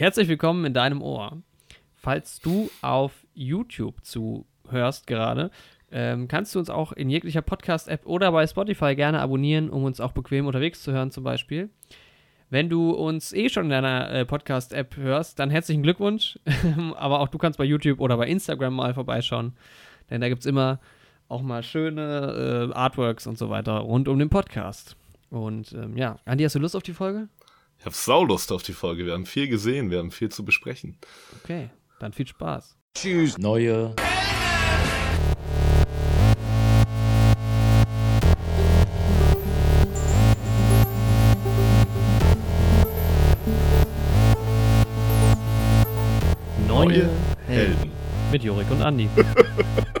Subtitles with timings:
[0.00, 1.42] Herzlich willkommen in deinem Ohr.
[1.94, 5.50] Falls du auf YouTube zuhörst gerade,
[5.92, 10.00] ähm, kannst du uns auch in jeglicher Podcast-App oder bei Spotify gerne abonnieren, um uns
[10.00, 11.68] auch bequem unterwegs zu hören zum Beispiel.
[12.48, 16.38] Wenn du uns eh schon in deiner äh, Podcast-App hörst, dann herzlichen Glückwunsch.
[16.96, 19.52] Aber auch du kannst bei YouTube oder bei Instagram mal vorbeischauen,
[20.08, 20.80] denn da gibt es immer
[21.28, 24.96] auch mal schöne äh, Artworks und so weiter rund um den Podcast.
[25.28, 27.28] Und ähm, ja, Andi, hast du Lust auf die Folge?
[27.80, 29.06] Ich habe Saulust auf die Folge.
[29.06, 30.98] Wir haben viel gesehen, wir haben viel zu besprechen.
[31.42, 32.76] Okay, dann viel Spaß.
[32.94, 33.38] Tschüss.
[33.38, 33.94] Neue.
[46.68, 47.08] Neue
[47.46, 47.90] Helden.
[48.30, 49.08] Mit Jorik und Andi.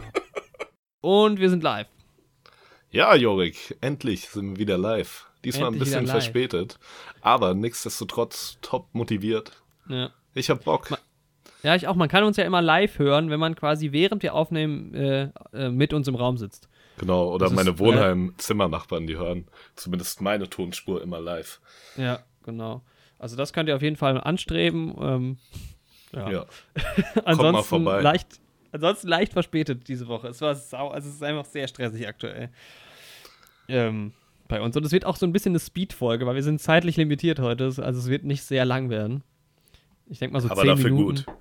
[1.00, 1.88] und wir sind live.
[2.90, 5.29] Ja, Jorik, endlich sind wir wieder live.
[5.44, 6.78] Diesmal Endlich ein bisschen verspätet,
[7.22, 9.52] aber nichtsdestotrotz top motiviert.
[9.88, 10.10] Ja.
[10.34, 10.88] Ich hab Bock.
[11.62, 11.94] ja, ich auch.
[11.94, 15.70] Man kann uns ja immer live hören, wenn man quasi während wir aufnehmen äh, äh,
[15.70, 16.68] mit uns im Raum sitzt.
[16.98, 21.60] Genau, oder Das meine Wohnheim-Zimmernachbarn, die hören zumindest meine Tonspur immer live.
[21.96, 22.82] Ja, genau.
[23.18, 24.94] Also das könnt ihr auf jeden Fall anstreben.
[25.00, 25.38] Ähm,
[26.12, 26.30] ja.
[26.30, 26.46] Ja.
[27.24, 28.02] ansonsten vorbei.
[28.02, 28.40] leicht,
[28.72, 30.28] ansonsten leicht verspätet diese Woche.
[30.28, 32.50] Es war sau, also es ist einfach sehr stressig aktuell.
[33.68, 34.12] Ähm,
[34.50, 34.76] bei uns.
[34.76, 37.64] Und es wird auch so ein bisschen eine Speed-Folge, weil wir sind zeitlich limitiert heute.
[37.64, 39.22] Also es wird nicht sehr lang werden.
[40.06, 41.24] Ich denke mal so Aber 10 dafür Minuten.
[41.24, 41.34] gut.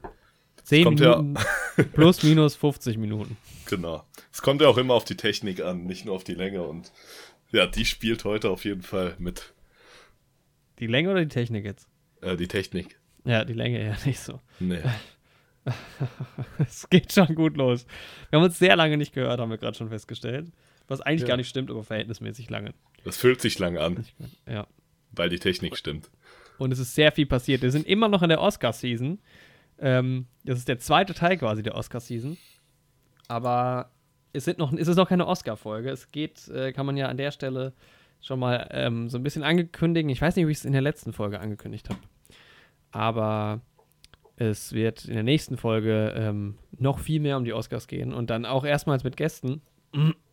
[0.64, 1.44] 10 kommt ja- Minuten
[1.94, 3.36] plus minus 50 Minuten.
[3.66, 4.04] Genau.
[4.32, 6.62] Es kommt ja auch immer auf die Technik an, nicht nur auf die Länge.
[6.64, 6.92] Und
[7.52, 9.54] ja, die spielt heute auf jeden Fall mit.
[10.78, 11.88] Die Länge oder die Technik jetzt?
[12.22, 13.00] Äh, die Technik.
[13.26, 14.40] Ja, die Länge ja nicht so.
[14.60, 14.80] Nee.
[16.58, 17.86] Es geht schon gut los.
[18.30, 20.52] Wir haben uns sehr lange nicht gehört, haben wir gerade schon festgestellt.
[20.88, 21.28] Was eigentlich Ja.
[21.28, 22.74] gar nicht stimmt, aber verhältnismäßig lange.
[23.04, 24.06] Das fühlt sich lang an,
[24.48, 24.68] Ja.
[25.12, 26.10] weil die Technik stimmt.
[26.58, 27.62] Und es ist sehr viel passiert.
[27.62, 29.20] Wir sind immer noch in der Oscar-Season.
[29.80, 32.38] Ähm, das ist der zweite Teil quasi der Oscar-Season.
[33.30, 33.92] Aber
[34.34, 35.90] es, sind noch, es ist noch keine Oscar-Folge.
[35.90, 37.74] Es geht, äh, kann man ja an der Stelle
[38.22, 40.10] schon mal ähm, so ein bisschen ankündigen.
[40.10, 42.00] Ich weiß nicht, ob ich es in der letzten Folge angekündigt habe.
[42.92, 43.62] Aber
[44.36, 48.30] es wird in der nächsten Folge ähm, noch viel mehr um die Oscars gehen und
[48.30, 49.62] dann auch erstmals mit Gästen.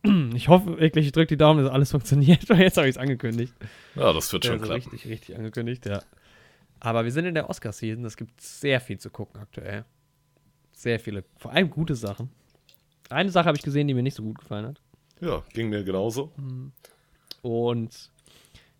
[0.35, 2.43] Ich hoffe wirklich, ich drücke die Daumen, dass alles funktioniert.
[2.49, 3.53] Jetzt habe ich es angekündigt.
[3.95, 4.81] Ja, das wird schon Also klappen.
[4.89, 6.01] richtig, richtig angekündigt, ja.
[6.79, 8.05] Aber wir sind in der Oscar-Season.
[8.05, 9.83] Es gibt sehr viel zu gucken aktuell.
[10.73, 12.29] Sehr viele, vor allem gute Sachen.
[13.09, 14.81] Eine Sache habe ich gesehen, die mir nicht so gut gefallen hat.
[15.21, 16.31] Ja, ging mir genauso.
[17.41, 18.11] Und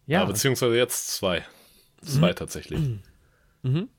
[0.06, 1.44] ja, Ja, beziehungsweise jetzt zwei.
[2.04, 2.80] Zwei tatsächlich.
[3.64, 3.90] mhm.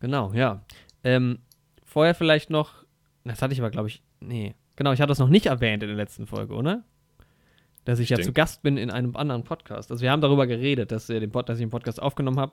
[0.00, 0.64] genau, ja.
[1.04, 1.40] Ähm,
[1.84, 2.84] vorher vielleicht noch,
[3.24, 4.54] das hatte ich aber, glaube ich, nee.
[4.76, 6.84] Genau, ich hatte das noch nicht erwähnt in der letzten Folge, oder?
[7.84, 9.90] Dass ich ja denk- zu Gast bin in einem anderen Podcast.
[9.90, 12.52] Also wir haben darüber geredet, dass, den Pod, dass ich den Podcast aufgenommen habe.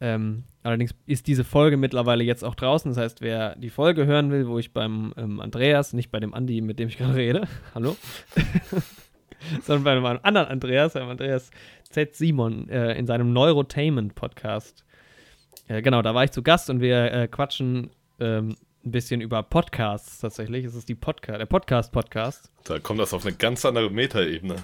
[0.00, 2.90] Ähm, allerdings ist diese Folge mittlerweile jetzt auch draußen.
[2.90, 6.34] Das heißt, wer die Folge hören will, wo ich beim ähm, Andreas, nicht bei dem
[6.34, 7.96] Andi, mit dem ich gerade rede, hallo,
[9.62, 11.50] sondern bei einem anderen Andreas, beim Andreas
[11.88, 12.14] Z.
[12.14, 14.84] Simon, äh, in seinem Neurotainment-Podcast.
[15.68, 17.90] Äh, genau, da war ich zu Gast und wir äh, quatschen
[18.20, 18.56] ähm,
[18.86, 20.64] ein bisschen über Podcasts tatsächlich.
[20.64, 22.52] Es ist die Podca der Podcast-Podcast.
[22.64, 24.54] Da kommt das auf eine ganz andere Metaebene.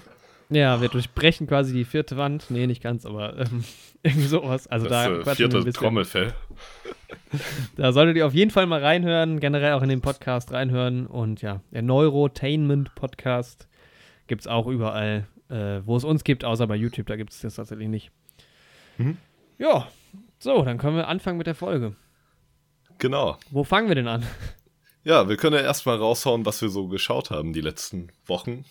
[0.49, 2.47] Ja, wir durchbrechen quasi die vierte Wand.
[2.49, 3.65] Nee, nicht ganz, aber ähm,
[4.05, 4.69] irgendwie sowas.
[4.69, 5.73] Also Das da äh, vierte.
[5.73, 6.33] Trommelfell.
[7.77, 11.07] Da solltet ihr auf jeden Fall mal reinhören, generell auch in den Podcast reinhören.
[11.07, 13.69] Und ja, der Neurotainment-Podcast
[14.27, 17.41] gibt es auch überall, äh, wo es uns gibt, außer bei YouTube, da gibt es
[17.41, 18.11] das tatsächlich nicht.
[18.99, 19.17] Mhm.
[19.59, 19.89] Ja,
[20.39, 21.95] so, dann können wir anfangen mit der Folge.
[22.99, 23.37] Genau.
[23.51, 24.25] Wo fangen wir denn an?
[25.05, 28.65] Ja, wir können ja erstmal raushauen, was wir so geschaut haben die letzten Wochen.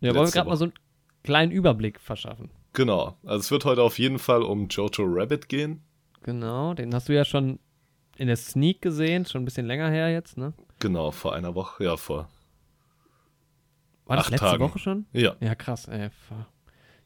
[0.00, 0.74] Ja, wollen wir gerade mal so einen
[1.22, 2.50] kleinen Überblick verschaffen.
[2.72, 3.16] Genau.
[3.24, 5.82] Also es wird heute auf jeden Fall um Jojo Rabbit gehen.
[6.22, 7.58] Genau, den hast du ja schon
[8.16, 10.52] in der Sneak gesehen, schon ein bisschen länger her jetzt, ne?
[10.78, 11.84] Genau, vor einer Woche.
[11.84, 12.28] Ja, vor.
[14.04, 14.62] War das letzte Tagen.
[14.62, 15.06] Woche schon?
[15.12, 15.36] Ja.
[15.40, 16.10] Ja, krass, ey.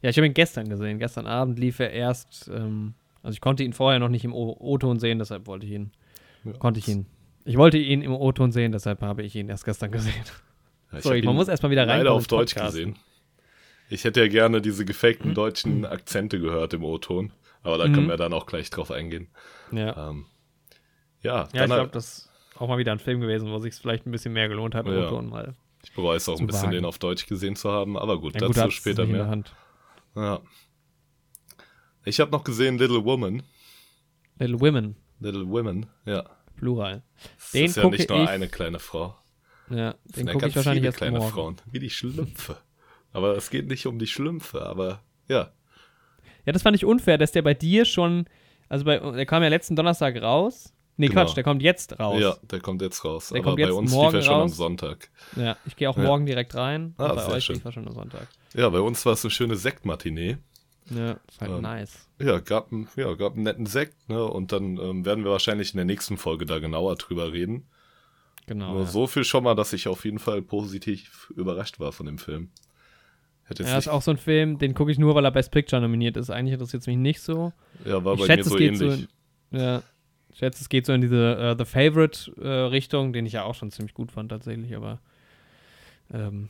[0.01, 0.99] Ja, ich habe ihn gestern gesehen.
[0.99, 4.99] Gestern Abend lief er erst, ähm, also ich konnte ihn vorher noch nicht im O-Ton
[4.99, 5.91] sehen, deshalb wollte ich ihn,
[6.45, 6.53] Ja.
[6.53, 7.05] konnte ich ihn.
[7.43, 10.13] Ich wollte ihn im O-Ton sehen, deshalb habe ich ihn erst gestern gesehen.
[10.91, 11.97] Ja, Sorry, man muss erstmal wieder rein.
[11.99, 12.95] leider auf Deutsch gesehen.
[13.89, 17.33] Ich hätte ja gerne diese gefakten deutschen Akzente gehört im O-Ton.
[17.61, 17.93] Aber da Mhm.
[17.93, 19.27] können wir dann auch gleich drauf eingehen.
[19.71, 20.25] Ja, Ähm,
[21.21, 24.05] ja, ja ich glaube, das ist auch mal wieder ein Film gewesen, wo sich vielleicht
[24.07, 25.07] ein bisschen mehr gelohnt hat, im Ja.
[25.07, 25.55] O-Ton mal.
[25.83, 26.71] ich bereue es auch ein bisschen, wagen.
[26.77, 27.95] den auf Deutsch gesehen zu haben.
[27.97, 29.27] Aber gut, Ja, gut, dazu hat's später mehr.
[29.27, 29.53] Hand.
[30.15, 30.41] Ja.
[32.05, 33.43] Ich habe noch gesehen Little Woman.
[34.39, 36.23] Little Women, Little Women, ja.
[36.57, 37.01] Plural.
[37.37, 39.15] Das Den ist ja nicht nur ich- eine kleine Frau.
[39.69, 41.31] Ja, Das den gucke ich wahrscheinlich viele erst kleine morgen.
[41.31, 41.55] Frauen.
[41.71, 42.57] Wie die Schlümpfe.
[43.13, 45.51] Aber es geht nicht um die Schlümpfe, aber ja.
[46.45, 48.25] Ja, das fand ich unfair, dass der bei dir schon
[48.69, 50.73] Also bei, der kam ja letzten Donnerstag raus.
[50.97, 51.21] Nee, Genau.
[51.23, 52.19] Quatsch, der kommt jetzt raus.
[52.21, 53.29] Ja, der kommt jetzt raus.
[53.29, 54.55] Der Aber kommt bei uns lief morgen er schon am raus.
[54.57, 55.09] Sonntag.
[55.35, 56.03] Ja, ich gehe auch Ja.
[56.03, 56.93] morgen direkt rein.
[56.97, 57.55] Ah, bei sehr euch schön.
[57.55, 58.27] lief er schon am Sonntag.
[58.53, 60.37] Ja, bei uns war es eine schöne Sektmatinee.
[60.89, 62.07] Ja, ist halt Ähm, nice.
[62.19, 64.23] Ja, gab, einen- ja, gab einen netten Sekt, ne?
[64.23, 67.65] Und dann ähm, werden wir wahrscheinlich in der nächsten Folge da genauer drüber reden.
[68.45, 68.73] Genau.
[68.73, 68.87] Nur ja.
[68.87, 72.51] so viel schon mal, dass ich auf jeden Fall positiv überrascht war von dem Film.
[73.45, 75.81] Hätte Ja, ist auch so ein Film, den gucke ich nur, weil er Best Picture
[75.81, 76.29] nominiert ist.
[76.29, 77.53] Eigentlich interessiert es mich nicht so.
[77.85, 78.79] ja, war ich bei schätze, mir so es geht ähnlich.
[78.79, 79.83] so in, ja,
[80.29, 83.43] ich schätze, es geht so in diese äh, The Favorite äh, Richtung, den ich ja
[83.43, 84.99] auch schon ziemlich gut fand tatsächlich, aber
[86.13, 86.49] ähm,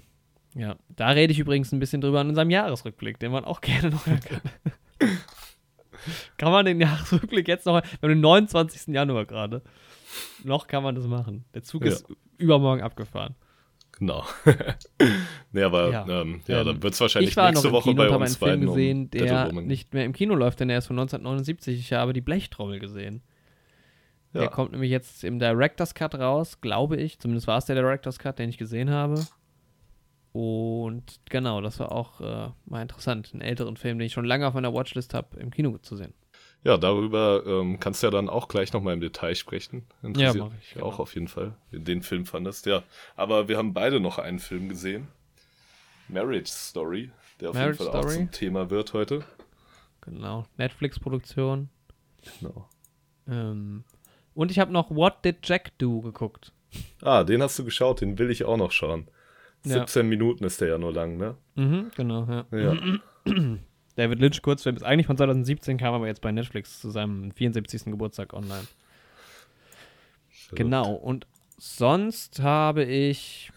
[0.55, 3.89] ja, da rede ich übrigens ein bisschen drüber in unserem Jahresrückblick, den man auch gerne
[3.91, 4.41] noch hören kann.
[6.37, 8.93] kann man den Jahresrückblick jetzt noch, wir haben den 29.
[8.93, 9.61] Januar gerade,
[10.43, 11.45] noch kann man das machen.
[11.53, 11.91] Der Zug Ja.
[11.91, 12.05] ist
[12.37, 13.35] übermorgen abgefahren.
[13.97, 14.25] Genau.
[15.53, 16.21] nee, aber Ja.
[16.21, 18.35] ähm, ja Ähm, dann wird es wahrscheinlich Ich war noch nächste Woche Kino bei uns
[18.35, 19.67] Film beiden um gesehen, der Battlewoman.
[19.67, 21.79] nicht mehr im Kino läuft, denn er ist von 1979.
[21.79, 23.21] Ich habe die Blechtrommel gesehen.
[24.33, 24.47] Der Ja.
[24.49, 27.19] kommt nämlich jetzt im Director's Cut raus, glaube ich.
[27.19, 29.25] Zumindest war es der Director's Cut, den ich gesehen habe.
[30.35, 33.29] Und genau, das war auch äh, mal interessant.
[33.31, 36.13] Einen älteren Film, den ich schon lange auf meiner Watchlist habe, im Kino zu sehen.
[36.65, 39.85] Ja, darüber ähm, kannst du ja dann auch gleich nochmal im Detail sprechen.
[40.03, 41.03] Interessiert mach ich, mich auch genau.
[41.03, 42.65] auf jeden Fall, den Film fandest.
[42.65, 42.83] Ja,
[43.15, 45.07] aber wir haben beide noch einen Film gesehen.
[46.09, 48.15] Marriage Story, der auf Marriage jeden Fall auch Story.
[48.17, 49.23] zum Thema wird heute.
[50.01, 50.43] Genau.
[50.57, 51.69] Netflix-Produktion.
[52.41, 52.67] Genau.
[53.29, 53.85] Ähm,
[54.33, 56.51] und ich habe noch What Did Jack Do geguckt.
[57.01, 59.07] Ah, den hast du geschaut, den will ich auch noch schauen.
[59.65, 59.79] Ja.
[59.79, 61.35] 17 Minuten ist der ja nur lang, ne?
[61.55, 62.57] Mhm, genau, ja.
[62.57, 62.77] Ja.
[63.95, 67.85] David Lynch Kurzfilm ist eigentlich von 2017, kam aber jetzt bei Netflix zu seinem 74.
[67.85, 68.67] Geburtstag online.
[70.51, 71.27] Genau, und
[71.57, 73.51] sonst habe ich.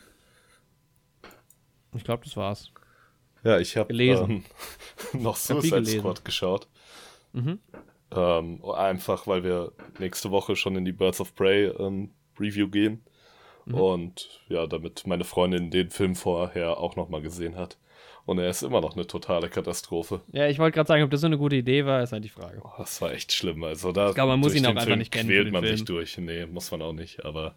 [1.94, 2.70] Ich glaube, das war's.
[3.44, 4.44] Ja, ich habe Gelesen.
[5.12, 5.84] ähm, noch Suicide.
[5.87, 6.69] Squad geschaut.
[7.32, 7.58] Mhm.
[8.10, 13.02] Ähm, einfach, weil wir nächste Woche schon in die Birds of Prey ähm, Review gehen.
[13.69, 13.75] Mhm.
[13.75, 17.76] Und ja, damit meine Freundin den Film vorher auch nochmal gesehen hat.
[18.25, 20.20] Und er ist immer noch eine totale Katastrophe.
[20.32, 22.29] Ja, ich wollte gerade sagen, ob das so eine gute Idee war, ist halt die
[22.29, 22.61] Frage.
[22.62, 23.65] Oh, das war echt schlimm.
[23.65, 25.76] Also da Ich glaube, man muss ihn auch einfach Film nicht kennen quält man sich
[25.76, 25.87] Film.
[25.87, 26.19] durch.
[26.19, 27.25] Nee, muss man auch nicht.
[27.25, 27.55] Aber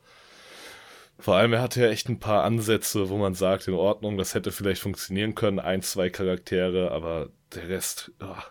[1.19, 4.33] vor allem, er hatte ja echt ein paar Ansätze, wo man sagt, in Ordnung, das
[4.33, 5.59] hätte vielleicht funktionieren können.
[5.59, 8.41] Ein, zwei Charaktere, aber der Rest, ah.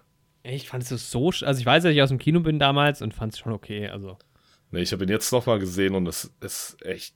[0.43, 1.31] Ich fand es so.
[1.43, 3.89] Also, ich weiß, dass ich aus dem Kino bin damals und fand es schon okay.
[3.89, 4.19] Also,
[4.73, 7.15] Nee, ich habe ihn jetzt nochmal gesehen und es ist echt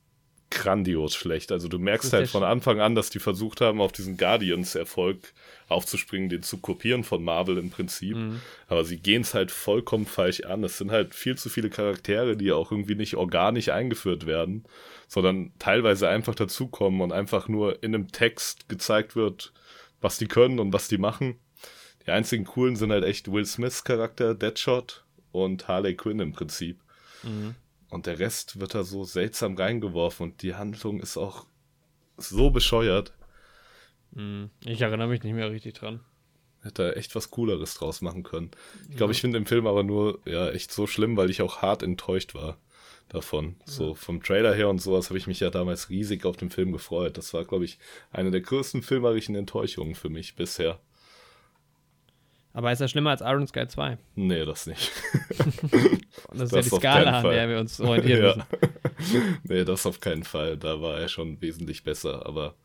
[0.51, 1.51] grandios schlecht.
[1.51, 5.33] Also du merkst halt von Anfang an, dass die versucht haben, auf diesen Guardians-Erfolg
[5.67, 8.15] aufzuspringen, den zu kopieren von Marvel im Prinzip.
[8.15, 8.41] Mhm.
[8.67, 10.63] Aber sie gehen es halt vollkommen falsch an.
[10.63, 14.65] Es sind halt viel zu viele Charaktere, die auch irgendwie nicht organisch eingeführt werden,
[15.07, 19.51] sondern teilweise einfach dazukommen und einfach nur in einem Text gezeigt wird,
[20.01, 21.39] was die können und was die machen.
[22.05, 26.79] Die einzigen coolen sind halt echt Will Smiths Charakter, Deadshot und Harley Quinn im Prinzip.
[27.23, 27.55] mhm.
[27.89, 31.45] Und der Rest wird da so seltsam reingeworfen und die Handlung ist auch
[32.17, 33.13] so bescheuert.
[34.11, 34.49] Mhm.
[34.63, 35.99] ich erinnere mich nicht mehr richtig dran.
[36.61, 38.51] Hätte er echt was Cooleres draus machen können.
[38.89, 41.61] Ich glaube, ich finde den Film aber nur ja echt so schlimm, weil ich auch
[41.61, 42.57] hart enttäuscht war
[43.09, 43.55] davon.
[43.65, 46.71] So vom Trailer her und sowas habe ich mich ja damals riesig auf den Film
[46.71, 47.17] gefreut.
[47.17, 47.77] Das war, glaube ich,
[48.11, 50.79] eine der größten filmerischen Enttäuschungen für mich bisher.
[52.55, 53.97] Aber ist er schlimmer als Iron Sky 2?
[54.15, 54.89] Nee, das nicht.
[56.29, 58.47] Und das ist Das ja die Skala, an der wir uns orientieren ja.
[58.97, 59.39] müssen.
[59.43, 60.55] nee, das auf keinen Fall.
[60.55, 62.55] Da war er schon wesentlich besser, aber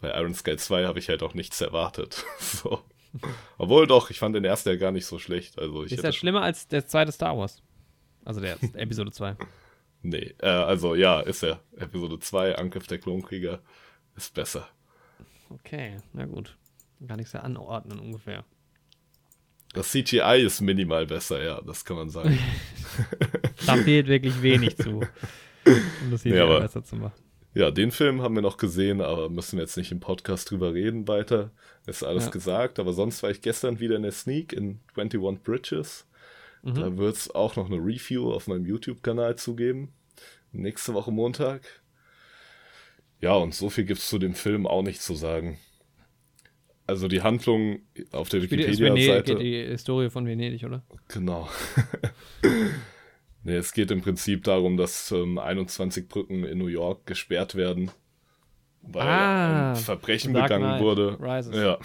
[0.00, 2.24] bei Iron Sky 2 habe ich halt auch nichts erwartet.
[2.38, 2.84] so.
[3.58, 5.58] Obwohl doch, ich fand den ersten ja gar nicht so schlecht.
[5.58, 7.64] Also ich Ist er schlimmer als der zweite Star Wars?
[8.24, 9.36] Also der Episode 2.
[10.02, 11.58] Nee, äh, also ja, ist er.
[11.76, 13.58] Episode 2, Angriff der Klonkrieger,
[14.14, 14.68] ist besser.
[15.50, 16.56] Okay, na gut.
[17.08, 18.44] Kann ich es ja anordnen ungefähr.
[19.76, 22.38] Das CGI ist minimal besser, ja, das kann man sagen.
[23.66, 25.00] Da fehlt wirklich wenig zu,
[25.64, 27.12] um das hier Nee, aber- besser zu machen.
[27.54, 30.72] ja, den Film haben wir noch gesehen, aber müssen wir jetzt nicht im Podcast drüber
[30.74, 31.50] reden weiter.
[31.86, 32.30] Ist alles Ja.
[32.30, 36.06] gesagt, aber sonst war ich gestern wieder in der Sneak in 21 Bridges.
[36.62, 36.74] Mhm.
[36.74, 39.92] Da wird es auch noch eine Review auf meinem YouTube-Kanal zugeben.
[40.52, 41.62] Nächste Woche Montag.
[43.20, 45.58] Ja, und so viel gibt es zu dem Film auch nicht zu sagen.
[46.86, 47.80] Also die Handlung
[48.12, 49.34] auf der Wikipedia-Seite.
[49.36, 50.84] die Historie von Venedig, oder?
[51.08, 51.48] Genau.
[53.42, 57.90] nee, es geht im Prinzip darum, dass ähm, 21 Brücken in New York gesperrt werden,
[58.82, 61.18] weil Ah, ein Verbrechen begangen Knight wurde.
[61.20, 61.56] Rises.
[61.56, 61.78] Ja.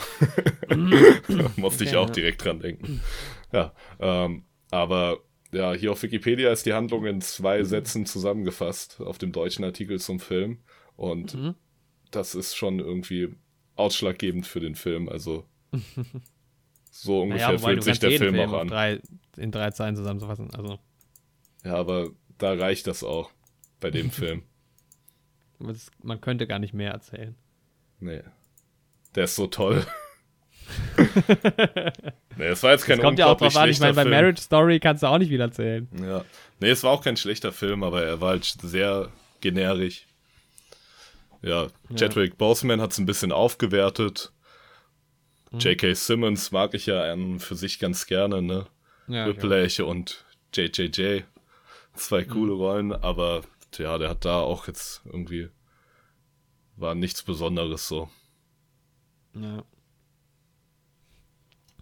[1.57, 2.13] Musste ich Okay, auch ja.
[2.13, 3.01] direkt dran denken.
[3.51, 5.19] Ja, ähm, aber
[5.51, 9.99] ja, hier auf Wikipedia ist die Handlung in zwei Sätzen zusammengefasst auf dem deutschen Artikel
[9.99, 10.59] zum Film.
[10.95, 11.55] Und Mhm.
[12.11, 13.29] das ist schon irgendwie
[13.75, 15.09] ausschlaggebend für den Film.
[15.09, 15.45] Also
[16.91, 18.67] so ungefähr Naja, fühlt sich der Film Film auch an.
[18.67, 19.01] drei
[19.37, 20.53] in drei Zeilen zusammenzufassen.
[20.53, 20.79] Also.
[21.63, 23.31] Ja, aber da reicht das auch
[23.79, 24.43] bei dem Film.
[25.59, 27.35] Das, man könnte gar nicht mehr erzählen.
[27.99, 28.21] Nee.
[29.15, 29.85] Der ist so toll.
[32.37, 33.69] nee, es war jetzt kein das kommt ja auch drauf an.
[33.69, 35.87] Ich meine, bei Marriage Story kannst du auch nicht wieder erzählen.
[36.01, 36.23] Ja.
[36.59, 39.09] Nee, es war auch kein schlechter Film, aber er war halt sehr
[39.41, 40.07] generisch.
[41.41, 42.35] Ja, Chadwick ja.
[42.37, 44.31] Boseman hat es ein bisschen aufgewertet.
[45.51, 45.59] Mhm.
[45.59, 45.93] J.K.
[45.93, 48.67] Simmons mag ich ja für sich ganz gerne, ne?
[49.07, 51.21] Ja, Whiplash und JJJ.
[51.93, 52.29] Zwei mhm.
[52.29, 52.59] coole mhm.
[52.59, 53.41] Rollen, aber
[53.77, 55.49] ja, der hat da auch jetzt irgendwie
[56.81, 58.09] war nichts Besonderes so.
[59.33, 59.63] Ja.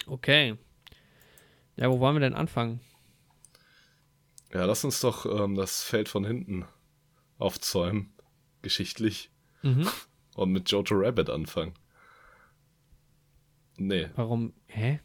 [0.05, 0.57] Okay.
[1.77, 2.81] Ja, wo wollen wir denn anfangen?
[4.53, 6.65] Ja, lass uns doch ähm, das Feld von hinten
[7.37, 8.13] aufzäumen,
[8.61, 9.31] geschichtlich.
[9.61, 9.87] Mhm.
[10.35, 11.73] Und mit Jojo Rabbit anfangen.
[13.77, 14.07] Nee.
[14.15, 14.53] Warum?
[14.67, 14.99] Hä?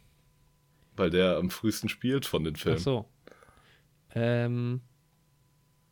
[0.95, 2.77] Weil der am frühesten spielt von den Filmen.
[2.79, 3.09] Ach so.
[4.13, 4.81] Ähm,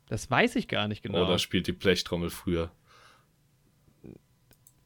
[0.08, 1.26] das weiß ich gar nicht genau.
[1.26, 2.72] Oder spielt die Blechtrommel früher?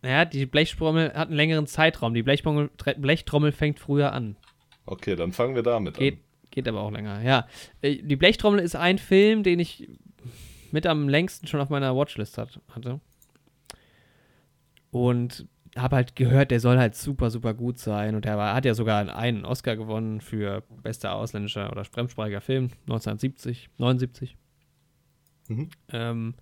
[0.01, 2.13] Naja, die Blechtrommel hat einen längeren Zeitraum.
[2.13, 4.37] Die Blechtrommel, Blechtrommel fängt früher an.
[4.85, 6.19] Okay, dann fangen wir damit geht, an.
[6.51, 7.47] Geht aber auch länger, ja.
[7.81, 9.89] Äh, die Blechtrommel ist ein Film, den ich
[10.71, 13.01] mit am längsten schon auf meiner Watchlist hat, hatte.
[14.91, 18.15] Und habe halt gehört, der soll halt super, super gut sein.
[18.15, 23.69] Und er hat ja sogar einen Oscar gewonnen für bester ausländischer oder fremdsprachiger Film 1970,
[23.77, 24.37] 79.
[25.49, 25.69] Mhm.
[25.91, 26.33] Ähm,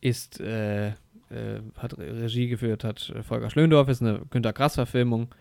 [0.00, 5.34] ist, äh, äh, hat Regie geführt, hat Volker Schlöndorff, ist eine Günter Grass-Verfilmung.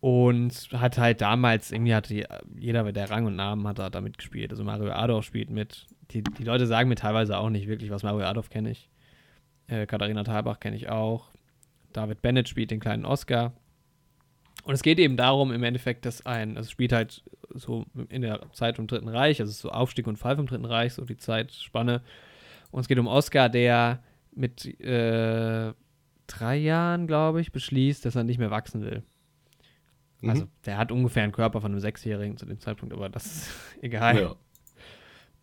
[0.00, 2.26] Und hat halt damals, irgendwie hatte
[2.58, 4.50] jeder, der Rang und Namen hat, hat da mitgespielt.
[4.50, 5.86] Also Mario Adolf spielt mit.
[6.12, 8.88] Die, die Leute sagen mir teilweise auch nicht wirklich, was Mario Adolf kenne ich.
[9.70, 11.30] Äh, Katharina Thalbach kenne ich auch.
[11.92, 13.52] David Bennett spielt den kleinen Oscar.
[14.64, 17.22] Und es geht eben darum, im Endeffekt, dass ein, also es spielt halt
[17.54, 20.94] so in der Zeit vom Dritten Reich, also so Aufstieg und Fall vom Dritten Reich,
[20.94, 22.02] so die Zeitspanne.
[22.70, 25.72] Und es geht um Oscar, der mit äh,
[26.26, 29.02] drei Jahren, glaube ich, beschließt, dass er nicht mehr wachsen will.
[30.20, 30.30] Mhm.
[30.30, 33.50] Also der hat ungefähr einen Körper von einem Sechsjährigen zu dem Zeitpunkt, aber das ist
[33.82, 34.20] egal.
[34.20, 34.36] Ja.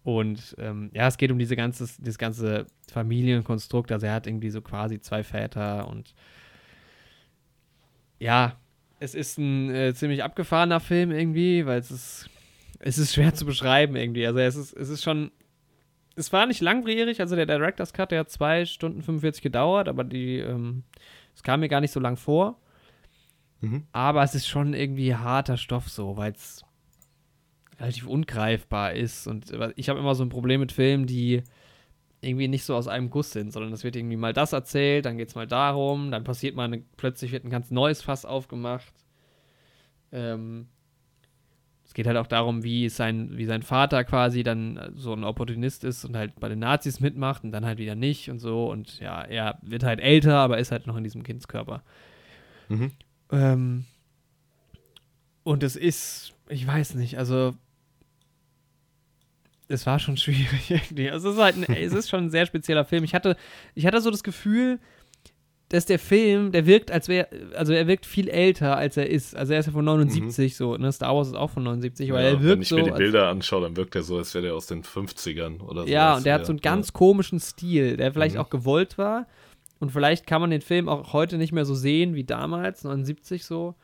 [0.07, 3.91] Und ähm, ja, es geht um diese ganze, dieses ganze Familienkonstrukt.
[3.91, 6.13] Also er hat irgendwie so quasi zwei Väter und
[8.17, 8.55] ja,
[9.01, 12.29] es ist ein äh, ziemlich abgefahrener Film irgendwie, weil es ist,
[12.79, 14.25] es ist schwer zu beschreiben irgendwie.
[14.25, 15.29] Also es ist, es ist schon,
[16.15, 20.05] es war nicht langwierig, also der Director's Cut, der hat zwei Stunden 45 gedauert, aber
[20.05, 20.83] die, ähm,
[21.35, 22.61] es kam mir gar nicht so lang vor.
[23.59, 23.83] Mhm.
[23.91, 26.63] Aber es ist schon irgendwie harter Stoff so, weil es
[27.79, 29.27] relativ ungreifbar ist.
[29.27, 31.43] Und ich habe immer so ein Problem mit Filmen, die
[32.21, 35.17] irgendwie nicht so aus einem Guss sind, sondern es wird irgendwie mal das erzählt, dann
[35.17, 38.93] geht es mal darum, dann passiert mal eine, plötzlich wird ein ganz neues Fass aufgemacht.
[40.11, 40.67] Ähm,
[41.85, 45.83] es geht halt auch darum, wie sein, wie sein Vater quasi dann so ein Opportunist
[45.83, 48.69] ist und halt bei den Nazis mitmacht und dann halt wieder nicht und so.
[48.69, 51.83] Und ja, er wird halt älter, aber ist halt noch in diesem Kindskörper.
[52.67, 52.91] Mhm.
[53.31, 53.85] Ähm,
[55.43, 57.55] und es ist, ich weiß nicht, also
[59.67, 61.09] es war schon schwierig irgendwie.
[61.09, 63.03] Also es ist halt ein, es ist schon ein sehr spezieller Film.
[63.03, 63.35] Ich hatte,
[63.75, 64.79] ich hatte so das Gefühl,
[65.69, 69.35] dass der Film, der wirkt, als wäre, also er wirkt viel älter, als er ist.
[69.35, 70.55] Also er ist ja von 79 mhm.
[70.55, 70.91] so, ne?
[70.93, 72.91] Star Wars ist auch von 79, aber ja, er wirkt Wenn ich so, mir die
[72.91, 75.89] Bilder anschaue, dann wirkt er so, als wäre der aus den 50ern oder so.
[75.89, 76.93] Ja, und der hat so einen ganz ja.
[76.93, 78.41] komischen Stil, der vielleicht mhm.
[78.41, 79.27] auch gewollt war.
[79.79, 83.45] Und vielleicht kann man den Film auch heute nicht mehr so sehen wie damals, 79
[83.45, 83.75] so.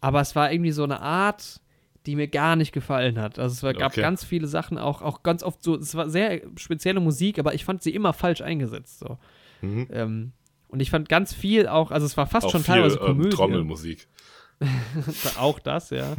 [0.00, 1.60] Aber es war irgendwie so eine Art,
[2.06, 3.38] die mir gar nicht gefallen hat.
[3.38, 4.00] Also es gab okay.
[4.00, 7.64] ganz viele Sachen, auch, auch ganz oft so, es war sehr spezielle Musik, aber ich
[7.64, 9.00] fand sie immer falsch eingesetzt.
[9.00, 9.18] So.
[9.60, 9.88] Mhm.
[9.92, 10.32] Ähm,
[10.68, 13.06] und ich fand ganz viel auch, also es war fast auch schon viel, teilweise ähm,
[13.06, 13.28] Komödie.
[13.28, 14.08] Ähm, Trommelmusik.
[15.38, 16.14] auch das, ja.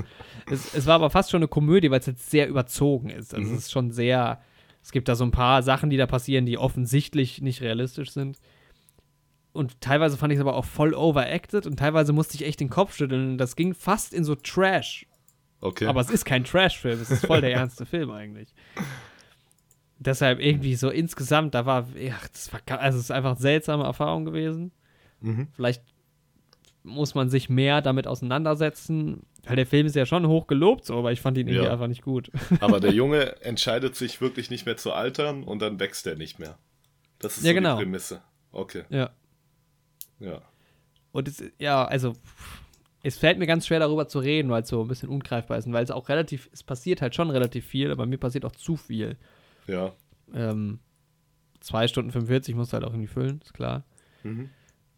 [0.49, 3.33] es, es, war aber fast schon eine Komödie, weil es jetzt sehr überzogen ist.
[3.33, 3.55] Also mhm.
[3.55, 4.41] es ist schon sehr,
[4.83, 8.39] es gibt da so ein paar Sachen, die da passieren, die offensichtlich nicht realistisch sind.
[9.53, 12.69] Und teilweise fand ich es aber auch voll overacted und teilweise musste ich echt den
[12.69, 13.37] Kopf schütteln.
[13.37, 15.05] Das ging fast in so Trash
[15.61, 15.85] Okay.
[15.85, 18.53] Aber es ist kein Trash-Film, es ist voll der ernste Film eigentlich.
[19.99, 23.83] Deshalb irgendwie so insgesamt, da war, ja, das war, also es ist einfach eine seltsame
[23.83, 24.71] Erfahrung gewesen.
[25.21, 25.47] Mhm.
[25.53, 25.83] Vielleicht
[26.83, 30.97] muss man sich mehr damit auseinandersetzen, weil der Film ist ja schon hoch gelobt, so,
[30.97, 31.71] aber ich fand ihn irgendwie ja.
[31.71, 32.31] einfach nicht gut.
[32.59, 36.39] Aber der Junge entscheidet sich wirklich nicht mehr zu altern und dann wächst er nicht
[36.39, 36.57] mehr.
[37.19, 37.77] Das ist ja, so genau.
[37.77, 38.21] die Prämisse.
[38.51, 38.83] Okay.
[38.89, 39.11] Ja.
[40.19, 40.41] Ja.
[41.11, 42.13] Und es, ja, also
[43.03, 45.65] es fällt mir ganz schwer darüber zu reden, weil es so ein bisschen ungreifbar ist
[45.65, 48.51] und weil es auch relativ, es passiert halt schon relativ viel, aber mir passiert auch
[48.51, 49.17] zu viel.
[49.67, 49.93] Ja.
[50.33, 50.79] Ähm,
[51.59, 53.83] zwei Stunden 45 musst du halt auch irgendwie füllen, ist klar.
[54.23, 54.49] Mhm.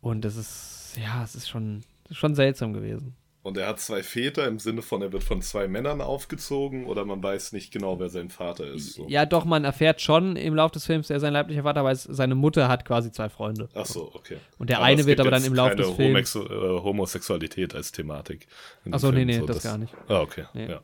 [0.01, 3.15] Und das ist, ja, es ist schon, ist schon seltsam gewesen.
[3.43, 7.03] Und er hat zwei Väter im Sinne von, er wird von zwei Männern aufgezogen oder
[7.03, 8.93] man weiß nicht genau, wer sein Vater ist.
[8.93, 9.05] So.
[9.09, 12.35] Ja, doch, man erfährt schon im Laufe des Films, er sein leiblicher Vater, weil seine
[12.35, 13.67] Mutter hat quasi zwei Freunde.
[13.73, 14.37] Ach so, okay.
[14.57, 16.35] Und der eine es wird aber dann im Laufe des Films.
[16.35, 18.47] Homexu äh, Homosexualität als Thematik.
[18.89, 19.93] Ach so, nee, nee, das gar nicht.
[20.07, 20.45] Ah, okay.
[20.53, 20.69] Nee.
[20.69, 20.81] Ja.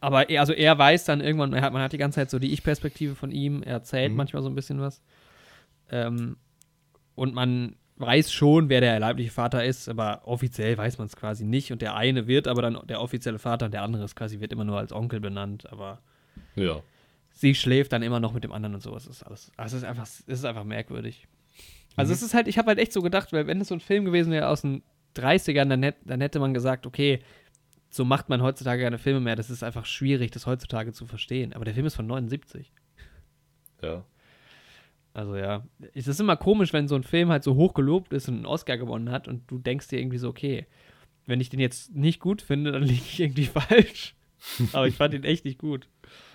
[0.00, 2.54] Aber er, also er weiß dann irgendwann, hat, man hat die ganze Zeit so die
[2.54, 4.16] Ich-Perspektive von ihm, er erzählt Mhm.
[4.16, 5.02] manchmal so ein bisschen was.
[5.90, 6.38] Ähm,
[7.14, 11.44] und man weiß schon, wer der leibliche Vater ist, aber offiziell weiß man es quasi
[11.44, 11.72] nicht.
[11.72, 14.52] Und der eine wird aber dann der offizielle Vater und der andere ist quasi, wird
[14.52, 16.00] immer nur als Onkel benannt, aber
[16.54, 16.82] ja.
[17.30, 19.06] sie schläft dann immer noch mit dem anderen und sowas.
[19.06, 19.52] Das ist alles.
[19.56, 21.26] Also es ist einfach, es ist einfach merkwürdig.
[21.96, 22.14] Also Mhm.
[22.14, 24.04] es ist halt, ich habe halt echt so gedacht, weil wenn es so ein Film
[24.04, 24.82] gewesen wäre aus den
[25.16, 27.20] 30ern, dann, hätt, dann hätte man gesagt, okay,
[27.88, 29.36] so macht man heutzutage keine Filme mehr.
[29.36, 31.54] Das ist einfach schwierig, das heutzutage zu verstehen.
[31.54, 32.70] Aber der Film ist von 79.
[33.82, 34.04] Ja.
[35.16, 38.28] Also ja, es ist immer komisch, wenn so ein Film halt so hoch gelobt ist
[38.28, 40.66] und einen Oscar gewonnen hat und du denkst dir irgendwie so, okay,
[41.24, 44.14] wenn ich den jetzt nicht gut finde, dann liege ich irgendwie falsch.
[44.74, 45.88] Aber ich fand ihn echt nicht gut.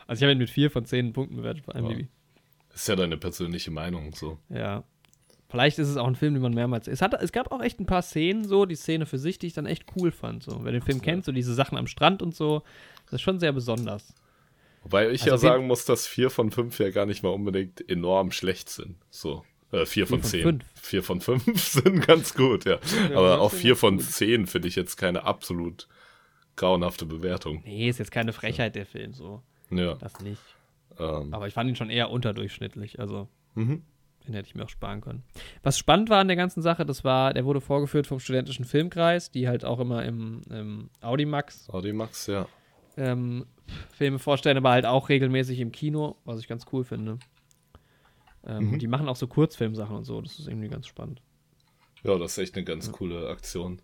[0.07, 2.07] Also ich habe ihn mit vier von zehn Punkten bewertet bei IMDb.
[2.73, 4.39] Ist ja deine persönliche Meinung so.
[4.49, 4.83] Ja.
[5.47, 6.87] Vielleicht ist es auch ein Film, den man mehrmals.
[6.87, 9.45] Es, hat, es gab auch echt ein paar Szenen, so, die Szene für sich, die
[9.45, 10.41] ich dann echt cool fand.
[10.41, 10.63] So.
[10.63, 12.63] Wer den Film kennt, so diese Sachen am Strand und so,
[13.05, 14.15] das ist schon sehr besonders.
[14.83, 17.87] Wobei ich Also ja sagen muss, dass vier von fünf ja gar nicht mal unbedingt
[17.89, 18.97] enorm schlecht sind.
[19.09, 19.43] So.
[19.71, 20.43] Äh, vier von von zehn.
[20.43, 20.65] fünf.
[20.75, 22.79] Vier von fünf sind ganz gut, ja.
[23.09, 24.05] Ja, Aber auch vier von gut.
[24.05, 25.87] zehn finde ich jetzt keine absolut
[26.55, 27.61] grauenhafte Bewertung.
[27.63, 29.41] Nee, ist jetzt keine Frechheit, der Film, so.
[29.69, 29.95] Ja.
[29.95, 30.41] Das nicht.
[30.99, 32.99] Ähm, Aber ich fand ihn schon eher unterdurchschnittlich.
[32.99, 33.83] Also, mhm.
[34.27, 35.23] den hätte ich mir auch sparen können.
[35.63, 39.31] Was spannend war an der ganzen Sache, das war, der wurde vorgeführt vom Studentischen Filmkreis,
[39.31, 42.47] die halt auch immer im, im Audimax Audimax, ja.
[42.97, 43.45] ähm,
[43.93, 47.19] Filme vorstellen, aber halt auch regelmäßig im Kino, was ich ganz cool finde.
[48.45, 48.73] Ähm, Mhm.
[48.73, 51.21] und Die machen auch so Kurzfilmsachen und so, das ist irgendwie ganz spannend.
[52.03, 53.81] Ja, das ist echt eine ganz coole Aktion.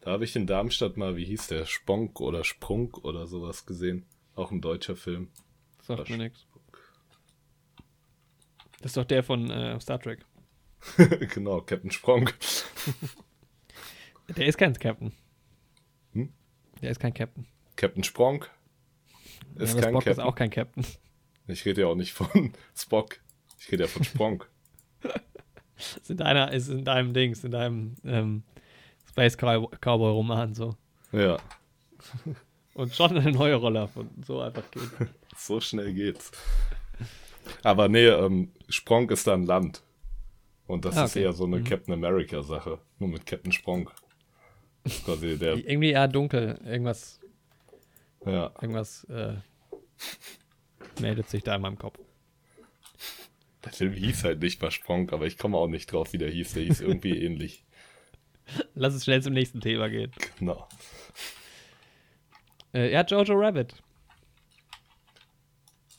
[0.00, 4.06] Da habe ich in Darmstadt mal, wie hieß der, Sponk oder Sprunk oder sowas gesehen.
[4.36, 5.30] Auch ein deutscher Film.
[5.82, 6.46] Sagt Das- mir nichts.
[8.80, 10.24] Das ist doch der von äh, Star Trek.
[11.34, 12.36] genau, Captain Spronk.
[14.36, 15.12] Der ist kein Captain.
[16.12, 16.32] Hm?
[16.82, 17.46] Der ist kein Captain.
[17.76, 18.50] Captain Spronk
[19.56, 20.12] ist ja, kein Spock Captain.
[20.12, 20.86] ist auch kein Captain.
[21.48, 23.18] Ich rede ja auch nicht von Spock.
[23.58, 24.48] Ich rede ja von Spronk.
[25.76, 28.42] Ist in, deiner, ist in deinem Dings, in deinem ähm,
[29.08, 30.76] Space Cow- Cowboy Roman so.
[31.12, 31.36] ja,
[32.74, 34.22] Und schon eine neue Rolle erfunden.
[34.22, 34.82] So einfach geht.
[35.34, 36.30] so schnell geht's.
[37.62, 39.82] Aber nee, ähm, Spronk ist da ein Land.
[40.66, 41.22] Und das Ah, ist okay.
[41.22, 41.64] eher so eine Mhm.
[41.64, 42.78] Captain America-Sache.
[42.98, 43.90] Nur mit Captain Spronk.
[45.06, 46.60] Quasi der, Irgendwie eher dunkel.
[46.66, 47.18] Irgendwas,
[48.26, 48.52] ja.
[48.60, 49.34] irgendwas äh,
[51.00, 51.98] meldet sich da in meinem Kopf.
[53.64, 56.30] Der Film hieß halt nicht mal Spronk, aber ich komme auch nicht drauf, wie der
[56.30, 56.54] hieß.
[56.54, 57.64] Der hieß irgendwie ähnlich.
[58.74, 60.12] Lass es schnell zum nächsten Thema gehen.
[60.38, 60.68] Genau.
[62.72, 63.74] Äh, ja, Jojo Rabbit.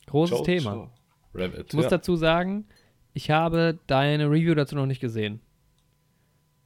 [0.06, 0.90] Großes Jojo Thema.
[1.34, 1.66] Rabbit.
[1.68, 1.90] Ich muss ja.
[1.90, 2.66] dazu sagen,
[3.12, 5.42] ich habe deine Review dazu noch nicht gesehen,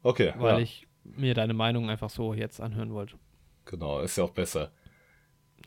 [0.02, 0.60] Okay, weil ja.
[0.60, 3.16] ich mir deine Meinung einfach so jetzt anhören wollte.
[3.64, 4.72] Genau, ist ja auch besser.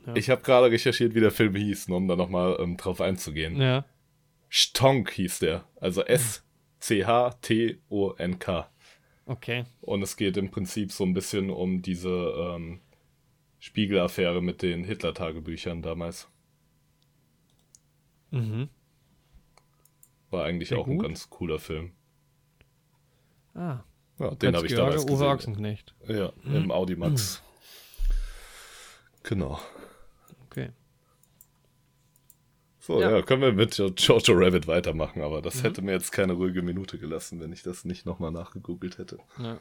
[0.06, 0.14] Ja.
[0.14, 3.60] Ich habe gerade recherchiert, wie der Film hieß, um da nochmal ähm, drauf einzugehen.
[3.60, 3.84] Ja.
[4.48, 5.64] Stonk hieß der.
[5.80, 6.50] Also S-C-H-T-O-N-K.
[9.26, 9.64] Okay.
[9.80, 12.80] Und es geht im Prinzip so ein bisschen um diese ähm,
[13.58, 16.28] Spiegelaffäre mit den Hitler-Tagebüchern damals.
[18.30, 18.68] Mhm.
[20.30, 21.06] War eigentlich Sehr auch ein gut.
[21.06, 21.92] ganz cooler Film.
[23.54, 23.80] Ah.
[24.18, 25.26] Ja, den habe ich damals Uwe gesehen.
[25.26, 25.94] Ochsenknecht.
[26.06, 27.42] Ja, im Audimax.
[29.22, 29.58] Genau.
[30.46, 30.70] Okay.
[32.86, 33.10] So, Ja.
[33.16, 33.22] ja.
[33.22, 35.42] können wir mit Jo- Jojo Rabbit weitermachen, aber Mhm.
[35.42, 39.18] das hätte mir jetzt keine ruhige Minute gelassen, wenn ich das nicht nochmal nachgegoogelt hätte.
[39.38, 39.58] Ja.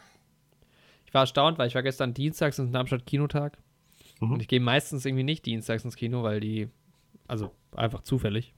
[1.08, 3.58] Ich war erstaunt, weil ich war gestern dienstags in Darmstadt Kinotag.
[4.22, 4.34] Mhm.
[4.34, 6.70] Und ich gehe meistens irgendwie nicht dienstags ins Kino, weil die,
[7.28, 8.54] also einfach zufällig.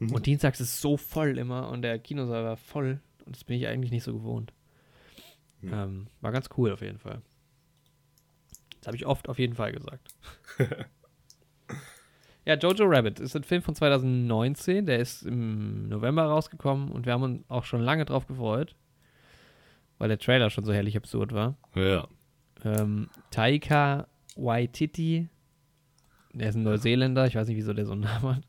[0.00, 0.12] Mhm.
[0.12, 3.00] Und dienstags ist so voll immer und der Kinosaal war voll.
[3.26, 4.52] Und das bin ich eigentlich nicht so gewohnt.
[5.60, 5.72] Mhm.
[5.72, 7.22] Ähm, war ganz cool auf jeden Fall.
[8.80, 10.08] Das habe ich oft auf jeden Fall gesagt.
[12.46, 14.86] ja, Jojo Rabbit ist ein Film von 2019.
[14.86, 18.74] Der ist im November rausgekommen und wir haben uns auch schon lange drauf gefreut,
[19.98, 21.56] weil der Trailer schon so herrlich absurd war.
[21.74, 22.06] Ja.
[22.64, 25.28] Ähm, Taika Waititi,
[26.32, 28.42] der ist ein Neuseeländer, ich weiß nicht, wieso der so einen Namen hat,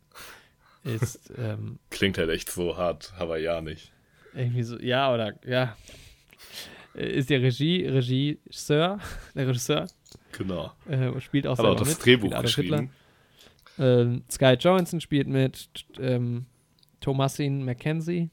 [0.83, 3.91] ist ähm, Klingt halt echt so hart hawaiianisch.
[4.33, 5.75] irgendwie so, ja, oder, ja,
[6.93, 8.99] ist der Regie, Regisseur,
[9.35, 9.87] der Regisseur,
[10.31, 10.71] Genau.
[10.89, 12.79] äh, spielt auch Hat auch das mit, Drehbuch geschrieben.
[12.79, 12.89] Hitler.
[13.77, 16.45] Ähm, Sky Johansson spielt mit ähm,
[17.01, 18.29] Thomasin McKenzie.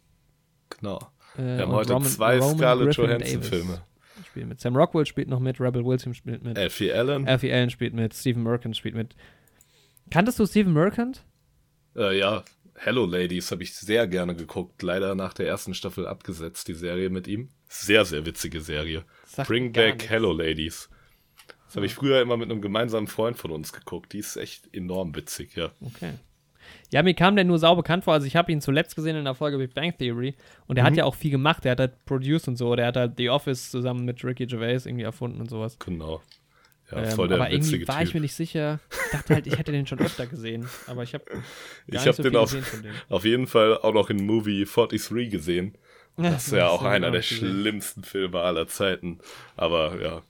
[0.71, 0.99] Genau.
[1.37, 3.49] Äh, Wir haben heute Roman- zwei Roman Scarlett Griffin Johansson Davis.
[3.49, 3.83] Filme.
[4.27, 4.61] spielt mit.
[4.61, 6.59] Sam Rockwell spielt noch mit, Rebel Wilson spielt mit.
[6.59, 7.27] Alfie Allen.
[7.27, 9.15] Alfie Allen spielt mit, Stephen Merchant spielt mit.
[10.11, 11.25] Kanntest du Stephen Merchant?
[11.97, 14.83] Äh, ja, Hello Ladies habe ich sehr gerne geguckt.
[14.83, 17.51] Leider nach der ersten Staffel abgesetzt, die Serie mit ihm.
[17.69, 19.05] Sehr, sehr witzige Serie.
[19.27, 20.11] Sagt Bring Back nichts.
[20.11, 20.89] Hello Ladies.
[21.73, 24.13] Das habe ich früher immer mit einem gemeinsamen Freund von uns geguckt.
[24.13, 25.71] Die ist echt enorm witzig, ja.
[25.81, 26.13] Okay.
[26.91, 28.13] Ja, mir kam der nur sau bekannt vor.
[28.13, 30.35] Also ich habe ihn zuletzt gesehen in der Folge Big Bang Theory
[30.67, 30.99] und er hat Mhm.
[30.99, 31.65] ja auch viel gemacht.
[31.65, 32.77] Er hat halt produced und so.
[32.77, 35.79] Der hat halt The Office zusammen mit Ricky Gervais irgendwie erfunden und sowas.
[35.79, 36.21] Genau.
[36.91, 38.09] Ja, Ähm, voll der aber irgendwie war Typ.
[38.09, 38.79] ich mir nicht sicher.
[39.07, 40.69] Ich dachte halt, ich hätte den schon öfter gesehen.
[40.87, 41.25] Aber ich habe
[41.87, 42.55] Ich habe so den auf,
[43.09, 45.75] auf jeden Fall auch noch in Movie 43 gesehen.
[46.19, 47.39] Das ist ja auch einer der gesehen.
[47.39, 49.19] schlimmsten Filme aller Zeiten.
[49.57, 50.23] Aber ja,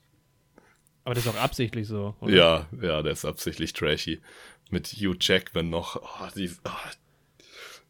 [1.03, 2.15] Aber das ist auch absichtlich so.
[2.21, 2.33] oder?
[2.33, 4.21] ja, ja, der ist absichtlich trashy.
[4.69, 5.97] Mit Hugh Jackman noch.
[5.97, 6.69] Oh, die, oh.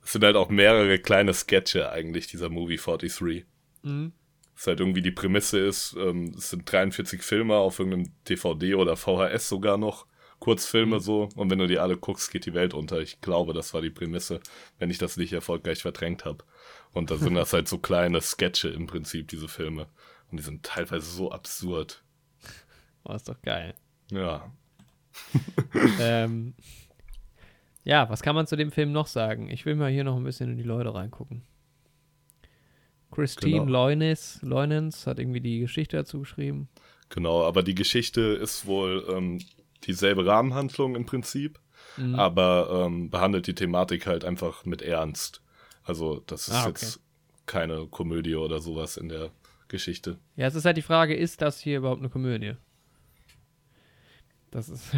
[0.02, 3.46] Das sind halt auch mehrere kleine Sketche eigentlich, dieser Movie 43.
[3.84, 4.12] Mhm.
[4.56, 8.96] Das halt irgendwie die Prämisse ist, ähm, es sind 43 Filme auf irgendeinem DVD oder
[8.98, 10.06] VHS sogar noch.
[10.40, 11.30] Kurzfilme so.
[11.36, 13.00] Und wenn du die alle guckst, geht die Welt unter.
[13.00, 14.42] Ich glaube, das war die Prämisse,
[14.78, 16.44] wenn ich das nicht erfolgreich verdrängt habe.
[16.92, 19.88] Und da sind das halt so kleine Sketche im Prinzip, diese Filme.
[20.30, 22.03] Und die sind teilweise so absurd.
[23.06, 23.74] Oh, ist doch geil.
[24.12, 24.52] Ja.
[26.00, 26.54] ähm,
[27.84, 29.50] ja, was kann man zu dem Film noch sagen?
[29.50, 31.44] Ich will mal hier noch ein bisschen in die Leute reingucken.
[33.12, 33.72] Christine Genau.
[33.72, 36.68] Loines, Loinens hat irgendwie die Geschichte dazu geschrieben.
[37.10, 39.40] Genau, aber die Geschichte ist wohl ähm,
[39.84, 41.60] dieselbe Rahmenhandlung im Prinzip,
[41.98, 42.16] Mhm.
[42.16, 45.42] aber ähm, behandelt die Thematik halt einfach mit Ernst.
[45.84, 46.70] Also das ist Ah, okay.
[46.86, 47.00] jetzt
[47.46, 49.30] keine Komödie oder sowas in der
[49.68, 50.18] Geschichte.
[50.36, 52.54] Ja, es ist halt die Frage, ist das hier überhaupt eine Komödie?
[54.54, 54.92] Das ist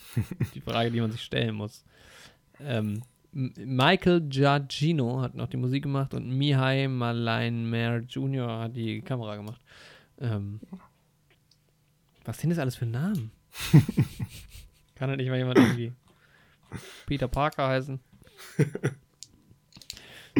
[0.54, 1.84] die Frage, die man sich stellen muss.
[2.60, 8.60] Ähm, Michael Giacchino hat noch die Musik gemacht und Mihai Maleinmer Jr.
[8.60, 9.60] hat die Kamera gemacht.
[10.20, 10.60] Ähm,
[12.24, 13.32] was sind das alles für Namen?
[14.94, 15.92] Kann da nicht mal jemand irgendwie
[17.06, 17.98] Peter Parker heißen?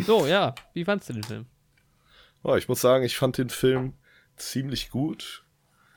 [0.07, 1.47] So, ja, wie fandst du den Film?
[2.43, 3.93] Oh, ich muss sagen, ich fand den Film
[4.37, 5.45] ziemlich gut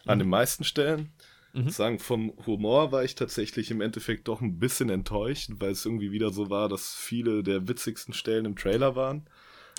[0.06, 0.23] an Mhm.
[0.23, 1.12] den meisten Stellen.
[1.56, 1.70] Mhm.
[1.70, 6.12] Sagen, vom Humor war ich tatsächlich im Endeffekt doch ein bisschen enttäuscht, weil es irgendwie
[6.12, 9.26] wieder so war, dass viele der witzigsten Stellen im Trailer waren.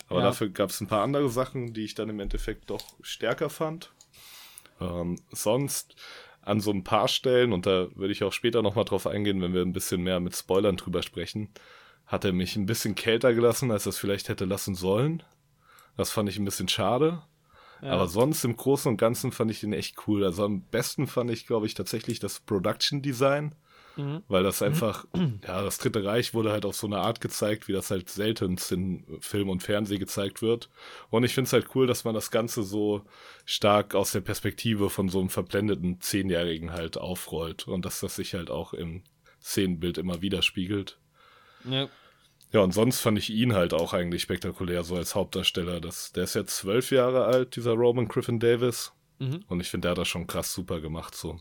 [0.09, 0.27] Aber Ja.
[0.27, 3.93] dafür gab es ein paar andere Sachen, die ich dann im Endeffekt doch stärker fand.
[4.81, 5.97] Ähm, sonst
[6.41, 9.53] an so ein paar Stellen, und da würde ich auch später nochmal drauf eingehen, wenn
[9.53, 11.51] wir ein bisschen mehr mit Spoilern drüber sprechen,
[12.07, 15.23] hat er mich ein bisschen kälter gelassen, als er es vielleicht hätte lassen sollen.
[15.97, 17.23] Das fand ich ein bisschen schade.
[17.83, 17.91] Ja.
[17.91, 20.25] Aber sonst im Großen und Ganzen fand ich den echt cool.
[20.25, 23.55] Also am besten fand ich, glaube ich, tatsächlich das Production Design,
[23.97, 24.23] Mhm.
[24.29, 25.07] weil das einfach,
[25.47, 28.59] ja, das Dritte Reich wurde halt auf so eine Art gezeigt, wie das halt selten
[28.71, 30.69] in Film und Fernsehen gezeigt wird.
[31.09, 33.07] Und ich finde es halt cool, dass man das Ganze so
[33.47, 38.35] stark aus der Perspektive von so einem verblendeten Zehnjährigen halt aufrollt und dass das sich
[38.35, 39.03] halt auch im
[39.41, 40.99] Szenenbild immer widerspiegelt.
[41.65, 41.89] Ja.
[42.57, 45.79] Ja, und sonst fand ich ihn halt auch eigentlich spektakulär, so als Hauptdarsteller.
[45.79, 48.95] Das, der ist jetzt zwölf Jahre alt, dieser Roman Griffin Davis.
[49.19, 49.45] Mhm.
[49.49, 51.39] Und ich finde, der hat das schon krass super gemacht, so.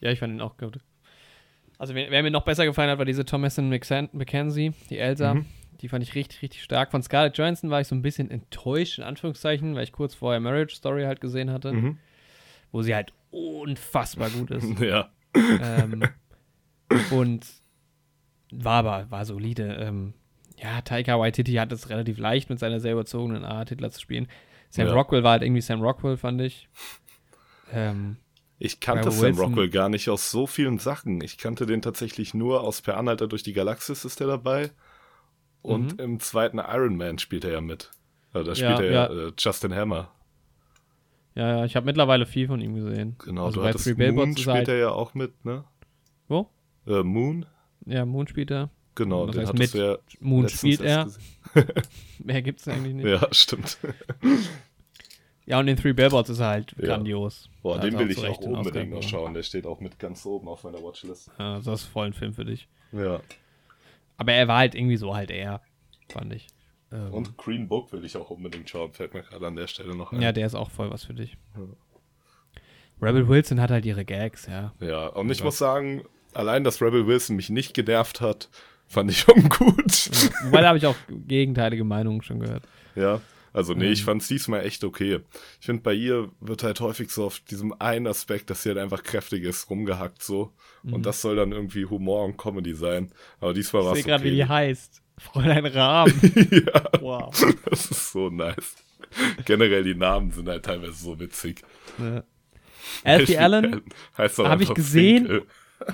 [0.00, 0.78] Ja, ich fand ihn auch gut.
[1.78, 5.34] Also, wer, wer mir noch besser gefallen hat, war diese Thomasin McKenzie, die Elsa.
[5.34, 5.46] Mhm.
[5.80, 6.92] Die fand ich richtig, richtig stark.
[6.92, 10.38] Von Scarlett Johansson war ich so ein bisschen enttäuscht, in Anführungszeichen, weil ich kurz vorher
[10.38, 11.98] Marriage Story halt gesehen hatte, Mhm.
[12.70, 14.64] wo sie halt unfassbar gut ist.
[14.80, 15.10] Ja.
[15.34, 16.04] ähm,
[17.10, 17.44] und
[18.52, 19.76] war aber, war solide.
[19.80, 20.14] Ähm,
[20.62, 24.28] ja, Taika Waititi hat es relativ leicht mit seiner sehr überzogenen Art, Hitler zu spielen.
[24.70, 24.92] Sam Ja.
[24.94, 26.68] Rockwell war halt irgendwie Sam Rockwell, fand ich.
[27.72, 28.16] Ähm,
[28.58, 29.44] Ich kannte Sam Wilson.
[29.44, 31.20] Rockwell gar nicht aus so vielen Sachen.
[31.20, 34.70] Ich kannte den tatsächlich nur aus Per Anhalter durch die Galaxis ist er dabei.
[35.62, 35.98] Und Mhm.
[36.04, 37.90] im zweiten Iron Man spielt er ja mit.
[38.32, 39.12] Also da Ja, spielt er ja.
[39.12, 40.12] ja, äh, Justin Hammer.
[41.34, 43.16] ja, ja, ich habe mittlerweile viel von ihm gesehen.
[43.24, 45.64] Genau, also du bei hattest Moon spielt halt, er ja auch mit, ne?
[46.28, 46.48] Wo?
[46.86, 47.46] Äh, Moon?
[47.86, 48.70] Ja, Moon spielt er.
[48.94, 49.74] Genau, Was den heißt mit?
[49.74, 51.10] ja Moon spielt er.
[52.18, 53.06] Mehr gibt's eigentlich nicht.
[53.06, 53.78] Ja, stimmt.
[55.44, 56.86] Ja, und in Three Billboards ist er halt Ja.
[56.94, 57.50] grandios.
[57.62, 59.34] Boah, Da den will ich auch den unbedingt noch schauen.
[59.34, 61.32] Der steht auch mit ganz oben auf meiner Watchlist.
[61.36, 62.68] Ja, das ist voll ein Film für dich.
[62.92, 63.20] Ja.
[64.18, 65.60] Aber er war halt irgendwie so halt er,
[66.12, 66.46] fand ich.
[66.92, 68.92] Ähm, Und Green Book will ich auch unbedingt schauen.
[68.92, 70.22] Fällt mir gerade an der Stelle noch ein.
[70.22, 71.36] Ja, der ist auch voll was für dich.
[73.00, 74.72] Rebel Wilson hat halt ihre Gags, ja.
[74.78, 75.44] Ja, und ich Ja.
[75.44, 78.48] muss sagen, allein, dass Rebel Wilson mich nicht genervt hat,
[78.88, 80.10] fand ich schon gut.
[80.44, 82.62] Wobei da habe ich auch gegenteilige Meinungen schon gehört.
[82.94, 83.20] Ja,
[83.54, 84.04] also nee, ich Ähm.
[84.06, 85.20] fand's diesmal echt okay.
[85.60, 88.78] Ich finde, bei ihr wird halt häufig so auf diesem einen Aspekt, dass sie halt
[88.78, 90.52] einfach kräftig ist, rumgehackt so.
[90.84, 93.10] Und das soll dann irgendwie Humor und Comedy sein.
[93.40, 93.96] Aber diesmal war Mhm.
[93.96, 94.48] Ich es sehe gerade, wie die okay.
[94.48, 95.02] heißt.
[95.18, 96.10] Fräulein Rahm.
[96.50, 97.54] ja, Wow.
[97.66, 98.74] das ist so nice.
[99.44, 101.62] Generell die Namen sind halt teilweise so witzig.
[101.98, 102.24] Ne.
[103.04, 103.82] Alfie Allen
[104.18, 105.26] heißt doch hab ich gesehen.
[105.26, 105.46] Finkel.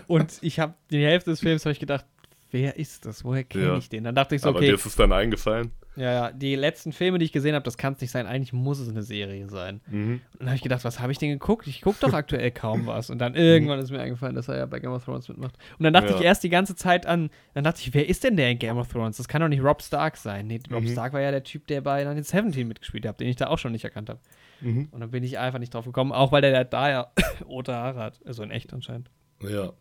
[0.07, 2.05] Und ich habe die Hälfte des Films habe ich gedacht,
[2.51, 3.24] wer ist das?
[3.24, 3.77] Woher kenne Ja.
[3.77, 4.05] ich den?
[4.05, 5.70] Dann dachte ich so, Aber dir okay, ist es dann eingefallen?
[5.96, 8.27] ja, ja, die letzten Filme, die ich gesehen habe, das kann es nicht sein.
[8.27, 9.81] Eigentlich muss es eine Serie sein.
[9.88, 10.20] Mhm.
[10.33, 11.66] Und dann habe ich gedacht, was habe ich denn geguckt?
[11.66, 13.11] Ich gucke doch aktuell kaum was.
[13.11, 15.57] Und dann irgendwann ist mir eingefallen, dass er ja bei Game of Thrones mitmacht.
[15.79, 16.16] Und dann dachte Ja.
[16.18, 18.79] ich erst die ganze Zeit an, dann dachte ich, wer ist denn der in Game
[18.79, 19.16] of Thrones?
[19.16, 20.46] Das kann doch nicht Rob Stark sein.
[20.46, 20.88] Nee, Rob Mhm.
[20.88, 23.72] Stark war ja der Typ, der bei 1917 mitgespielt hat, den ich da auch schon
[23.72, 24.20] nicht erkannt habe.
[24.61, 24.88] Mhm.
[24.92, 27.12] Und dann bin ich einfach nicht drauf gekommen, auch weil der da ja
[27.44, 28.20] rote Haare hat.
[28.24, 29.11] Also in echt anscheinend.
[29.42, 29.72] Ja.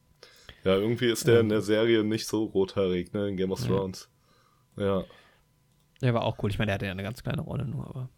[0.64, 3.68] Ja, irgendwie ist der in der Serie nicht so rothaarig, ne, in Game of Ja.
[3.68, 4.10] Thrones.
[4.76, 5.04] Ja.
[6.02, 6.50] Der war auch cool.
[6.52, 8.10] Ich meine, der hatte ja eine ganz kleine Rolle nur, aber.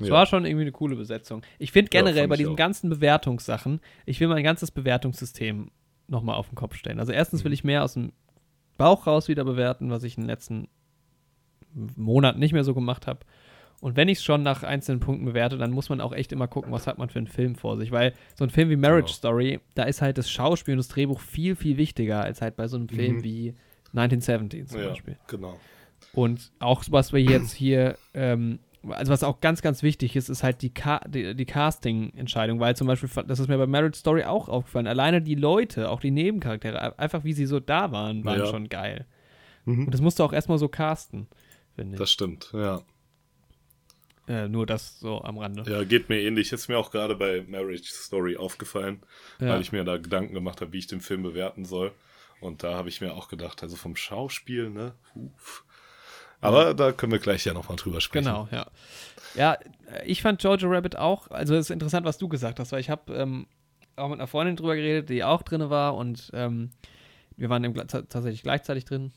[0.00, 0.12] Es Ja.
[0.14, 1.42] war schon irgendwie eine coole Besetzung.
[1.58, 2.56] Ich finde Ja, generell fand bei diesen auch.
[2.56, 5.70] ganzen Bewertungssachen, ich will mein ganzes Bewertungssystem
[6.06, 7.00] nochmal auf den Kopf stellen.
[7.00, 7.44] Also erstens Mhm.
[7.46, 8.12] will ich mehr aus dem
[8.76, 10.68] Bauch raus wieder bewerten, was ich in den letzten
[11.96, 13.20] Monaten nicht mehr so gemacht habe.
[13.80, 16.48] Und wenn ich es schon nach einzelnen Punkten bewerte, dann muss man auch echt immer
[16.48, 17.92] gucken, was hat man für einen Film vor sich.
[17.92, 19.12] Weil so ein Film wie Marriage Genau.
[19.16, 22.66] Story, da ist halt das Schauspiel und das Drehbuch viel, viel wichtiger als halt bei
[22.66, 23.24] so einem Film Mhm.
[23.24, 23.54] wie
[23.94, 25.16] 1917 zum ja, Beispiel.
[25.28, 25.58] genau.
[26.12, 30.42] Und auch was wir jetzt hier, ähm, also was auch ganz, ganz wichtig ist, ist
[30.42, 34.24] halt die, Ca die, die Casting-Entscheidung, weil zum Beispiel, das ist mir bei Marriage Story
[34.24, 38.40] auch aufgefallen, alleine die Leute, auch die Nebencharaktere, einfach wie sie so da waren, waren
[38.40, 38.46] Ja.
[38.46, 39.06] schon geil.
[39.64, 39.84] Mhm.
[39.86, 41.28] Und das musst du auch erstmal so casten,
[41.74, 41.98] finde ich.
[42.00, 42.80] Das stimmt, ja.
[44.28, 45.64] Äh, nur das so am Rande.
[45.70, 46.52] Ja, geht mir ähnlich.
[46.52, 49.02] Ist mir auch gerade bei Marriage Story aufgefallen,
[49.40, 49.48] Ja.
[49.54, 51.92] weil ich mir da Gedanken gemacht habe, wie ich den Film bewerten soll.
[52.40, 54.92] Und da habe ich mir auch gedacht, also vom Schauspiel, ne?
[55.14, 55.64] Huf.
[56.40, 58.26] Aber da können wir gleich ja nochmal drüber sprechen.
[58.26, 58.66] Genau, ja.
[59.34, 59.58] Ja,
[60.04, 62.90] ich fand Jojo Rabbit auch, also es ist interessant, was du gesagt hast, weil ich
[62.90, 63.46] habe ähm,
[63.96, 66.70] auch mit einer Freundin drüber geredet, die auch drin war und ähm,
[67.36, 69.12] wir waren im, tatsächlich gleichzeitig drin.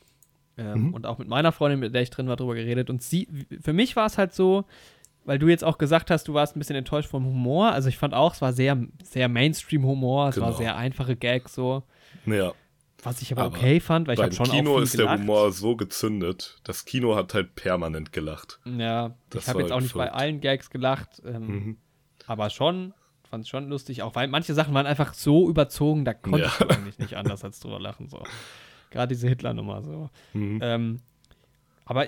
[0.57, 0.93] Ähm, Mhm.
[0.93, 2.89] Und auch mit meiner Freundin, mit der ich drin war, drüber geredet.
[2.89, 3.27] Und sie,
[3.61, 4.65] für mich war es halt so,
[5.25, 7.71] weil du jetzt auch gesagt hast, du warst ein bisschen enttäuscht vom Humor.
[7.71, 10.57] Also ich fand auch, es war sehr, sehr Mainstream-Humor, es war Genau.
[10.57, 11.83] sehr einfache Gags so.
[12.25, 12.53] Ja,
[13.03, 15.13] Was ich aber, Aber okay fand, weil ich habe schon Kino auch viel ist gelacht.
[15.17, 16.59] der Humor so gezündet.
[16.63, 18.59] Das Kino hat halt permanent gelacht.
[18.65, 20.21] Ja, Das ich habe war jetzt auch nicht bei verrückt.
[20.21, 21.77] allen Gags gelacht, ähm, Mhm.
[22.27, 22.93] aber schon,
[23.29, 26.51] fand es schon lustig, auch weil manche Sachen waren einfach so überzogen, da konnte Ja.
[26.59, 28.07] ich eigentlich nicht anders als drüber lachen.
[28.09, 28.21] So.
[28.91, 30.09] Gerade diese Hitler-Nummer so.
[30.33, 30.59] Mhm.
[30.61, 30.97] Ähm,
[31.91, 32.07] aber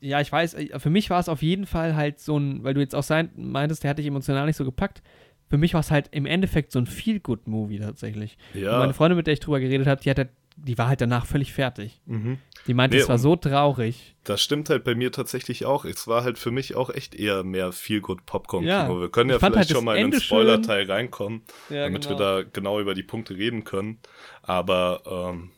[0.00, 2.72] ja, ich weiß, äh, für mich war es auf jeden Fall halt so ein, weil
[2.72, 5.02] du jetzt auch sein, meintest, der hat dich emotional nicht so gepackt.
[5.50, 8.38] Für mich war es halt im Endeffekt so ein Feel-Good-Movie tatsächlich.
[8.54, 8.78] Und Ja.
[8.78, 11.26] meine Freundin, mit der ich drüber geredet habe, die, hat halt, die war halt danach
[11.26, 12.00] völlig fertig.
[12.06, 12.38] Mhm.
[12.66, 14.14] Die meinte, Nee, es war und- so traurig.
[14.24, 15.84] Das stimmt halt bei mir tatsächlich auch.
[15.84, 18.72] Es war halt für mich auch echt eher mehr Feelgood Popcorn Kino.
[18.74, 18.88] Ja.
[19.00, 22.06] Wir können ja Ich vielleicht halt schon mal in den Ende Spoiler-Teil reinkommen, Ja, damit
[22.08, 22.18] genau.
[22.18, 23.98] wir da genau über die Punkte reden können.
[24.42, 25.50] Aber ähm,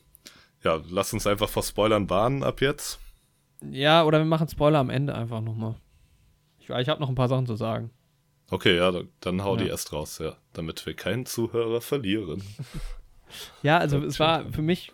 [0.63, 2.99] ja, lass uns einfach vor Spoilern warnen ab jetzt.
[3.69, 5.75] Ja, oder wir machen Spoiler am Ende einfach nochmal.
[6.59, 7.91] Ich, ich habe noch ein paar Sachen zu sagen.
[8.49, 9.71] Okay, ja, dann- dann hau die Ja.
[9.71, 10.35] erst raus, ja.
[10.53, 12.43] Damit wir keinen Zuhörer verlieren.
[13.63, 14.91] Ja, also es war für mich,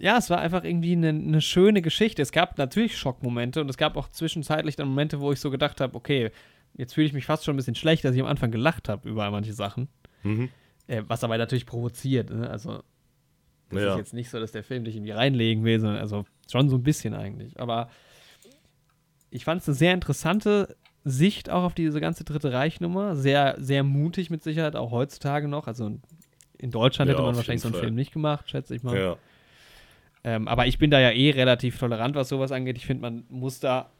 [0.00, 2.20] ja, es war einfach irgendwie eine, eine schöne Geschichte.
[2.22, 5.80] Es gab natürlich Schockmomente und es gab auch zwischenzeitlich dann Momente, wo ich so gedacht
[5.80, 6.32] habe, okay,
[6.74, 9.08] jetzt fühle ich mich fast schon ein bisschen schlecht, dass ich am Anfang gelacht habe
[9.08, 9.86] über manche Sachen.
[10.24, 10.48] Mhm.
[10.88, 12.50] Äh, was aber natürlich provoziert, ne?
[12.50, 12.82] Also,
[13.70, 13.92] das Ja.
[13.92, 16.76] ist jetzt nicht so, dass der Film dich irgendwie reinlegen will, sondern also schon so
[16.76, 17.58] ein bisschen eigentlich.
[17.60, 17.88] Aber
[19.30, 23.16] ich fand es eine sehr interessante Sicht auch auf diese ganze Dritte Reich-Nummer.
[23.16, 25.66] Sehr, sehr mutig mit Sicherheit, auch heutzutage noch.
[25.66, 25.98] Also
[26.58, 27.84] in Deutschland Ja, hätte man wahrscheinlich so einen Fall.
[27.84, 28.98] Film nicht gemacht, schätze ich mal.
[28.98, 29.16] Ja.
[30.24, 32.76] Ähm, aber ich bin da ja eh relativ tolerant, was sowas angeht.
[32.76, 33.90] Ich finde, man muss da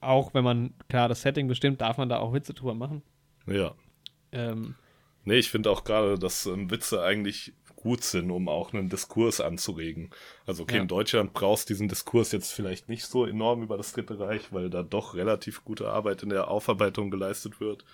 [0.00, 3.02] auch, wenn man klar das Setting bestimmt, darf man da auch Witze drüber machen.
[3.46, 3.72] Ja.
[4.32, 4.74] Ähm,
[5.24, 7.52] Nee, ich finde auch gerade, dass ähm, Witze eigentlich
[7.88, 10.10] gut sind, um auch einen Diskurs anzuregen.
[10.46, 10.82] Also, okay, Ja.
[10.82, 14.68] in Deutschland brauchst diesen Diskurs jetzt vielleicht nicht so enorm über das Dritte Reich, weil
[14.68, 17.84] da doch relativ gute Arbeit in der Aufarbeitung geleistet wird,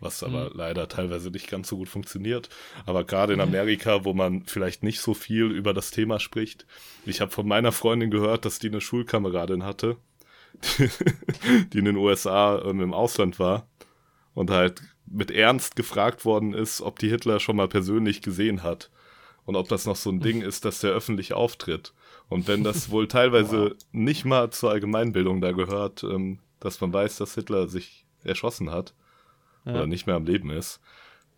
[0.00, 0.56] was aber Mhm.
[0.56, 2.48] leider teilweise nicht ganz so gut funktioniert.
[2.86, 6.66] Aber gerade in Amerika, wo man vielleicht nicht so viel über das Thema spricht,
[7.04, 9.96] ich habe von meiner Freundin gehört, dass die eine Schulkameradin hatte,
[11.72, 13.68] die in den USA ähm, im Ausland war
[14.34, 18.90] und halt mit Ernst gefragt worden ist, ob die Hitler schon mal persönlich gesehen hat
[19.46, 21.94] und ob das noch so ein Ding ist, dass der öffentlich auftritt.
[22.28, 27.16] Und wenn das wohl teilweise nicht mal zur Allgemeinbildung da gehört, ähm, dass man weiß,
[27.16, 28.92] dass Hitler sich erschossen hat
[29.64, 29.72] ja.
[29.72, 30.80] oder nicht mehr am Leben ist,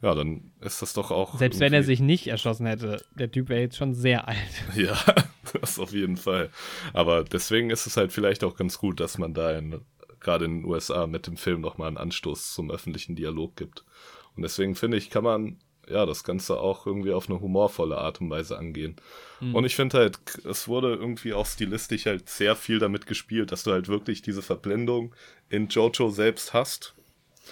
[0.01, 1.37] ja, dann ist das doch auch.
[1.39, 4.39] Selbst wenn er sich nicht erschossen hätte, der Typ wäre jetzt schon sehr alt.
[4.75, 4.97] Ja,
[5.53, 6.51] das auf jeden Fall.
[6.93, 9.81] Aber deswegen ist es halt vielleicht auch ganz gut, dass man da in,
[10.21, 13.85] gerade in den USA mit dem Film nochmal einen Anstoß zum öffentlichen Dialog gibt.
[14.37, 15.59] Und deswegen finde ich, kann man
[15.91, 18.97] ja, das Ganze auch irgendwie auf eine humorvolle Art und Weise angehen.
[19.41, 19.55] Mhm.
[19.55, 23.65] Und ich finde halt, es wurde irgendwie auch stilistisch halt sehr viel damit gespielt, dass
[23.65, 25.15] du halt wirklich diese Verblendung
[25.49, 26.95] in Jojo selbst hast.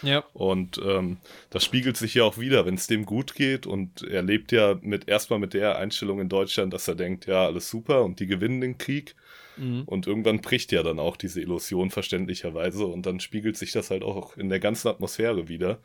[0.02, 0.24] Ja.
[0.32, 1.18] Und ähm,
[1.50, 3.66] das spiegelt sich ja auch wieder, wenn es dem gut geht.
[3.66, 7.46] Und er lebt ja mit erstmal mit der Einstellung in Deutschland, dass er denkt, ja,
[7.46, 9.14] alles super und die gewinnen den Krieg.
[9.56, 9.82] Mhm.
[9.86, 14.02] Und irgendwann bricht ja dann auch diese Illusion verständlicherweise und dann spiegelt sich das halt
[14.02, 15.78] auch in der ganzen Atmosphäre wieder.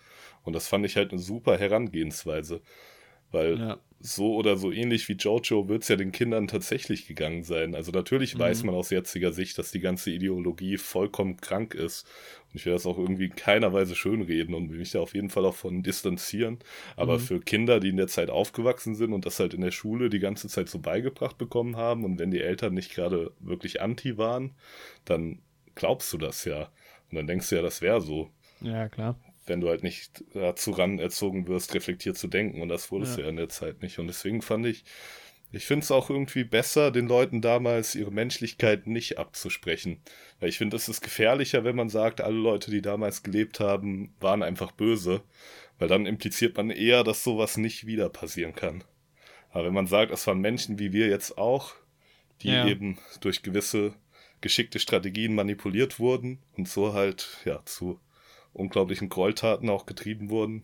[0.43, 2.61] Und das fand ich halt eine super Herangehensweise.
[3.31, 3.77] Weil ja.
[3.99, 7.75] so oder so ähnlich wie Jojo wird es ja den Kindern tatsächlich gegangen sein.
[7.75, 8.39] Also natürlich mhm.
[8.39, 12.05] weiß man aus jetziger Sicht, dass die ganze Ideologie vollkommen krank ist.
[12.49, 15.15] Und ich will das auch irgendwie in keiner Weise schönreden und will mich da auf
[15.15, 16.59] jeden Fall auch von distanzieren.
[16.97, 17.21] Aber mhm.
[17.21, 20.19] für Kinder, die in der Zeit aufgewachsen sind und das halt in der Schule die
[20.19, 24.51] ganze Zeit so beigebracht bekommen haben und wenn die Eltern nicht gerade wirklich anti waren,
[25.05, 25.39] dann
[25.75, 26.69] glaubst du das ja.
[27.09, 28.29] Und dann denkst du ja, das wäre so.
[28.59, 32.61] Ja, klar wenn du halt nicht dazu ran erzogen wirst, reflektiert zu denken.
[32.61, 33.17] Und das wurdest ja.
[33.17, 33.99] du ja in der Zeit nicht.
[33.99, 34.83] Und deswegen fand ich,
[35.51, 40.01] ich finde es auch irgendwie besser, den Leuten damals ihre Menschlichkeit nicht abzusprechen.
[40.39, 44.13] Weil ich finde, es ist gefährlicher, wenn man sagt, alle Leute, die damals gelebt haben,
[44.19, 45.21] waren einfach böse.
[45.77, 48.83] Weil dann impliziert man eher, dass sowas nicht wieder passieren kann.
[49.49, 51.73] Aber wenn man sagt, es waren Menschen wie wir jetzt auch,
[52.41, 52.65] die ja.
[52.67, 53.93] eben durch gewisse
[54.39, 57.99] geschickte Strategien manipuliert wurden und so halt, ja, zu
[58.53, 60.63] unglaublichen Gräueltaten auch getrieben wurden,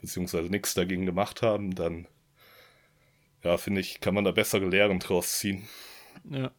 [0.00, 2.06] beziehungsweise nichts dagegen gemacht haben, dann,
[3.42, 5.68] ja, finde ich, kann man da bessere Lehren draus ziehen.
[6.30, 6.50] Ja.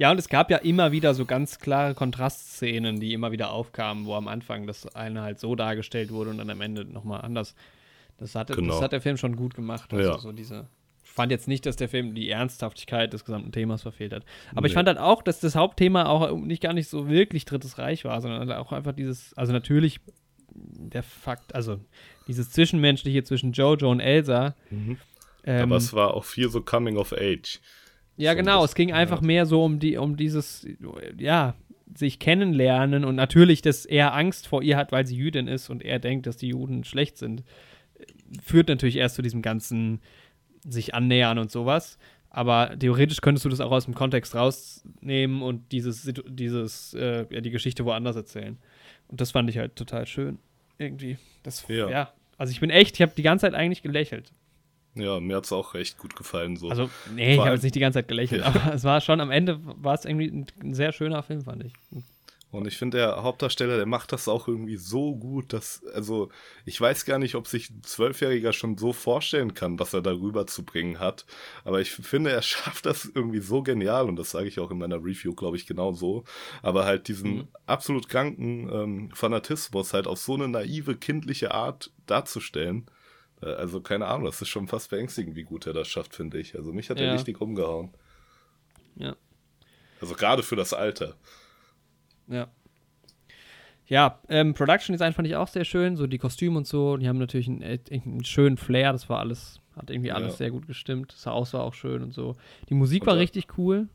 [0.00, 4.06] Ja, und es gab ja immer wieder so ganz klare Kontrastszenen, die immer wieder aufkamen,
[4.06, 7.56] wo am Anfang das eine halt so dargestellt wurde und dann am Ende nochmal anders.
[8.16, 8.74] Das, hatte, genau.
[8.74, 9.92] das hat der Film schon gut gemacht.
[9.92, 10.18] Also ja.
[10.18, 10.68] so diese
[11.18, 14.24] fand jetzt nicht, dass der Film die Ernsthaftigkeit des gesamten Themas verfehlt hat.
[14.52, 14.68] Aber nee.
[14.68, 18.04] ich fand halt auch, dass das Hauptthema auch nicht gar nicht so wirklich Drittes Reich
[18.04, 19.98] war, sondern auch einfach dieses, also natürlich
[20.54, 21.80] der Fakt, also
[22.28, 24.54] dieses Zwischenmenschliche zwischen Jojo und Elsa.
[24.70, 24.96] Mhm.
[25.42, 27.58] Ähm, Aber es war auch viel so Coming of Age.
[28.16, 30.68] Ja, so genau, es ging einfach mehr so um die, um dieses,
[31.18, 31.56] ja,
[31.96, 35.82] sich kennenlernen und natürlich, dass er Angst vor ihr hat, weil sie Jüdin ist und
[35.82, 37.42] er denkt, dass die Juden schlecht sind,
[38.42, 40.00] führt natürlich erst zu diesem ganzen
[40.64, 41.98] sich annähern und sowas.
[42.30, 47.40] Aber theoretisch könntest du das auch aus dem Kontext rausnehmen und dieses, dieses, äh, ja,
[47.40, 48.58] die Geschichte woanders erzählen.
[49.08, 50.38] Und das fand ich halt total schön.
[50.76, 51.18] Irgendwie.
[51.42, 51.88] Das, ja.
[51.88, 52.12] ja.
[52.36, 54.32] Also ich bin echt, ich habe die ganze Zeit eigentlich gelächelt.
[54.94, 56.56] Ja, mir hat es auch echt gut gefallen.
[56.56, 56.68] So.
[56.68, 58.46] Also, nee, ich habe jetzt nicht die ganze Zeit gelächelt, ja.
[58.48, 61.64] aber es war schon am Ende, war es irgendwie ein, ein sehr schöner Film, fand
[61.64, 61.72] ich.
[62.50, 66.30] Und ich finde, der Hauptdarsteller, der macht das auch irgendwie so gut, dass, also,
[66.64, 70.46] ich weiß gar nicht, ob sich ein Zwölfjähriger schon so vorstellen kann, was er darüber
[70.46, 71.26] zu bringen hat.
[71.64, 74.78] Aber ich finde, er schafft das irgendwie so genial und das sage ich auch in
[74.78, 76.24] meiner Review, glaube ich, genau so.
[76.62, 77.48] Aber halt diesen mhm.
[77.66, 82.86] absolut kranken ähm, Fanatismus halt auf so eine naive, kindliche Art darzustellen.
[83.42, 86.38] Äh, also, keine Ahnung, das ist schon fast beängstigend, wie gut er das schafft, finde
[86.38, 86.54] ich.
[86.56, 87.08] Also, mich hat ja.
[87.08, 87.90] er richtig umgehauen.
[88.96, 89.16] Ja.
[90.00, 91.14] Also, gerade für das Alter.
[92.28, 92.48] Ja.
[93.86, 96.98] Ja, ähm, Production Design fand ich auch sehr schön, so die Kostüme und so.
[96.98, 100.36] Die haben natürlich einen, äh, einen schönen Flair, das war alles, hat irgendwie alles ja.
[100.36, 101.14] sehr gut gestimmt.
[101.14, 102.36] Das Haus war auch schön und so.
[102.68, 103.88] Die Musik und war richtig cool.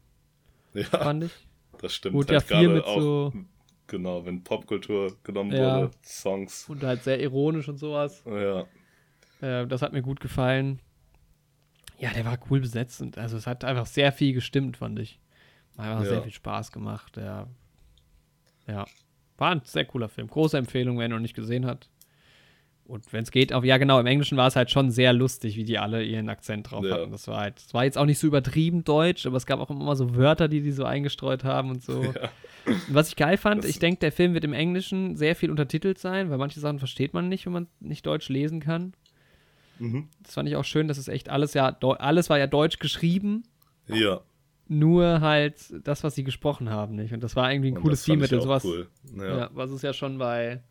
[0.74, 1.32] Ja, fand ich.
[1.80, 2.16] Das stimmt.
[2.16, 3.34] Gut, halt ja viel mit auch, so.
[3.86, 5.82] Genau, wenn Popkultur genommen ja.
[5.82, 6.68] wurde, Songs.
[6.68, 8.24] Und halt sehr ironisch und sowas.
[8.26, 8.66] Ja.
[9.42, 10.80] Äh, das hat mir gut gefallen.
[12.00, 15.20] Ja, der war cool besetzt und also es hat einfach sehr viel gestimmt, fand ich.
[15.78, 16.10] Einfach ja.
[16.10, 17.18] sehr viel Spaß gemacht.
[17.18, 17.48] Ja,
[18.68, 18.86] ja.
[19.38, 20.28] War ein sehr cooler Film.
[20.28, 21.90] Große Empfehlung, wer ihn noch nicht gesehen hat.
[22.86, 25.56] Und wenn es geht, auch, ja genau, im Englischen war es halt schon sehr lustig,
[25.56, 26.96] wie die alle ihren Akzent drauf ja.
[26.96, 27.12] hatten.
[27.12, 29.70] Das war halt, das war jetzt auch nicht so übertrieben deutsch, aber es gab auch
[29.70, 32.04] immer so Wörter, die die so eingestreut haben und so.
[32.14, 32.30] Ja.
[32.66, 35.52] Und was ich geil fand, das ich denke, der Film wird im Englischen sehr viel
[35.52, 38.94] untertitelt sein, weil manche Sachen versteht man nicht, wenn man nicht Deutsch lesen kann.
[39.80, 40.08] Mhm.
[40.22, 43.44] Das fand ich auch schön, dass es echt alles ja, alles war ja deutsch geschrieben.
[43.88, 44.22] Ja
[44.68, 47.14] nur halt das, was sie gesprochen haben, nicht.
[47.14, 48.42] Und das war irgendwie ein und cooles Stilmittel.
[48.42, 48.88] Sowas, cool.
[49.18, 49.38] ja.
[49.38, 49.50] ja.
[49.54, 50.62] was es ja schon bei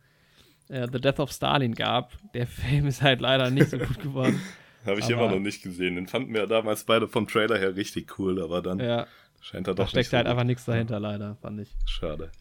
[0.69, 2.13] äh, The Death of Stalin gab.
[2.33, 4.39] Der Film ist halt leider nicht so gut geworden.
[4.85, 5.95] Habe ich aber, immer noch nicht gesehen.
[5.95, 9.07] Den fanden wir damals beide vom Trailer her richtig cool, aber dann ja,
[9.39, 11.73] scheint er doch da steckt so halt einfach nichts dahinter, leider, fand ich.
[11.85, 12.31] Schade.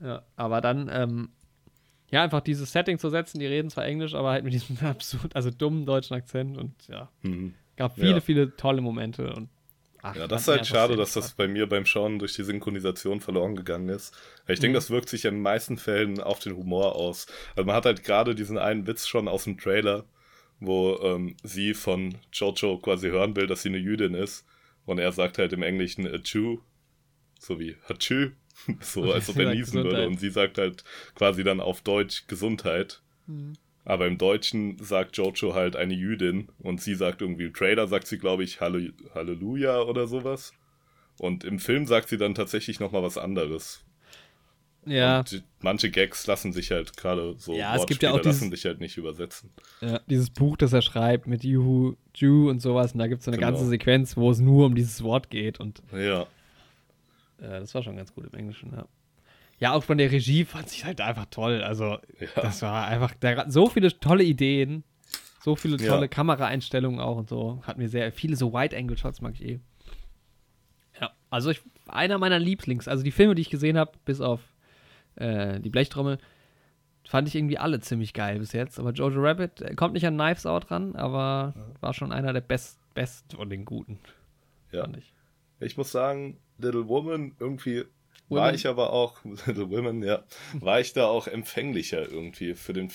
[0.00, 1.28] Ja, aber dann, ähm,
[2.10, 5.36] ja, einfach dieses Setting zu setzen, die reden zwar Englisch, aber halt mit diesem absurd,
[5.36, 7.54] also dummen deutschen Akzent und ja, mhm.
[7.76, 8.20] gab viele, ja.
[8.20, 9.50] viele tolle Momente und
[10.04, 13.20] Ach, ja, das ist halt schade, dass das bei mir beim Schauen durch die Synchronisation
[13.20, 14.12] verloren gegangen ist.
[14.48, 14.74] Ich denke, mhm.
[14.74, 17.28] das wirkt sich in den meisten Fällen auf den Humor aus.
[17.54, 20.04] Also man hat halt gerade diesen einen Witz schon aus dem Trailer,
[20.58, 24.44] wo ähm, sie von Jojo quasi hören will, dass sie eine Jüdin ist.
[24.86, 26.58] Und er sagt halt im Englischen a Jew,
[27.38, 28.32] so wie Hatschü,
[28.80, 30.08] so als ob er niesen würde.
[30.08, 30.82] Und sie sagt halt
[31.14, 33.02] quasi dann auf Deutsch Gesundheit.
[33.28, 33.52] Mhm.
[33.84, 38.06] Aber im Deutschen sagt Jojo halt eine Jüdin und sie sagt irgendwie, im Trailer sagt
[38.06, 40.52] sie, glaube ich, Halle Halleluja oder sowas.
[41.18, 43.84] Und im Film sagt sie dann tatsächlich nochmal was anderes.
[44.84, 45.18] Ja.
[45.20, 48.60] Und manche Gags lassen sich halt gerade so Ja, es gibt ja auch lassen dieses-
[48.62, 49.50] sich halt nicht übersetzen.
[49.80, 50.00] ja.
[50.08, 52.92] Dieses Buch, das er schreibt mit Juhu, Jew und sowas.
[52.92, 53.50] Und da gibt es so eine Genau.
[53.52, 55.60] ganze Sequenz, wo es nur um dieses Wort geht.
[55.60, 56.22] Und Ja.
[56.22, 58.86] äh, das war schon ganz gut im Englischen, ja.
[59.62, 61.62] Ja, auch von der Regie fand ich halt einfach toll.
[61.62, 62.26] Also, Ja.
[62.34, 64.82] das war einfach der, so viele tolle Ideen.
[65.44, 65.88] So viele Ja.
[65.94, 67.62] tolle Kameraeinstellungen auch und so.
[67.64, 69.60] Hat mir sehr viele so Wide-Angle-Shots mag ich eh.
[71.00, 74.40] Ja, also ich, einer meiner Lieblings, also die Filme, die ich gesehen habe, bis auf
[75.14, 76.18] äh, die Blechtrommel,
[77.06, 78.80] fand ich irgendwie alle ziemlich geil bis jetzt.
[78.80, 82.40] Aber Jojo Rabbit äh, kommt nicht an Knives Out ran, aber war schon einer der
[82.40, 84.00] best, best von den guten,
[84.72, 84.82] ja.
[84.82, 85.12] fand ich.
[85.60, 87.84] Ich muss sagen, Little Woman irgendwie
[88.34, 88.54] war Women?
[88.54, 90.24] ich aber auch, Little Women, ja,
[90.54, 92.90] war ich da auch empfänglicher irgendwie für den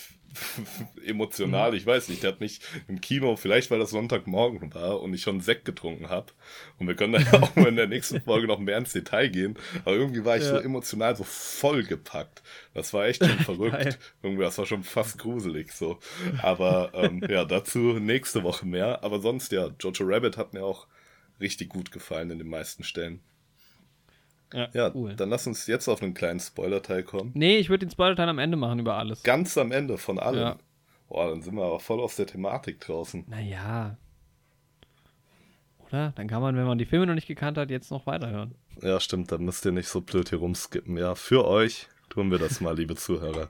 [1.05, 1.73] emotional.
[1.73, 5.21] Ich weiß nicht, der hat mich im Kino, vielleicht weil das Sonntagmorgen war und ich
[5.21, 6.33] schon Sekt getrunken habe.
[6.77, 9.29] Und wir können da ja auch mal in der nächsten Folge noch mehr ins Detail
[9.29, 9.57] gehen.
[9.85, 10.61] Aber irgendwie war ich so Ja.
[10.61, 12.43] emotional so vollgepackt.
[12.73, 13.97] Das war echt schon verrückt.
[14.21, 15.99] irgendwie, das war schon fast gruselig so.
[16.41, 19.03] Aber ähm, ja, dazu nächste Woche mehr.
[19.03, 20.87] Aber sonst ja, Jojo Rabbit hat mir auch
[21.39, 23.21] richtig gut gefallen in den meisten Stellen.
[24.53, 25.13] Ja, cool.
[25.15, 27.31] dann lass uns jetzt auf einen kleinen Spoiler-Teil kommen.
[27.33, 29.23] Nee, ich würde den Spoiler-Teil am Ende machen über alles.
[29.23, 30.39] Ganz am Ende von allem.
[30.39, 30.57] Ja.
[31.09, 33.25] Boah, dann sind wir aber voll aus der Thematik draußen.
[33.27, 33.97] Naja.
[35.87, 36.11] Oder?
[36.15, 38.55] Dann kann man, wenn man die Filme noch nicht gekannt hat, jetzt noch weiterhören.
[38.81, 40.97] Ja, stimmt, dann müsst ihr nicht so blöd hier rumskippen.
[40.97, 43.49] Ja, für euch tun wir das mal, liebe Zuhörer.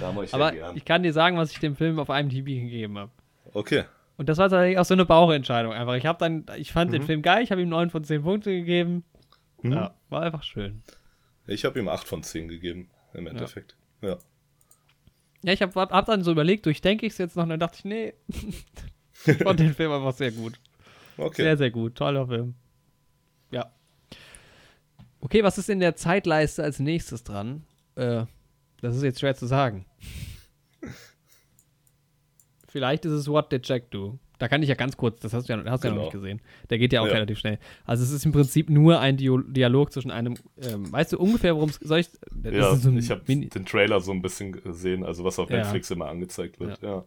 [0.00, 0.76] Aber ja gern.
[0.76, 3.10] ich kann dir sagen, was ich dem Film auf IMDb gegeben habe.
[3.52, 3.84] Okay,
[4.16, 5.94] Und das war tatsächlich auch so eine Bauchentscheidung einfach.
[5.94, 6.94] Ich habe dann, ich fand Mhm.
[6.94, 9.02] den Film geil, ich habe ihm 9 von 10 Punkte gegeben.
[9.62, 9.72] Mhm.
[9.72, 10.82] Ja, war einfach schön.
[11.46, 13.76] ich habe ihm 8 von 10 gegeben, im Endeffekt.
[14.02, 14.18] Ja.
[15.42, 17.60] Ja, ich habe hab, hab dann so überlegt, durchdenke ich es jetzt noch und dann
[17.60, 18.14] dachte ich, nee,
[19.26, 20.60] ich fand den Film einfach sehr gut.
[21.16, 21.42] Okay.
[21.42, 21.94] Sehr, sehr gut.
[21.94, 22.54] Toller Film.
[23.50, 23.72] Ja.
[25.20, 27.64] Okay, was ist in der Zeitleiste als nächstes dran?
[27.94, 28.24] Äh,
[28.80, 29.84] das ist jetzt schwer zu sagen.
[32.68, 34.18] Vielleicht ist es What Did Jack Do?
[34.40, 36.02] Da kann ich ja ganz kurz, das hast du ja, hast du ja noch Genau.
[36.06, 36.40] nicht gesehen.
[36.70, 37.12] Der geht ja auch Ja.
[37.12, 37.58] relativ schnell.
[37.84, 41.68] Also es ist im Prinzip nur ein Dialog zwischen einem, ähm, weißt du ungefähr, worum
[41.68, 42.08] es, soll ich,
[42.42, 45.58] Ja, so ich habe den Trailer so ein bisschen gesehen, also was auf Ja.
[45.58, 46.80] Netflix immer angezeigt wird.
[46.82, 47.04] Ja.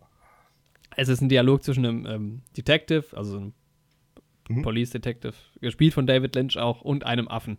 [0.95, 3.53] Es ist ein Dialog zwischen einem ähm, Detective, also einem
[4.49, 4.61] Mhm.
[4.61, 7.57] Police Detective, gespielt von David Lynch auch, und einem Affen.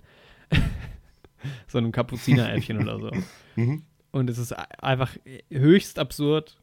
[1.67, 3.11] so einem Kapuzineräffchen oder so.
[3.57, 3.83] Mhm.
[4.13, 5.17] Und es ist einfach
[5.51, 6.57] höchst absurd,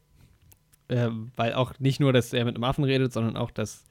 [0.88, 3.84] ähm, weil auch nicht nur, dass er mit einem Affen redet, sondern auch das,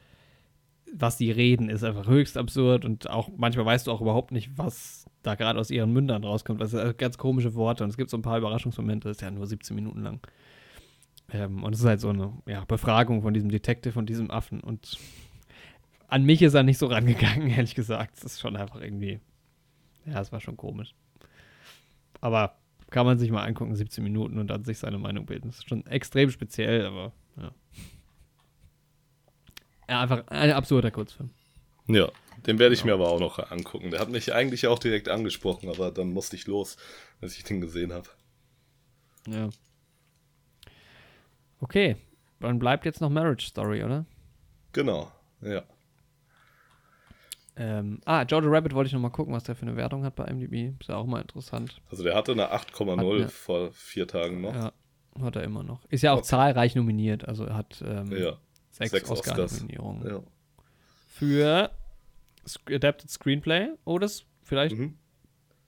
[0.94, 4.58] was die reden, ist einfach höchst absurd und auch manchmal weißt du auch überhaupt nicht,
[4.58, 6.60] was da gerade aus ihren Mündern rauskommt.
[6.60, 9.32] Das sind ganz komische Worte und es gibt so ein paar Überraschungsmomente, das ist ja
[9.32, 10.20] nur 17 Minuten lang.
[11.32, 14.60] Ähm, und es ist halt so eine ja, Befragung von diesem Detective und diesem Affen
[14.60, 14.98] und
[16.12, 18.18] an mich ist er nicht so rangegangen, ehrlich gesagt.
[18.18, 19.22] Das ist schon einfach irgendwie,
[20.06, 20.94] ja, es war schon komisch.
[22.20, 22.58] Aber
[22.92, 25.48] kann man sich mal angucken, 17 Minuten und dann sich seine Meinung bilden.
[25.50, 27.52] Das ist schon extrem speziell, aber ja.
[29.90, 31.32] Ja, einfach ein absurder Kurzfilm.
[31.88, 32.10] Ja,
[32.46, 32.98] den werde ich Genau.
[32.98, 33.92] mir aber auch noch angucken.
[33.92, 36.78] Der hat mich eigentlich auch direkt angesprochen, aber dann musste ich los,
[37.20, 38.08] als ich den gesehen habe.
[39.28, 39.50] Ja.
[41.60, 41.98] Okay,
[42.40, 44.06] dann bleibt jetzt noch Marriage Story, oder?
[44.74, 45.12] Genau,
[45.42, 45.64] ja.
[47.58, 50.16] Ähm, ah, Jojo Rabbit wollte ich noch mal gucken, was der für eine Wertung hat
[50.16, 50.74] bei IMDb.
[50.80, 51.82] Ist ja auch mal interessant.
[51.90, 54.54] Also der hatte eine Hat 8,0 mir- vor vier Tagen noch.
[54.56, 54.72] Ja,
[55.22, 55.82] hat er immer noch.
[55.90, 56.28] Ist ja auch Okay.
[56.28, 58.38] zahlreich nominiert, also er hat ähm, Ja,
[58.72, 59.10] sechs, sechs.
[59.10, 60.08] Oscar-Nominierungen.
[60.08, 60.20] ja.
[61.08, 61.72] Für
[62.70, 63.70] Adapted Screenplay.
[63.86, 64.98] Oh, das vielleicht Mhm.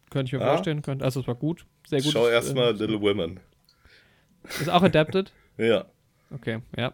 [0.10, 0.54] könnte ich mir Ah.
[0.54, 0.82] vorstellen.
[0.82, 1.66] Könnte, also es war gut.
[1.88, 2.12] Sehr gut.
[2.14, 3.40] Schau erstmal Little Women.
[4.46, 5.32] Ist auch Adapted?
[5.58, 5.86] Ja,
[6.34, 6.94] Okay, ja.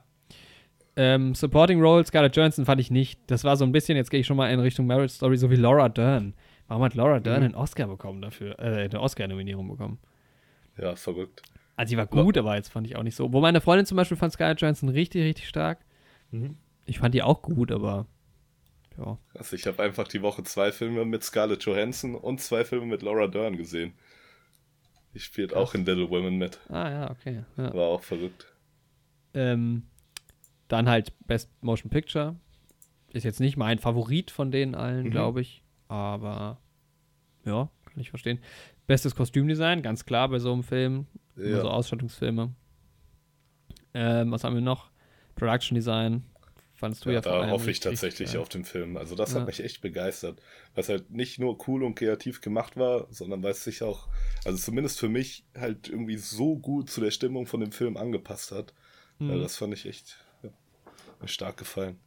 [1.02, 3.20] Ähm, Supporting Role Scarlett Johansson fand ich nicht.
[3.28, 5.50] Das war so ein bisschen, jetzt gehe ich schon mal in Richtung Marriage Story, so
[5.50, 6.34] wie Laura Dern.
[6.68, 7.46] Warum hat Laura Dern Mhm.
[7.46, 8.60] einen Oscar bekommen dafür?
[8.60, 9.98] Äh, eine Oscar-Nominierung bekommen.
[10.78, 11.42] ja, verrückt.
[11.78, 13.32] Also, sie war gut, aber jetzt fand ich auch nicht so.
[13.32, 15.80] Wo meine Freundin zum Beispiel fand Scarlett Johansson richtig, richtig stark.
[16.32, 16.58] Mhm.
[16.86, 18.06] Ich fand die auch gut, aber
[18.98, 19.18] ja.
[19.36, 23.02] Also ich habe einfach die Woche zwei Filme mit Scarlett Johansson und zwei Filme mit
[23.04, 23.94] Laura Dern gesehen.
[25.14, 26.60] Die spielt auch in Little Women mit.
[26.70, 27.44] Ah, ja, okay.
[27.56, 27.74] Ja.
[27.74, 28.48] War auch verrückt.
[29.34, 29.84] Ähm,
[30.70, 32.36] dann halt Best Motion Picture.
[33.12, 35.12] Ist jetzt nicht mein Favorit von denen allen, Mhm.
[35.12, 35.64] glaube ich.
[35.90, 36.60] Aber
[37.44, 38.40] ja, kann ich verstehen.
[38.88, 41.06] Bestes Kostümdesign, ganz klar bei so einem Film.
[41.36, 41.62] Ja.
[41.62, 42.54] so Ausstattungsfilme.
[43.94, 44.90] Ähm, was haben wir noch?
[45.36, 46.24] Production Design.
[46.76, 48.42] Fandest du ja, Ja, da hoffe ich tatsächlich geil.
[48.42, 48.96] auf den Film.
[48.98, 49.40] Also das Ja.
[49.40, 50.42] hat mich echt begeistert.
[50.74, 54.08] Weil es halt nicht nur cool und kreativ gemacht war, sondern weil es sich auch,
[54.46, 58.52] also zumindest für mich, halt irgendwie so gut zu der Stimmung von dem Film angepasst
[58.52, 58.74] hat.
[59.20, 60.18] Ja, das fand ich echt
[61.22, 62.00] mir stark gefallen.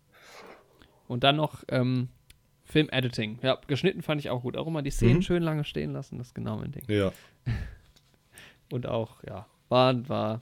[1.09, 2.09] Und dann noch ähm,
[2.65, 3.39] Film-Editing.
[3.43, 4.57] Ja, geschnitten fand ich auch gut.
[4.57, 5.23] Auch immer die Szenen Mhm.
[5.23, 6.85] schön lange stehen lassen, das ist genau mein Ding.
[6.89, 7.13] Ja,
[8.73, 10.41] Und auch, ja, war, war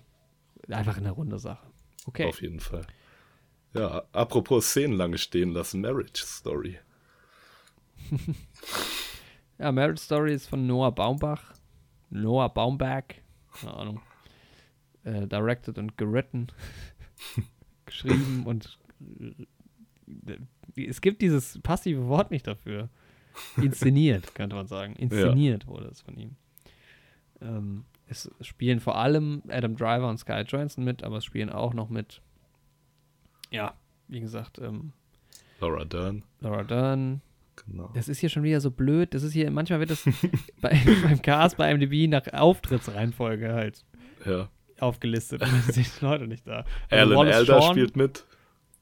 [0.69, 1.67] einfach eine runde Sache.
[2.07, 2.27] Okay.
[2.27, 2.87] auf jeden Fall.
[3.75, 6.79] Ja, apropos Szenen lange stehen lassen, Marriage Story.
[9.59, 11.53] Ja, Marriage Story ist von Noah Baumbach.
[12.09, 13.03] Noah Baumbach.
[13.61, 14.01] Keine Ahnung.
[15.05, 16.47] Äh, directed und geritten.
[17.91, 18.79] geschrieben und
[20.77, 22.89] äh, es gibt dieses passive Wort nicht dafür.
[23.57, 24.95] Inszeniert, könnte man sagen.
[24.97, 26.37] Inszeniert wurde es von ihm.
[27.41, 31.75] Ähm, es spielen vor allem Adam Driver und Sky Johansson mit, aber es spielen auch
[31.75, 32.21] noch mit,
[33.51, 33.75] ja,
[34.09, 34.93] wie gesagt, ähm,
[35.61, 36.25] Laura Dern.
[36.41, 37.21] Laura Dern,
[37.67, 37.91] Genau.
[37.95, 39.13] das ist hier schon wieder so blöd.
[39.15, 40.05] Das ist hier, manchmal wird das
[40.61, 43.85] bei, beim Cast bei MDB nach Auftrittsreihenfolge halt
[44.25, 44.49] Ja.
[44.83, 45.41] Aufgelistet.
[45.43, 46.65] Dann sind die Leute nicht da.
[46.91, 48.25] Also Alan Elder Shawn, spielt mit.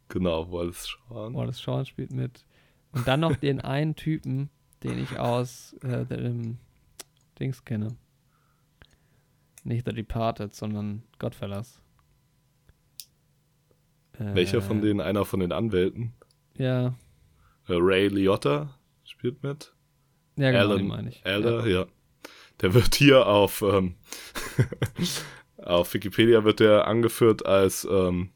[0.09, 1.35] Genau, Wallace Shawn.
[1.35, 2.45] Wallace Shawn spielt mit.
[2.93, 4.49] Und dann noch den einen Typen,
[4.83, 6.57] den ich aus äh, dem
[7.39, 7.97] Dings kenne.
[9.65, 11.83] Nicht The Departed, sondern Godfellas.
[14.19, 15.01] Äh, Welcher von denen?
[15.03, 16.15] Einer von den Anwälten.
[16.57, 16.95] Ja,
[17.69, 18.75] Äh, Ray Liotta
[19.05, 19.75] spielt mit.
[20.37, 21.25] ja genau, den Alan meine ich.
[21.27, 21.87] Elder, ja.
[22.63, 23.95] Der wird hier auf, ähm,
[25.63, 28.31] auf Wikipedia wird der angeführt als ähm,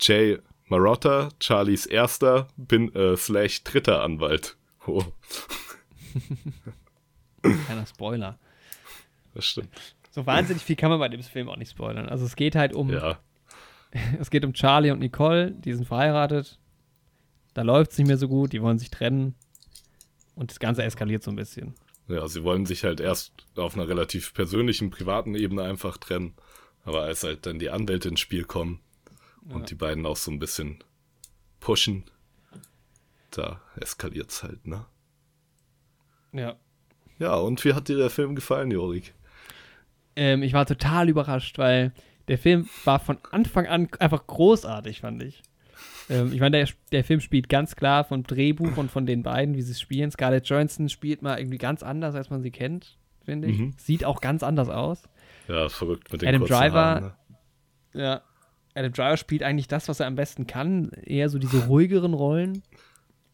[0.00, 0.38] Jay
[0.68, 4.56] Marotta, Charlies erster bin, äh, slash dritter Anwalt.
[4.86, 5.02] Oh,
[7.44, 8.38] Ja, kleiner Spoiler.
[9.34, 9.70] das stimmt.
[10.10, 12.08] So wahnsinnig viel kann man bei dem Film auch nicht spoilern.
[12.08, 13.18] Also es geht halt um, Ja,
[14.20, 16.58] es geht um Charlie und Nicole, die sind verheiratet.
[17.54, 19.34] Da läuft es nicht mehr so gut, die wollen sich trennen.
[20.34, 21.74] Und das Ganze eskaliert so ein bisschen.
[22.08, 26.34] Ja, sie wollen sich halt erst auf einer relativ persönlichen, privaten Ebene einfach trennen.
[26.84, 28.80] Aber als halt dann die Anwälte ins Spiel kommen
[29.48, 29.66] und Ja.
[29.66, 30.84] die beiden auch so ein bisschen
[31.58, 32.04] pushen,
[33.32, 34.86] da eskaliert's halt, ne?
[36.32, 36.56] Ja.
[37.18, 39.14] Ja, und wie hat dir der Film gefallen, Jorik?
[40.16, 41.92] Ähm, ich war total überrascht, weil
[42.28, 45.42] der Film war von Anfang an einfach großartig, fand ich.
[46.08, 49.54] Ähm, ich meine, der, der Film spielt ganz klar vom Drehbuch und von den beiden,
[49.56, 50.10] wie sie es spielen.
[50.10, 53.58] Scarlett Johansson spielt mal irgendwie ganz anders, als man sie kennt, finde ich.
[53.58, 53.74] Mhm.
[53.76, 55.02] Sieht auch ganz anders aus.
[55.48, 58.00] Ja, verrückt mit den Adam kurzen Driver- Haaren, ne?
[58.02, 58.22] Ja.
[58.74, 60.90] Adam Driver spielt eigentlich das, was er am besten kann.
[61.02, 62.62] Eher so diese ruhigeren Rollen.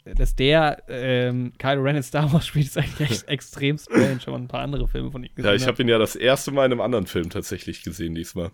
[0.05, 4.33] Dass der ähm, Kylo Ren in Star Wars spielt, ist eigentlich echt extrem strange, wenn
[4.33, 6.51] man ein paar andere Filme von ihm gesehen Ja, ich habe ihn ja das erste
[6.51, 8.51] Mal in einem anderen Film tatsächlich gesehen diesmal.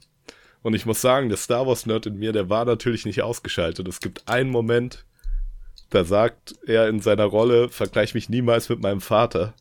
[0.68, 3.88] Und ich muss sagen, der Star Wars Nerd in mir, der war natürlich nicht ausgeschaltet.
[3.88, 5.06] Es gibt einen Moment,
[5.88, 9.54] da sagt er in seiner Rolle, vergleich mich niemals mit meinem Vater.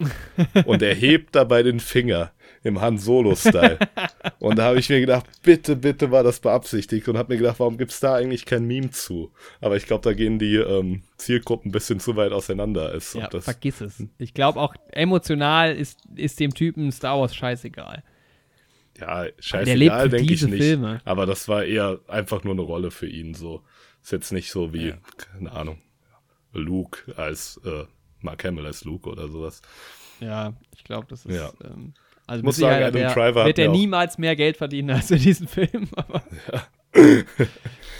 [0.64, 2.32] Und er hebt dabei den Finger
[2.64, 3.78] im Han Solo-Style.
[4.40, 7.60] Und da habe ich mir gedacht, bitte, bitte war das beabsichtigt und habe mir gedacht,
[7.60, 9.30] warum gibt's da eigentlich kein Meme zu?
[9.60, 12.88] Aber ich glaube, da gehen die ähm, Zielgruppen ein bisschen zu weit auseinander.
[12.88, 14.02] Als Ja, vergiss es.
[14.18, 18.02] Ich glaube auch, emotional ist, ist dem Typen Star Wars scheißegal.
[18.98, 20.62] Ja, scheißegal, denke ich nicht.
[20.62, 21.00] Filme.
[21.04, 23.34] Aber das war eher einfach nur eine Rolle für ihn.
[23.34, 23.62] So
[24.02, 24.96] ist jetzt nicht so wie, Ja.
[25.16, 25.78] keine Ahnung,
[26.52, 27.84] Luke als äh,
[28.20, 29.62] Mark Hamill als Luke oder sowas.
[30.20, 31.34] Ja, ich glaube, das ist.
[31.34, 31.50] Ja.
[31.64, 31.94] Ähm,
[32.26, 35.10] also muss mit Sicherheit sagen, Adam der- Driver wird er niemals mehr Geld verdienen als
[35.10, 35.88] in diesem Film.
[35.96, 36.22] Aber,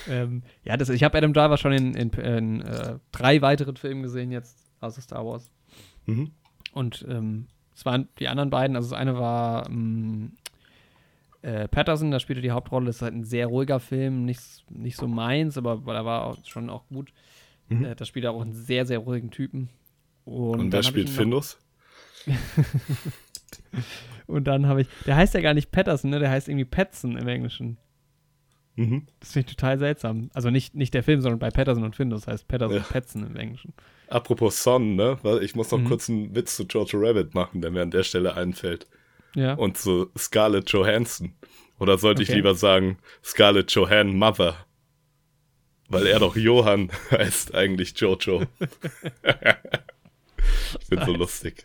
[0.09, 4.03] ähm, ja, das, ich habe Adam Driver schon in, in, in äh, drei weiteren Filmen
[4.03, 5.51] gesehen jetzt, außer Star Wars.
[6.07, 6.31] Mhm.
[6.73, 10.33] Und ähm, es waren die anderen beiden, also das eine war ähm,
[11.45, 14.41] äh, Patterson, da spielte die Hauptrolle, das ist halt ein sehr ruhiger Film, nicht,
[14.71, 17.13] nicht so meins, aber da war auch schon auch gut.
[17.69, 17.85] Mhm.
[17.85, 19.69] Äh, da spielt er auch einen sehr, sehr ruhigen Typen.
[20.25, 21.59] Und, Und, wer spielt Findus?
[24.27, 26.19] Und dann habe ich, der heißt ja gar nicht Patterson, ne?
[26.19, 27.77] Der heißt irgendwie Petson im Englischen.
[28.77, 29.07] Mhm.
[29.21, 30.31] Das finde ich total seltsam.
[30.35, 32.83] Also nicht, nicht der Film, sondern bei Patterson und Findus heißt Patterson Ja.
[32.83, 33.73] Petson im Englischen.
[34.09, 35.19] Apropos Son, ne?
[35.43, 35.85] Ich muss noch Mhm.
[35.89, 38.87] kurz einen Witz zu George Rabbit machen, der mir an der Stelle einfällt.
[39.35, 39.55] Ja.
[39.55, 41.35] Und zu Scarlett Johansson.
[41.79, 42.37] Oder sollte ich Okay.
[42.37, 44.57] lieber sagen Scarlett Johansson Mother?
[45.89, 48.45] Weil er doch Johann heißt eigentlich Jojo.
[50.81, 51.65] ich bin so lustig.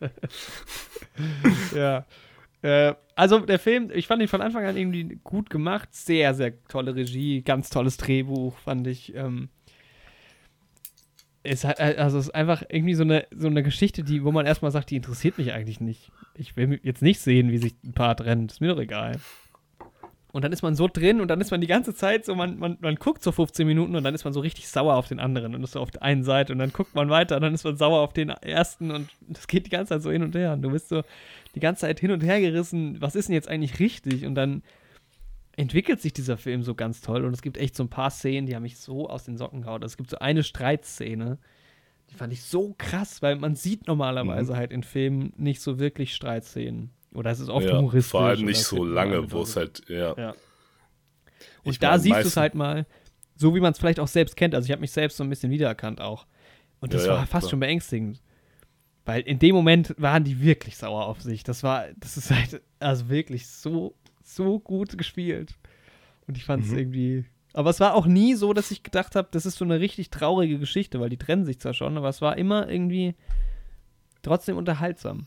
[1.74, 2.06] ja.
[2.62, 5.90] Äh, also der Film, ich fand ihn von Anfang an irgendwie gut gemacht.
[5.92, 9.14] Sehr, sehr tolle Regie, ganz tolles Drehbuch, fand ich.
[9.14, 9.48] Ähm,
[11.46, 14.46] es hat, also es ist einfach irgendwie so eine, so eine Geschichte, die, wo man
[14.46, 16.10] erstmal sagt, die interessiert mich eigentlich nicht.
[16.34, 18.52] Ich will jetzt nicht sehen, wie sich ein Paar trennt.
[18.52, 19.12] Ist mir doch egal.
[20.32, 22.58] und dann ist man so drin und dann ist man die ganze Zeit so, man,
[22.58, 25.18] man, man guckt so 15 Minuten und dann ist man so richtig sauer auf den
[25.18, 27.54] anderen und ist so auf der einen Seite und dann guckt man weiter und dann
[27.54, 30.34] ist man sauer auf den ersten und das geht die ganze Zeit so hin und
[30.34, 31.02] her und du bist so
[31.54, 34.62] die ganze Zeit hin und her gerissen, was ist denn jetzt eigentlich richtig und dann
[35.56, 38.46] entwickelt sich dieser Film so ganz toll und es gibt echt so ein paar Szenen,
[38.46, 39.82] die haben mich so aus den Socken gehauen.
[39.82, 41.38] Es gibt so eine Streitszene,
[42.10, 44.56] die fand ich so krass, weil man sieht normalerweise mhm.
[44.56, 46.90] halt in Filmen nicht so wirklich Streitszenen.
[47.14, 48.10] Oder es ist oft ja, humoristisch.
[48.10, 50.14] Vor allem nicht so lange, wo es halt, ja.
[50.16, 50.34] ja.
[51.64, 52.86] Und ich da mein, siehst du es halt mal,
[53.34, 54.54] so wie man es vielleicht auch selbst kennt.
[54.54, 56.26] Also ich habe mich selbst so ein bisschen wiedererkannt auch.
[56.80, 57.50] Und das ja, war fast klar.
[57.50, 58.22] schon beängstigend.
[59.06, 61.42] Weil in dem Moment waren die wirklich sauer auf sich.
[61.42, 63.94] Das war, das ist halt, also wirklich so,
[64.26, 65.54] so gut gespielt.
[66.26, 66.78] Und ich fand es mhm.
[66.78, 67.24] irgendwie.
[67.52, 70.10] Aber es war auch nie so, dass ich gedacht habe, das ist so eine richtig
[70.10, 73.14] traurige Geschichte, weil die trennen sich zwar schon, aber es war immer irgendwie
[74.22, 75.26] trotzdem unterhaltsam.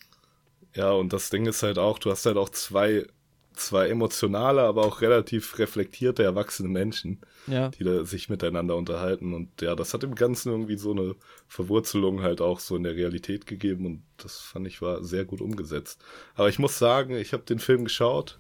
[0.76, 3.08] Ja, und das Ding ist halt auch, du hast halt auch zwei,
[3.54, 7.70] zwei emotionale, aber auch relativ reflektierte, erwachsene Menschen, ja.
[7.70, 9.34] die da sich miteinander unterhalten.
[9.34, 11.16] Und ja, das hat im Ganzen irgendwie so eine
[11.48, 15.42] Verwurzelung halt auch so in der Realität gegeben und das fand ich war sehr gut
[15.42, 16.04] umgesetzt.
[16.36, 18.40] Aber ich muss sagen, ich habe den Film geschaut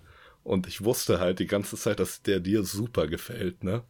[0.50, 3.84] und ich wusste halt die ganze Zeit, dass der dir super gefällt, ne?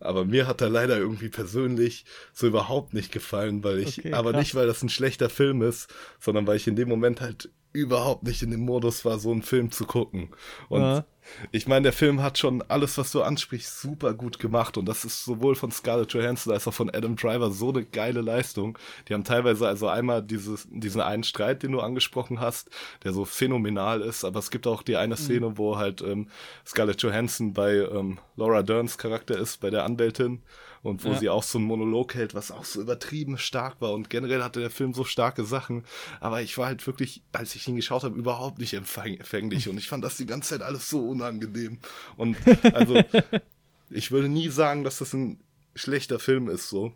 [0.00, 4.32] Aber mir hat er leider irgendwie persönlich so überhaupt nicht gefallen, weil ich, okay, aber
[4.32, 5.88] nicht, weil das ein schlechter Film ist,
[6.18, 9.42] sondern weil ich in dem Moment halt überhaupt nicht in dem Modus war, so einen
[9.42, 10.30] Film zu gucken.
[10.68, 11.06] Und ja.
[11.52, 14.76] Ich meine, der Film hat schon alles, was du ansprichst, super gut gemacht.
[14.76, 18.20] Und das ist sowohl von Scarlett Johansson als auch von Adam Driver so eine geile
[18.20, 18.78] Leistung.
[19.08, 22.70] Die haben teilweise also einmal dieses, diesen einen Streit, den du angesprochen hast,
[23.02, 24.24] der so phänomenal ist.
[24.24, 25.18] Aber es gibt auch die eine mhm.
[25.18, 25.58] Szene, mhm.
[25.58, 26.28] wo halt ähm,
[26.66, 30.42] Scarlett Johansson bei ähm, Laura Derns Charakter ist, bei der Anwältin
[30.84, 31.18] und wo ja.
[31.18, 33.94] sie auch so einen Monolog hält, was auch so übertrieben stark war.
[33.94, 35.82] Und generell hatte der Film so starke Sachen.
[36.20, 39.68] Aber ich war halt wirklich, als ich ihn geschaut habe, überhaupt nicht empfänglich.
[39.70, 41.78] Und ich fand das die ganze Zeit alles so unangenehm.
[42.18, 42.36] Und
[42.74, 43.02] also,
[43.90, 45.40] ich würde nie sagen, dass das ein
[45.74, 46.92] schlechter Film ist, so.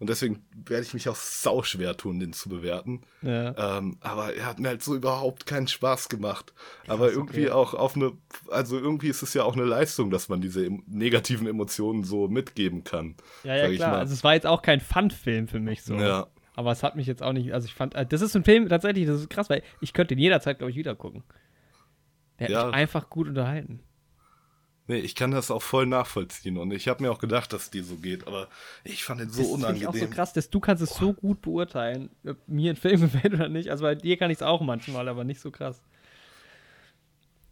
[0.00, 3.02] Und deswegen werde ich mich auch sau schwer tun, den zu bewerten.
[3.20, 3.78] Ja.
[3.78, 6.54] Ähm, aber er hat mir halt so überhaupt keinen Spaß gemacht.
[6.84, 7.50] Krass, aber irgendwie okay.
[7.50, 8.12] auch auf eine,
[8.48, 12.84] also irgendwie ist es ja auch eine Leistung, dass man diese negativen Emotionen so mitgeben
[12.84, 13.16] kann.
[13.42, 13.98] Ja, ja, klar.
[13.98, 15.94] Also es war jetzt auch kein Fun-Film für mich so.
[15.94, 16.28] Ja.
[16.54, 18.68] Aber es hat mich jetzt auch nicht, also ich fand, äh, das ist ein Film
[18.68, 21.24] tatsächlich, das ist krass, weil ich könnte ihn jederzeit, glaube ich, wieder gucken.
[22.38, 22.66] Der hat ja.
[22.66, 23.80] mich einfach gut unterhalten.
[24.88, 27.80] Nee, ich kann das auch voll nachvollziehen und ich habe mir auch gedacht, dass die
[27.80, 28.48] so geht, aber
[28.84, 29.86] ich fand den so das unangenehm.
[29.86, 30.98] Das ist auch so krass, dass du kannst es Boah.
[30.98, 33.70] so gut beurteilen, ob mir ein Film gefällt oder nicht.
[33.70, 35.82] Also bei dir kann ich es auch manchmal, aber nicht so krass.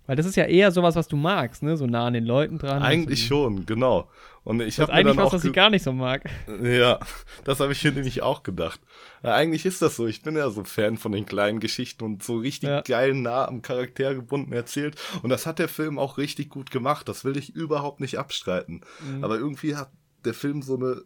[0.06, 1.76] Weil das ist ja eher sowas, was du magst, ne?
[1.76, 2.82] So nah an den Leuten dran.
[2.82, 4.08] Eigentlich schon, genau.
[4.44, 6.22] Und ich das ist eigentlich was, was ich gar nicht so mag.
[6.62, 7.00] Ja,
[7.42, 8.80] das habe ich mir nämlich auch gedacht.
[9.24, 10.06] Ja, eigentlich ist das so.
[10.06, 12.80] Ich bin ja so Fan von den kleinen Geschichten und so richtig ja.
[12.82, 14.94] geil nah am Charakter gebunden erzählt.
[15.22, 17.08] Und das hat der Film auch richtig gut gemacht.
[17.08, 18.82] Das will ich überhaupt nicht abstreiten.
[19.04, 19.24] Mhm.
[19.24, 19.90] Aber irgendwie hat
[20.24, 21.02] der Film so eine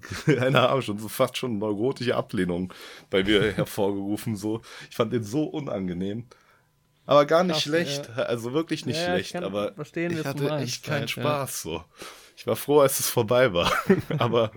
[0.24, 2.72] keine Ahnung, schon so fast schon neurotische Ablehnung
[3.10, 4.36] bei mir hervorgerufen.
[4.36, 6.24] So, ich fand den so unangenehm.
[7.08, 8.24] Aber gar nicht Krass, schlecht, ja.
[8.24, 11.82] also wirklich nicht ja, schlecht, aber ich hatte echt keinen halt, Spaß so.
[12.36, 13.72] Ich war froh, als es vorbei war.
[14.18, 14.52] aber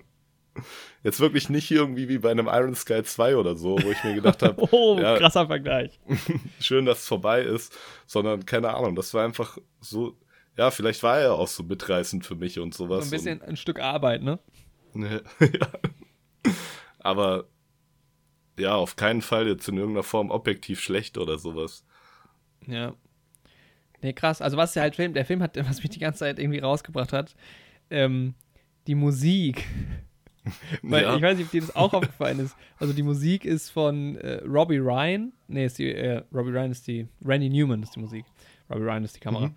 [1.02, 4.16] jetzt wirklich nicht irgendwie wie bei einem Iron Sky 2 oder so, wo ich mir
[4.16, 5.98] gedacht habe, oh, ja, krasser Vergleich.
[6.60, 7.74] schön, dass es vorbei ist,
[8.04, 10.18] sondern keine Ahnung, das war einfach so,
[10.58, 13.08] ja, vielleicht war er auch so mitreißend für mich und sowas.
[13.08, 14.38] So ein bisschen und, ein Stück Arbeit, ne?
[14.94, 15.20] ja.
[16.98, 17.46] Aber
[18.58, 21.86] ja, auf keinen Fall jetzt in irgendeiner Form objektiv schlecht oder sowas.
[22.66, 22.94] Ja.
[24.02, 24.42] Nee, krass.
[24.42, 27.12] Also, was der halt Film, der Film hat, was mich die ganze Zeit irgendwie rausgebracht
[27.12, 27.34] hat,
[27.90, 28.34] ähm,
[28.86, 29.66] die Musik.
[30.82, 31.16] Weil ja.
[31.16, 32.56] ich weiß nicht, ob dir das auch aufgefallen ist.
[32.78, 35.32] Also die Musik ist von äh, Robbie Ryan.
[35.46, 38.24] Nee, ist die, äh, Robbie Ryan ist die, Randy Newman ist die Musik.
[38.68, 39.48] Robbie Ryan ist die Kamera.
[39.48, 39.54] Mhm.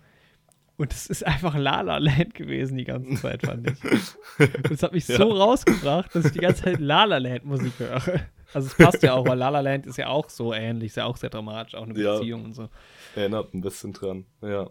[0.76, 3.84] Und es ist einfach La La Land gewesen die ganze Zeit, fand ich.
[4.38, 5.16] Und das hat mich ja.
[5.16, 8.20] so rausgebracht, dass ich die ganze Zeit La La Land Musik höre.
[8.52, 10.96] Also es passt ja auch, weil La La Land ist ja auch so ähnlich, ist
[10.96, 12.46] ja auch sehr dramatisch, auch eine Beziehung ja.
[12.46, 12.68] und so.
[13.14, 14.70] Erinnert ein bisschen dran, ja.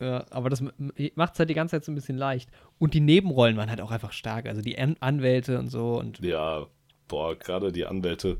[0.00, 2.50] Ja, aber das macht es halt die ganze Zeit so ein bisschen leicht.
[2.78, 4.46] Und die Nebenrollen waren halt auch einfach stark.
[4.46, 5.98] Also die An Anwälte und so.
[5.98, 6.66] Und ja,
[7.06, 8.38] boah, gerade die Anwälte,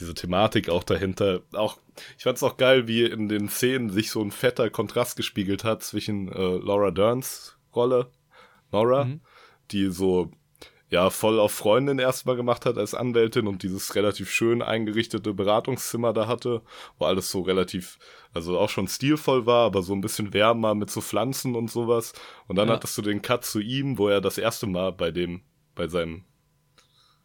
[0.00, 1.42] diese Thematik auch dahinter.
[1.52, 1.76] Auch,
[2.16, 5.64] ich fand es auch geil, wie in den Szenen sich so ein fetter Kontrast gespiegelt
[5.64, 8.10] hat zwischen äh, Laura Derns Rolle,
[8.70, 9.20] Nora, mhm.
[9.70, 10.30] die so
[10.92, 16.12] ja voll auf Freundin erstmal gemacht hat als Anwältin und dieses relativ schön eingerichtete Beratungszimmer
[16.12, 16.60] da hatte,
[16.98, 17.98] wo alles so relativ,
[18.34, 22.12] also auch schon stilvoll war, aber so ein bisschen wärmer mit so Pflanzen und sowas.
[22.46, 22.74] Und dann ja.
[22.74, 25.40] hattest du den Cut zu ihm, wo er das erste Mal bei dem,
[25.74, 26.24] bei seinem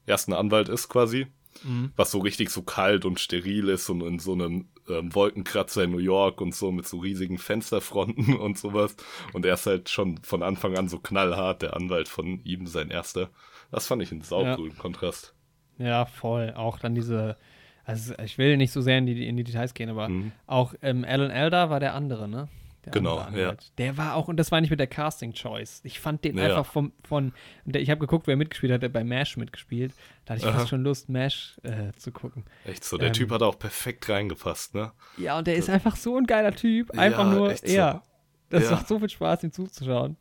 [0.05, 1.28] ersten Anwalt ist quasi.
[1.63, 1.91] Mhm.
[1.97, 5.91] Was so richtig so kalt und steril ist und in so einem ähm, Wolkenkratzer in
[5.91, 8.95] New York und so mit so riesigen Fensterfronten und sowas.
[9.33, 12.89] Und er ist halt schon von Anfang an so knallhart, der Anwalt von ihm, sein
[12.89, 13.29] erster.
[13.71, 14.81] Das fand ich einen saucoolen ja.
[14.81, 15.33] Kontrast.
[15.77, 16.53] Ja, voll.
[16.55, 17.38] Auch dann diese,
[17.85, 20.31] also ich will nicht so sehr in die, in die Details gehen, aber mhm.
[20.45, 22.47] auch ähm, Alan Elder war der andere, ne?
[22.88, 23.55] Der genau, ja.
[23.77, 25.81] Der war auch, und das war nicht mit der Casting Choice.
[25.83, 26.45] Ich fand den ja.
[26.45, 27.33] einfach vom, von,
[27.65, 29.93] der, ich habe geguckt, wer mitgespielt hat, der bei MASH mitgespielt.
[30.23, 30.59] Da hatte ich Aha.
[30.59, 32.45] fast schon Lust, MASH äh, zu gucken.
[32.63, 34.93] Echt so, der ähm, Typ hat auch perfekt reingepasst, ne?
[35.17, 36.97] Ja, und der das, ist einfach so ein geiler Typ.
[36.97, 37.93] Einfach ja, nur, ja.
[37.93, 38.01] So.
[38.49, 40.15] Das macht so viel Spaß, ihm zuzuschauen.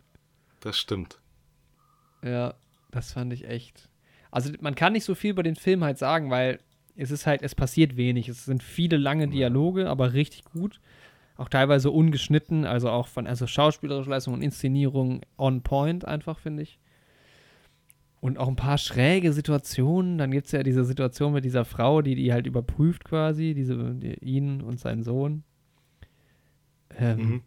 [0.58, 1.20] Das stimmt.
[2.24, 2.54] Ja,
[2.90, 3.88] das fand ich echt.
[4.32, 6.58] Also man kann nicht so viel über den Film halt sagen, weil
[6.96, 8.28] es ist halt, es passiert wenig.
[8.28, 10.80] Es sind viele lange Dialoge, aber richtig gut
[11.37, 16.62] auch teilweise ungeschnitten, also auch von also schauspielerischer Leistung und Inszenierung on point einfach, finde
[16.62, 16.78] ich.
[18.20, 20.18] Und auch ein paar schräge Situationen.
[20.18, 23.95] Dann gibt es ja diese Situation mit dieser Frau, die die halt überprüft quasi, diese,
[23.95, 25.45] die, ihn und seinen Sohn.
[26.99, 27.43] Ähm, mhm.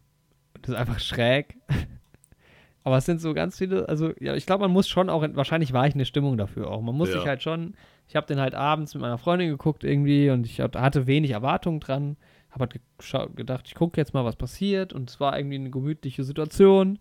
[0.61, 1.57] Das ist einfach schräg.
[2.83, 5.73] Aber es sind so ganz viele, also ja, ich glaube, man muss schon auch, wahrscheinlich
[5.73, 6.81] war ich in der Stimmung dafür auch.
[6.81, 7.15] Man muss ja.
[7.15, 7.75] sich halt schon,
[8.07, 11.79] ich habe den halt abends mit meiner Freundin geguckt irgendwie und ich hatte wenig Erwartungen
[11.79, 12.15] dran
[12.51, 14.93] habe halt gedacht, ich gucke jetzt mal, was passiert.
[14.93, 16.99] Und es war irgendwie eine gemütliche Situation.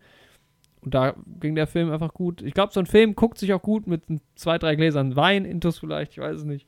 [0.81, 2.43] Und da ging der Film einfach gut.
[2.43, 4.05] Ich glaube, so ein Film guckt sich auch gut mit
[4.37, 6.67] zwei, drei Gläsern Wein, Intus vielleicht, ich weiß es nicht.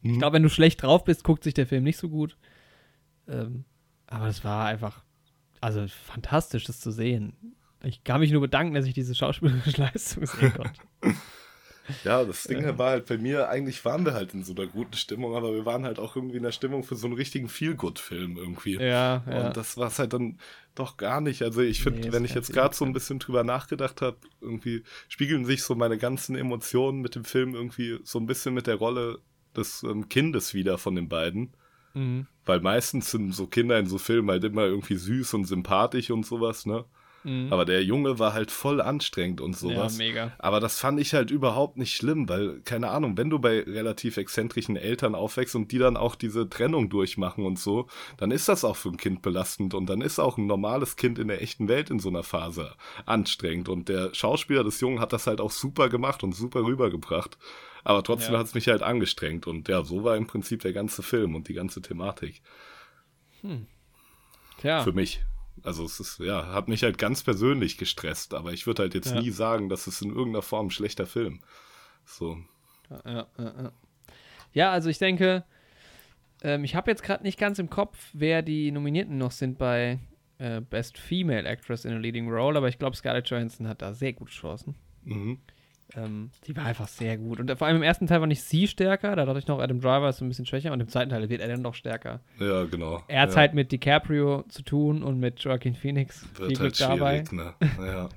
[0.00, 0.12] Mhm.
[0.12, 2.36] Ich glaube, wenn du schlecht drauf bist, guckt sich der Film nicht so gut.
[3.28, 3.64] Ähm,
[4.06, 5.04] aber es war einfach,
[5.60, 7.56] also fantastisch, das zu sehen.
[7.84, 10.80] Ich kann mich nur bedanken, dass ich diese schauspielerische Leistung sehen konnte.
[12.04, 12.78] Ja, das Ding ja.
[12.78, 15.66] war halt bei mir, eigentlich waren wir halt in so einer guten Stimmung, aber wir
[15.66, 18.74] waren halt auch irgendwie in der Stimmung für so einen richtigen Feel-Good-Film irgendwie.
[18.74, 19.46] Ja, ja.
[19.46, 20.38] Und das war es halt dann
[20.74, 21.42] doch gar nicht.
[21.42, 24.84] Also ich finde, nee, wenn ich jetzt gerade so ein bisschen drüber nachgedacht habe, irgendwie
[25.08, 28.76] spiegeln sich so meine ganzen Emotionen mit dem Film irgendwie so ein bisschen mit der
[28.76, 29.18] Rolle
[29.56, 31.52] des ähm, Kindes wieder von den beiden.
[31.94, 32.26] Mhm.
[32.44, 36.24] Weil meistens sind so Kinder in so Filmen halt immer irgendwie süß und sympathisch und
[36.24, 36.84] sowas, ne?
[37.24, 37.52] Mhm.
[37.52, 39.98] Aber der Junge war halt voll anstrengend und sowas.
[39.98, 40.32] Ja, mega.
[40.38, 44.16] Aber das fand ich halt überhaupt nicht schlimm, weil, keine Ahnung, wenn du bei relativ
[44.16, 48.64] exzentrischen Eltern aufwächst und die dann auch diese Trennung durchmachen und so, dann ist das
[48.64, 51.68] auch für ein Kind belastend und dann ist auch ein normales Kind in der echten
[51.68, 52.74] Welt in so einer Phase
[53.06, 53.68] anstrengend.
[53.68, 57.38] Und der Schauspieler des Jungen hat das halt auch super gemacht und super rübergebracht.
[57.84, 58.40] Aber trotzdem ja.
[58.40, 59.46] hat es mich halt angestrengt.
[59.46, 62.42] Und ja, so war im Prinzip der ganze Film und die ganze Thematik.
[63.40, 63.66] Hm.
[64.58, 64.82] Tja.
[64.82, 65.20] Für mich.
[65.62, 69.14] Also es ist, ja, hat mich halt ganz persönlich gestresst, aber ich würde halt jetzt
[69.14, 69.20] ja.
[69.20, 71.40] nie sagen, dass es in irgendeiner Form ein schlechter Film.
[72.04, 72.38] So.
[72.90, 73.72] Ja, ja, ja.
[74.52, 75.44] ja also ich denke,
[76.42, 80.00] ähm, ich habe jetzt gerade nicht ganz im Kopf, wer die Nominierten noch sind bei
[80.38, 83.94] äh, Best Female Actress in a Leading Role, aber ich glaube, Scarlett Johansson hat da
[83.94, 84.74] sehr gute Chancen.
[85.04, 85.38] Mhm.
[85.96, 87.40] Ähm, die war einfach sehr gut.
[87.40, 89.80] Und vor allem im ersten Teil war nicht sie stärker, da dachte ich noch, Adam
[89.80, 92.20] Driver ist so ein bisschen schwächer und im zweiten Teil wird er dann noch stärker.
[92.38, 93.02] Ja, genau.
[93.08, 93.36] Er hat ja.
[93.36, 96.24] halt mit DiCaprio zu tun und mit Joaquin Phoenix.
[96.34, 97.24] Wird Viel halt Glück dabei.
[97.30, 97.54] Ne?
[97.78, 98.08] Ja.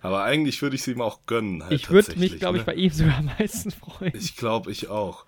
[0.00, 1.62] Aber eigentlich würde ich sie ihm auch gönnen.
[1.62, 2.60] Halt ich würde mich, glaube ne?
[2.60, 4.12] ich, bei ihm sogar am meisten freuen.
[4.14, 5.26] Ich glaube, ich auch.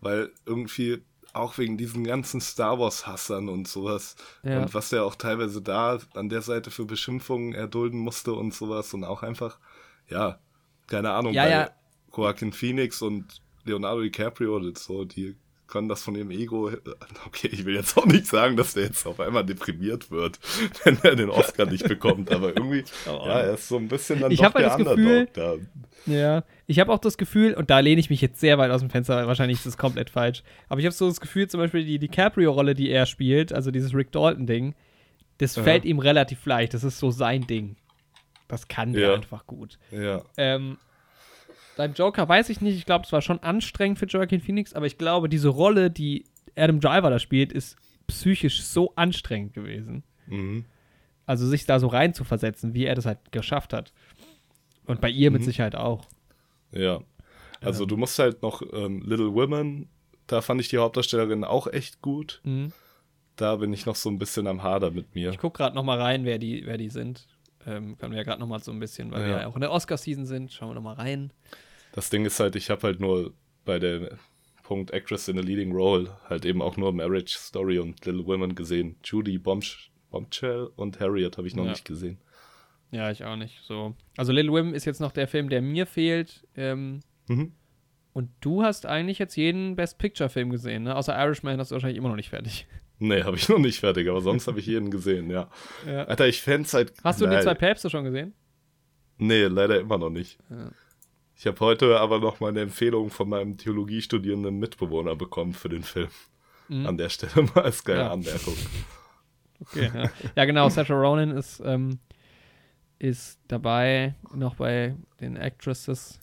[0.00, 4.16] Weil irgendwie auch wegen diesen ganzen Star Wars-Hassern und sowas.
[4.42, 4.62] Ja.
[4.62, 8.94] Und was der auch teilweise da an der Seite für Beschimpfungen erdulden musste und sowas.
[8.94, 9.58] Und auch einfach,
[10.08, 10.38] ja,
[10.86, 11.70] keine Ahnung, ja, bei ja.
[12.16, 16.70] Joaquin Phoenix und Leonardo DiCaprio oder so, die können das von ihrem Ego.
[17.26, 20.38] Okay, ich will jetzt auch nicht sagen, dass der jetzt auf einmal deprimiert wird,
[20.84, 24.30] wenn er den Oscar nicht bekommt, aber irgendwie, ja, er ist so ein bisschen dann
[24.30, 25.54] ich doch halt der das Gefühl, da.
[26.06, 28.80] Ja, ich habe auch das Gefühl, und da lehne ich mich jetzt sehr weit aus
[28.80, 31.84] dem Fenster, wahrscheinlich ist das komplett falsch, aber ich habe so das Gefühl, zum Beispiel
[31.84, 34.74] die DiCaprio-Rolle, die er spielt, also dieses Rick Dalton-Ding,
[35.38, 35.64] das ja.
[35.64, 37.76] fällt ihm relativ leicht, das ist so sein Ding.
[38.48, 39.78] Das kann der einfach gut.
[39.90, 40.22] Ja.
[40.36, 40.78] Ähm,
[41.76, 42.76] beim Joker weiß ich nicht.
[42.76, 46.24] Ich glaube, es war schon anstrengend für Joaquin Phoenix, aber ich glaube, diese Rolle, die
[46.56, 47.76] Adam Driver da spielt, ist
[48.06, 50.02] psychisch so anstrengend gewesen.
[50.26, 50.64] Mhm.
[51.26, 53.92] Also sich da so rein zu versetzen, wie er das halt geschafft hat.
[54.86, 55.38] Und bei ihr mhm.
[55.38, 56.06] mit Sicherheit auch.
[56.70, 57.00] Ja.
[57.60, 57.88] Also ähm.
[57.88, 59.88] du musst halt noch ähm, Little Women,
[60.26, 62.40] da fand ich die Hauptdarstellerin auch echt gut.
[62.44, 62.72] Mhm.
[63.36, 65.30] Da bin ich noch so ein bisschen am Hader mit mir.
[65.30, 67.26] Ich gucke gerade noch mal rein, wer die, wer die sind.
[67.66, 69.26] Ähm, können wir ja gerade noch mal so ein bisschen, weil ja.
[69.26, 71.32] wir ja auch in der Oscar-Season sind, schauen wir noch mal rein.
[71.92, 74.18] Das Ding ist halt, ich habe halt nur bei der
[74.62, 78.54] Punkt Actress in a Leading Role halt eben auch nur Marriage Story und Little Women
[78.54, 78.96] gesehen.
[79.04, 81.70] Judy Bombsh Bombshell und Harriet habe ich noch ja.
[81.70, 82.18] nicht gesehen.
[82.90, 83.60] Ja, ich auch nicht.
[83.64, 83.94] So.
[84.16, 86.46] Also Little Women ist jetzt noch der Film, der mir fehlt.
[86.54, 87.52] Ähm, mhm.
[88.12, 90.96] Und du hast eigentlich jetzt jeden Best Picture Film gesehen, ne?
[90.96, 92.66] Außer Irishman hast du wahrscheinlich immer noch nicht fertig.
[92.98, 95.50] Nee, habe ich noch nicht fertig, aber sonst habe ich jeden gesehen, ja.
[95.86, 96.04] ja.
[96.04, 96.94] Alter, ich fände halt.
[97.04, 98.34] Hast du die zwei Päpste schon gesehen?
[99.18, 100.38] Nee, leider immer noch nicht.
[100.50, 100.70] Ja.
[101.38, 105.82] Ich habe heute aber noch mal eine Empfehlung von meinem Theologiestudierenden Mitbewohner bekommen für den
[105.82, 106.08] Film.
[106.68, 106.86] Mhm.
[106.86, 108.12] An der Stelle mal als geile Ja.
[108.12, 108.54] Anmerkung.
[109.60, 110.10] Okay, ja.
[110.34, 110.68] ja, genau.
[110.68, 111.98] Sacha Ronan ist, ähm,
[112.98, 116.18] ist dabei, noch bei den Actresses.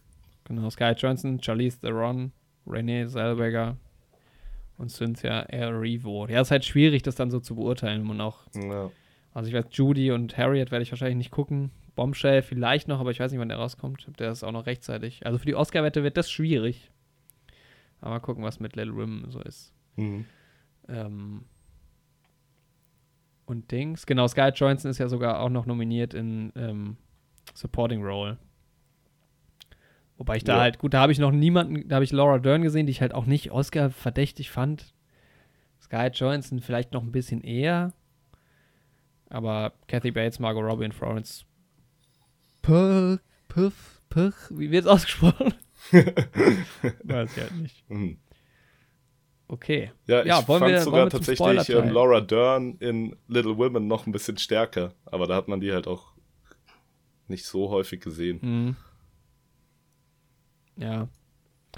[0.45, 2.31] Genau, Sky Johnson, Charlize Theron,
[2.67, 3.77] Renee Zellweger
[4.83, 6.27] und Cynthia Erivo.
[6.27, 8.07] Ja, ist halt schwierig, das dann so zu beurteilen.
[8.09, 8.91] Und auch, Ja.
[9.33, 11.71] also ich weiß, Judy und Harriet werde ich wahrscheinlich nicht gucken.
[11.95, 14.07] Bombshell vielleicht noch, aber ich weiß nicht, wann der rauskommt.
[14.19, 15.25] Der ist auch noch rechtzeitig.
[15.25, 16.91] Also für die Oscar-Wette wird das schwierig.
[18.01, 19.73] Aber mal gucken, was mit Little Women so ist.
[19.95, 20.25] Mhm.
[20.89, 21.45] Ähm,
[23.45, 26.97] und Dings, genau, Scarlett Johansson ist ja sogar auch noch nominiert in ähm,
[27.53, 28.37] Supporting Role.
[30.17, 30.61] Wobei ich da Ja.
[30.61, 33.01] halt, gut, da habe ich noch niemanden, da habe ich Laura Dern gesehen, die ich
[33.01, 34.93] halt auch nicht Oscar verdächtig fand.
[35.81, 37.93] Scarlett Johansson vielleicht noch ein bisschen eher.
[39.29, 41.45] Aber Kathy Bates, Margot Robbie und Florence
[42.61, 45.53] Puff, Puff, Puff, wie wird es ausgesprochen?
[45.91, 47.89] Weiß ich halt nicht.
[47.89, 48.17] Mhm.
[49.47, 49.91] Okay.
[50.07, 51.89] Ja, ich Ja, wollen fand wir- sogar wollen wir zum tatsächlich ähm?
[51.89, 55.87] Laura Dern in Little Women noch ein bisschen stärker, aber da hat man die halt
[55.87, 56.13] auch
[57.27, 58.39] nicht so häufig gesehen.
[58.41, 58.75] Mhm.
[60.77, 61.07] Ja.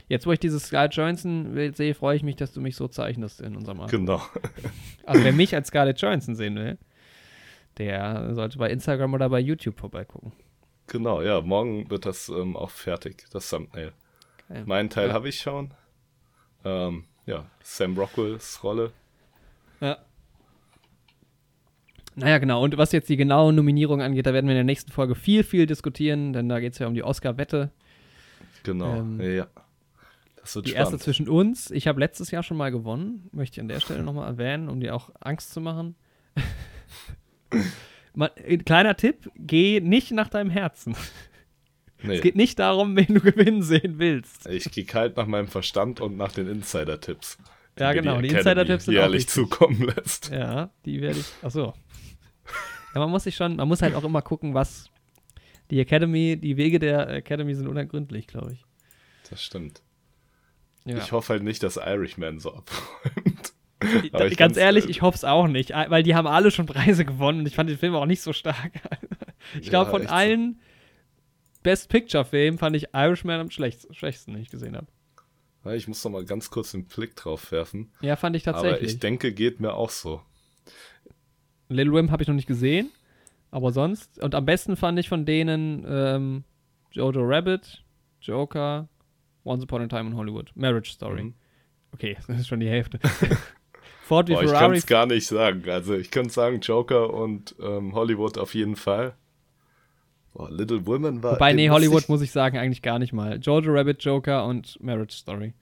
[0.10, 3.40] Jetzt, wo ich dieses Scarlett Johansson-Bild sehe, freue ich mich, dass du mich so zeichnest
[3.42, 3.92] in unserem Art.
[3.92, 4.22] Genau.
[5.06, 6.78] Also, wer mich als Scarlett Johansson sehen will,
[7.78, 10.32] der sollte bei Instagram oder bei YouTube vorbeigucken.
[10.88, 13.94] Genau, ja, morgen wird das ähm, auch fertig, das Thumbnail.
[14.50, 14.64] Geil.
[14.66, 15.14] Meinen Teil Ja.
[15.14, 15.74] habe ich schon.
[16.64, 18.92] Ähm, ja, Sam Rockwells Rolle.
[19.80, 19.98] Ja.
[22.16, 22.64] Naja, genau.
[22.64, 25.44] Und was jetzt die genaue Nominierung angeht, da werden wir in der nächsten Folge viel,
[25.44, 27.72] viel diskutieren, denn da geht es ja um die Oscar-Wette.
[28.66, 29.48] Genau, Ähm, ja.
[30.42, 31.04] Das wird Die erste spannend.
[31.04, 31.72] zwischen uns.
[31.72, 33.30] Ich habe letztes Jahr schon mal gewonnen.
[33.32, 35.96] Möchte ich an der Stelle nochmal erwähnen, um dir auch Angst zu machen.
[38.14, 40.96] Man, äh, kleiner Tipp: Geh nicht nach deinem Herzen.
[42.04, 44.46] Nee, Es geht nicht darum, wen du gewinnen sehen willst.
[44.48, 47.38] ich gehe kalt nach meinem Verstand und nach den Insider-Tipps.
[47.80, 49.34] Ja, genau, die Academy Insider-Tipps sind auch jährlich wichtig.
[49.34, 50.30] zukommen lässt.
[50.30, 51.26] Ja, die werde ich.
[51.42, 51.74] Achso.
[52.94, 54.90] Ja, man muss sich schon, man muss halt auch immer gucken, was
[55.72, 58.66] die Academy, die Wege der Academy sind unergründlich, glaube ich.
[59.30, 59.82] Das stimmt.
[60.86, 60.98] Ja.
[60.98, 63.54] Ich hoffe halt nicht, dass Irishman so abräumt.
[64.04, 66.66] Ich- aber ganz ehrlich, äh, ich hoffe es auch nicht, weil die haben alle schon
[66.66, 68.72] Preise gewonnen und ich fand den Film auch nicht so stark.
[69.62, 70.16] Ich glaube, Ja, von echt so.
[70.16, 70.60] allen
[71.62, 74.88] Best Picture-Filmen fand ich Irishman am schlecht, schwächsten, den ich gesehen habe.
[75.78, 77.92] Ich muss noch mal ganz kurz den Blick drauf werfen.
[78.02, 78.94] Ja, fand ich Aber tatsächlich.
[78.94, 80.22] ich denke, geht mir auch so.
[81.70, 82.90] Little Wim habe ich noch nicht gesehen,
[83.56, 84.22] aber sonst.
[84.22, 86.44] Und am besten fand ich von denen ähm,
[86.92, 87.86] Jojo Rabbit,
[88.20, 88.90] Joker,
[89.46, 91.24] Once Upon a Time in Hollywood, Marriage Story.
[91.24, 91.34] Mhm.
[91.94, 93.00] Okay, das ist schon die Hälfte.
[94.04, 94.78] Ford wie Boah, ich kann Ferrari.
[94.78, 95.64] es gar nicht sagen.
[95.70, 99.16] Also ich könnte sagen Joker und ähm, Hollywood auf jeden Fall.
[100.34, 101.36] Boah, Little Women war.
[101.36, 103.40] Wobei, den nee, Hollywood muss ich sagen, eigentlich gar nicht mal.
[103.40, 105.54] Jojo Rabbit, Joker und Marriage Story.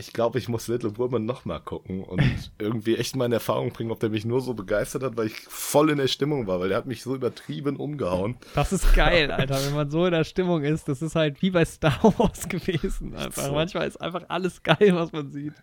[0.00, 2.22] Ich glaube, ich muss Little Women noch mal gucken und
[2.58, 5.36] irgendwie echt mal in Erfahrung bringen, ob der mich nur so begeistert hat, weil ich
[5.36, 8.36] voll in der Stimmung war, weil der hat mich so übertrieben umgehauen.
[8.54, 10.88] Das ist geil, Alter, wenn man so in der Stimmung ist.
[10.88, 13.14] Das ist halt wie bei Star Wars gewesen.
[13.14, 13.44] Einfach.
[13.44, 13.52] so.
[13.52, 15.54] Manchmal ist einfach alles geil, was man sieht.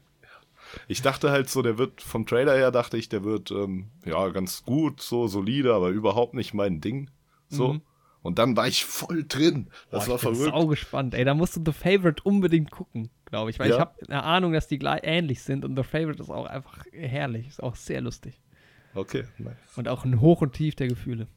[0.87, 4.27] Ich dachte halt so, der wird vom Trailer her dachte ich, der wird ähm, ja
[4.29, 7.09] ganz gut, so solide, aber überhaupt nicht mein Ding.
[7.49, 7.73] So.
[7.73, 7.81] Mhm.
[8.21, 9.69] Und dann war ich voll drin.
[9.91, 10.53] Das Boah, war ich bin verrückt.
[10.55, 11.13] sau gespannt.
[11.13, 13.59] Ey, da musst du The Favorite unbedingt gucken, glaube ich.
[13.59, 13.75] Weil Ja.
[13.75, 15.63] ich habe eine Ahnung, dass die gleich ähnlich sind.
[15.63, 17.47] Und The Favorite ist auch einfach herrlich.
[17.47, 18.41] Ist auch sehr lustig.
[18.95, 19.55] Okay, nice.
[19.75, 21.27] Und auch ein Hoch und Tief der Gefühle.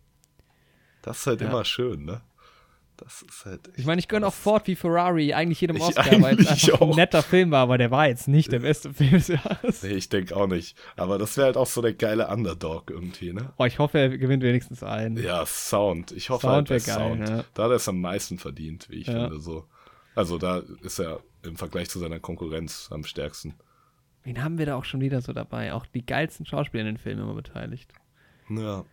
[1.02, 1.48] Das ist halt Ja.
[1.48, 2.22] immer schön, ne?
[3.02, 3.70] Das ist halt.
[3.76, 6.80] Ich meine, ich gönne auch Ford wie Ferrari eigentlich jedem Ich Oscar, weil es einfach
[6.82, 6.96] ein auch.
[6.96, 7.60] netter Film war.
[7.62, 9.82] Aber der war jetzt nicht der beste Film des Jahres.
[9.82, 10.76] Nee, ich denke auch nicht.
[10.96, 13.52] Aber das wäre halt auch so der geile Underdog irgendwie, ne?
[13.56, 15.16] Oh, ich hoffe, er gewinnt wenigstens einen.
[15.16, 16.12] Ja, Sound.
[16.12, 17.28] Ich hoffe Sound halt geil, Sound.
[17.28, 17.44] ja.
[17.54, 19.24] Da hat er es am meisten verdient, wie ich Ja.
[19.28, 19.64] finde, so.
[20.14, 23.54] Also da ist er im Vergleich zu seiner Konkurrenz am stärksten.
[24.24, 25.72] Wen haben wir da auch schon wieder so dabei?
[25.72, 27.92] Auch die geilsten Schauspieler in den Filmen immer beteiligt.
[28.50, 28.84] Ja.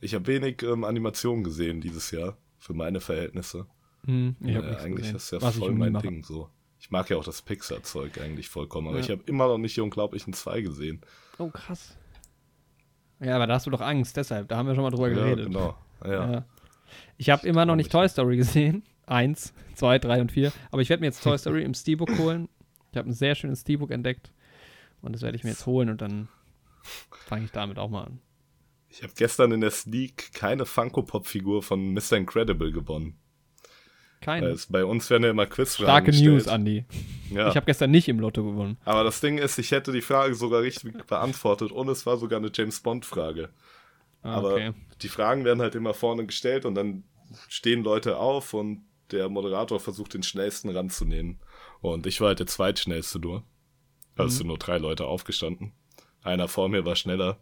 [0.00, 3.66] Ich habe wenig ähm, Animationen gesehen dieses Jahr, für meine Verhältnisse.
[4.06, 6.06] Hm, ich Ja, hab nichts eigentlich gesehen, ist ja was voll mein mache.
[6.08, 6.48] Ding so.
[6.80, 9.04] Ich mag ja auch das Pixar-Zeug eigentlich vollkommen, aber Ja.
[9.04, 11.00] ich habe immer noch nicht die Unglaublichen zwei gesehen.
[11.38, 11.96] Oh, krass.
[13.20, 14.48] Ja, aber da hast du doch Angst, deshalb.
[14.48, 15.46] Da haben wir schon mal drüber Ja, geredet.
[15.46, 15.76] genau.
[16.04, 16.32] Ja.
[16.32, 16.44] Ja.
[17.16, 18.82] Ich habe immer noch nicht Toy Story gesehen.
[19.06, 20.52] Eins, zwei, drei und vier.
[20.70, 22.48] Aber ich werde mir jetzt Toy Story im Steelbook holen.
[22.92, 24.32] Ich habe ein sehr schönes Steelbook entdeckt.
[25.02, 26.28] Und das werde ich mir jetzt holen und dann
[27.10, 28.20] fange ich damit auch mal an.
[28.96, 32.12] Ich habe gestern in der Sneak keine Funko-Pop-Figur von Mr.
[32.12, 33.18] Incredible gewonnen.
[34.20, 34.46] Keine.
[34.46, 36.30] es, bei uns werden ja immer Quizfragen Starke gestellt.
[36.30, 36.84] News, Andi.
[37.30, 37.48] Ja.
[37.48, 38.78] Ich habe gestern nicht im Lotto gewonnen.
[38.84, 42.38] Aber das Ding ist, ich hätte die Frage sogar richtig beantwortet und es war sogar
[42.38, 43.50] eine James Bond-Frage.
[44.22, 44.72] Ah, Aber okay.
[45.02, 47.02] die Fragen werden halt immer vorne gestellt und dann
[47.48, 51.40] stehen Leute auf und der Moderator versucht den schnellsten ranzunehmen.
[51.80, 53.42] Und ich war halt der zweitschnellste nur.
[54.14, 55.72] Da sind nur drei Leute aufgestanden.
[56.22, 57.38] Einer vor mir war schneller.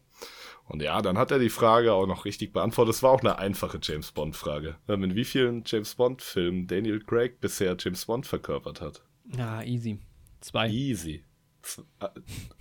[0.69, 2.95] Und ja, dann hat er die Frage auch noch richtig beantwortet.
[2.95, 4.77] Es war auch eine einfache James Bond-Frage.
[4.89, 9.03] In wie vielen James Bond-Filmen Daniel Craig bisher James Bond verkörpert hat?
[9.37, 9.99] Ja, easy.
[10.41, 10.69] Zwei.
[10.69, 11.25] Easy.
[11.63, 12.09] Z- äh,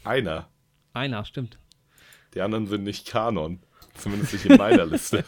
[0.04, 0.50] Einer.
[0.94, 1.58] Einer, stimmt.
[2.34, 3.62] Die anderen sind nicht Kanon.
[3.96, 5.24] Zumindest nicht in meiner Liste.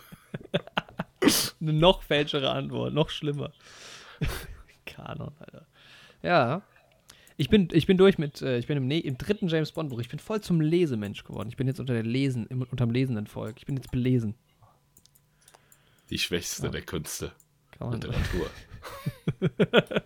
[1.61, 3.51] Eine noch falschere Antwort, noch schlimmer.
[4.85, 5.65] Kanon, Alter.
[6.21, 6.61] Ja.
[7.37, 9.89] Ich bin, ich bin durch mit, äh, ich bin im, ne im dritten James Bond
[9.89, 9.99] Buch.
[9.99, 11.49] Ich bin voll zum Lesemensch geworden.
[11.49, 13.55] Ich bin jetzt unter der Lesen, im, unterm lesenden Volk.
[13.57, 14.35] Ich bin jetzt belesen.
[16.09, 17.31] Die schwächste der Künste.
[17.71, 18.49] Kann man, Literatur.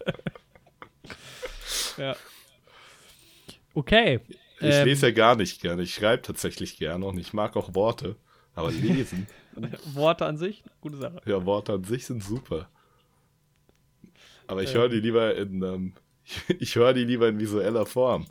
[1.97, 2.15] ja.
[3.73, 4.19] Okay.
[4.59, 5.83] Ich Ähm, lese ja gar nicht gerne.
[5.83, 8.15] Ich schreibe tatsächlich gerne und ich mag auch Worte.
[8.55, 9.27] Aber lesen,
[9.93, 11.21] Worte an sich, gute Sache.
[11.25, 12.69] ja, Worte an sich sind super.
[14.47, 14.77] Aber ich Ähm.
[14.77, 15.93] höre die lieber in, ähm,
[16.59, 18.25] ich höre die lieber in visueller Form.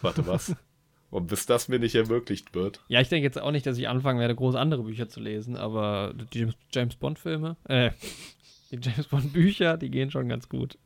[0.00, 0.54] Warte, was?
[1.10, 2.84] und bis das mir nicht ermöglicht wird.
[2.88, 5.56] Ja, ich denke jetzt auch nicht, dass ich anfangen werde, groß andere Bücher zu lesen,
[5.56, 7.90] aber die James, Bond-Filme, äh,
[8.70, 10.78] die James Bond-Bücher, die gehen schon ganz gut.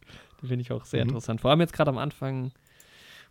[0.43, 1.11] Die finde ich auch sehr Mhm.
[1.11, 1.41] interessant.
[1.41, 2.53] Vor allem jetzt gerade am Anfang.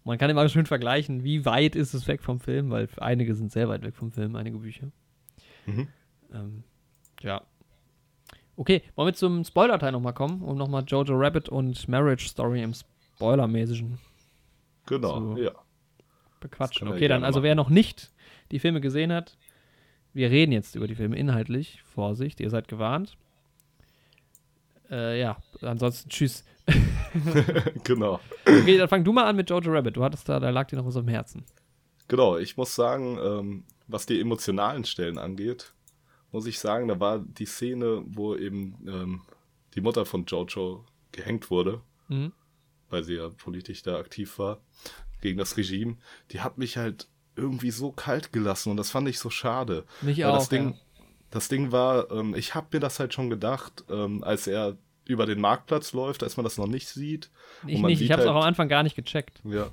[0.05, 3.51] Man kann immer schön vergleichen, wie weit ist es weg vom Film, weil einige sind
[3.51, 4.91] sehr weit weg vom Film, einige Bücher.
[5.66, 5.88] Mhm.
[6.34, 6.64] Ähm,
[7.22, 7.41] ja.
[8.55, 12.74] Okay, wollen wir zum Spoiler-Teil nochmal kommen, um nochmal Jojo Rabbit und Marriage Story im
[13.20, 13.99] Spoiler-mäßigen
[14.86, 15.51] Genau, ja.
[16.39, 16.88] bequatschen.
[16.88, 17.43] Okay, dann also machen.
[17.43, 18.13] wer noch nicht
[18.51, 19.38] die Filme gesehen hat,
[20.13, 21.84] wir reden jetzt über die Filme inhaltlich.
[21.84, 23.17] Vorsicht, ihr seid gewarnt.
[24.89, 26.45] Äh, ja, ansonsten tschüss.
[27.84, 28.22] genau.
[28.47, 29.97] Okay, dann fang du mal an mit Jojo Rabbit.
[29.97, 31.43] Du hattest da, da lag dir noch was am Herzen.
[32.07, 35.74] Genau, ich muss sagen, ähm, was die emotionalen Stellen angeht,
[36.32, 39.22] muss ich sagen, da war die Szene, wo eben ähm,
[39.76, 42.32] die Mutter von Jojo gehängt wurde, Mhm.
[42.90, 44.60] Weil sie ja politisch da aktiv war,
[45.22, 45.98] gegen das Regime,
[46.32, 49.86] die hat mich halt irgendwie so kalt gelassen und das fand ich so schade.
[50.02, 50.38] Mich Weil auch.
[50.38, 51.04] das Ding, ja.
[51.32, 55.26] das Ding war, ähm, ich habe mir das halt schon gedacht, ähm, als er über
[55.26, 57.32] den Marktplatz läuft, als man das noch nicht sieht.
[57.66, 59.42] Ich und man nicht, ich sieht hab's halt- auch am Anfang gar nicht gecheckt.
[59.44, 59.70] Ja.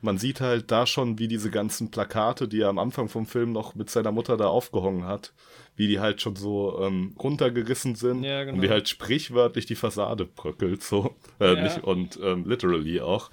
[0.00, 3.52] Man sieht halt da schon, wie diese ganzen Plakate, die er am Anfang vom Film
[3.52, 5.32] noch mit seiner Mutter da aufgehangen hat,
[5.74, 8.56] wie die halt schon so ähm, runtergerissen sind Ja, genau.
[8.56, 11.16] und wie halt sprichwörtlich die Fassade bröckelt, so.
[11.40, 11.62] Äh, Ja.
[11.64, 13.30] nicht, und ähm, literally auch.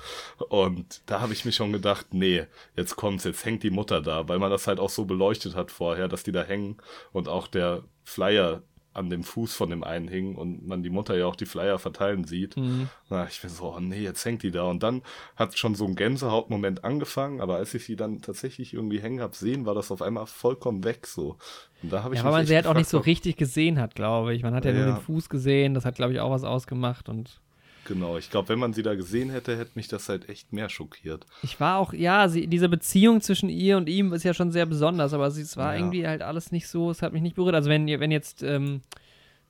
[0.49, 2.45] Und da habe ich mir schon gedacht, nee,
[2.76, 5.70] jetzt kommt's, jetzt hängt die Mutter da, weil man das halt auch so beleuchtet hat
[5.72, 6.78] vorher, dass die da hängen
[7.13, 8.63] und auch der Flyer
[8.95, 11.77] an dem Fuß von dem einen hing und man die Mutter ja auch die Flyer
[11.79, 12.57] verteilen sieht.
[12.57, 12.89] Mhm.
[13.09, 14.63] Na, ich bin so, oh nee, jetzt hängt die da.
[14.63, 15.01] Und dann
[15.35, 19.35] hat schon so ein Gänsehautmoment angefangen, aber als ich sie dann tatsächlich irgendwie hängen hab
[19.35, 21.37] sehen, war das auf einmal vollkommen weg so.
[21.83, 23.95] Und da habe ich Ja, weil man sie halt auch nicht so richtig gesehen hat,
[23.95, 24.43] glaube ich.
[24.43, 24.91] Man hat ja, nur Ja.
[24.95, 27.09] den Fuß gesehen, das hat, glaube ich, auch was ausgemacht.
[27.09, 27.41] Und
[27.86, 30.69] Genau, ich glaube, wenn man sie da gesehen hätte, hätte mich das halt echt mehr
[30.69, 31.25] schockiert.
[31.43, 34.65] ich war auch, ja, sie, diese Beziehung zwischen ihr und ihm ist ja schon sehr
[34.65, 35.79] besonders, aber sie, es war Ja.
[35.79, 37.55] irgendwie halt alles nicht so, es hat mich nicht berührt.
[37.55, 38.81] Also wenn, wenn jetzt, ähm,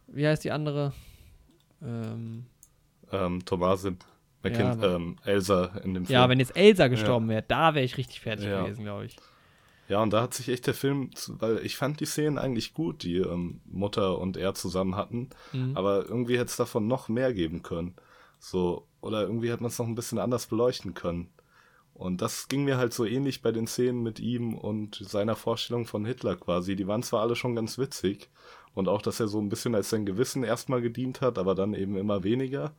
[0.08, 0.94] wie heißt die andere?
[1.82, 2.46] Ähm,
[3.12, 3.98] Ähm, Thomasin,
[4.44, 6.14] Ja, McKin aber- ähm, Elsa in dem Film.
[6.14, 8.64] ja, wenn jetzt Elsa gestorben wäre, da wäre ich richtig fertig Ja.
[8.64, 9.16] gewesen, glaube ich.
[9.88, 13.04] Ja, und da hat sich echt der Film, weil ich fand die Szenen eigentlich gut,
[13.04, 15.78] die ähm, Mutter und er zusammen hatten, Mhm.
[15.78, 17.94] aber irgendwie hätte es davon noch mehr geben können.
[18.46, 21.30] So, oder irgendwie hätte man es noch ein bisschen anders beleuchten können.
[21.96, 25.88] Und das ging mir halt so ähnlich bei den Szenen mit ihm und seiner Vorstellung
[25.88, 26.76] von Hitler quasi.
[26.76, 28.30] Die waren zwar alle schon ganz witzig
[28.76, 31.74] und auch, dass er so ein bisschen als sein Gewissen erstmal gedient hat, aber dann
[31.74, 32.76] eben immer weniger,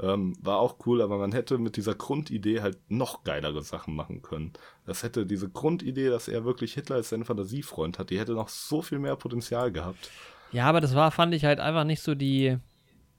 [0.00, 4.22] ähm, war auch cool, aber man hätte mit dieser Grundidee halt noch geilere Sachen machen
[4.22, 4.54] können.
[4.86, 8.48] Das hätte diese Grundidee, dass er wirklich Hitler als seinen Fantasiefreund hat, die hätte noch
[8.48, 10.10] so viel mehr Potenzial gehabt.
[10.50, 12.56] Ja, aber das war, fand ich halt einfach nicht so die,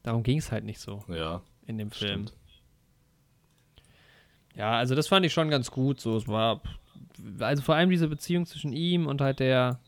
[0.01, 2.27] darum ging es halt nicht so Ja, in dem Film.
[2.27, 2.37] stimmt.
[4.55, 5.99] Ja, also das fand ich schon ganz gut.
[5.99, 6.61] So, es war,
[7.39, 9.79] also vor allem diese Beziehung zwischen ihm und halt der,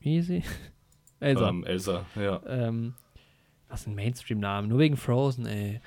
[0.00, 0.42] wie hieß sie?
[1.20, 1.48] Elsa.
[1.48, 2.40] Ähm, Elsa, ja.
[2.46, 2.94] Ähm,
[3.68, 5.80] was ein Mainstream-Name, nur wegen Frozen, ey.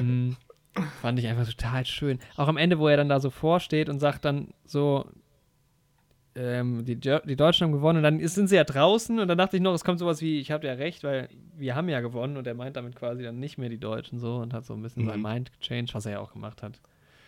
[0.00, 0.32] mm,
[1.02, 2.18] fand ich einfach total schön.
[2.36, 5.10] Auch am Ende, wo er dann da so vorsteht und sagt dann so,
[6.34, 9.56] ähm, die, die Deutschen haben gewonnen und dann sind sie ja draußen und dann dachte
[9.56, 12.36] ich noch, es kommt sowas wie, ich habe ja recht, weil wir haben ja gewonnen
[12.36, 14.82] und er meint damit quasi dann nicht mehr die Deutschen so und hat so ein
[14.82, 15.08] bisschen Mhm.
[15.08, 16.80] sein Mind gechanged, was er ja auch gemacht hat.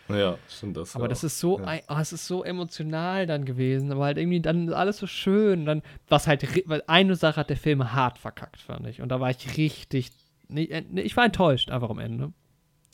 [0.09, 0.95] Ja, stimmt das.
[0.95, 1.09] Aber ja.
[1.09, 1.79] das ist so, Ja.
[1.87, 5.65] oh, es ist so emotional dann gewesen, aber halt irgendwie dann alles so schön.
[5.65, 6.45] Dann, was halt,
[6.87, 9.01] eine Sache hat der Film hart verkackt, fand ich.
[9.01, 10.09] Und da war ich richtig,
[10.53, 12.33] äh, ich war enttäuscht einfach am Ende.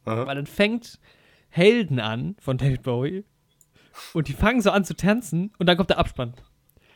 [0.06, 0.28] Aha.
[0.28, 1.00] Weil dann fängt
[1.50, 3.24] Helden an von David Bowie
[4.14, 6.34] und die fangen so an zu tanzen und dann kommt der Abspann.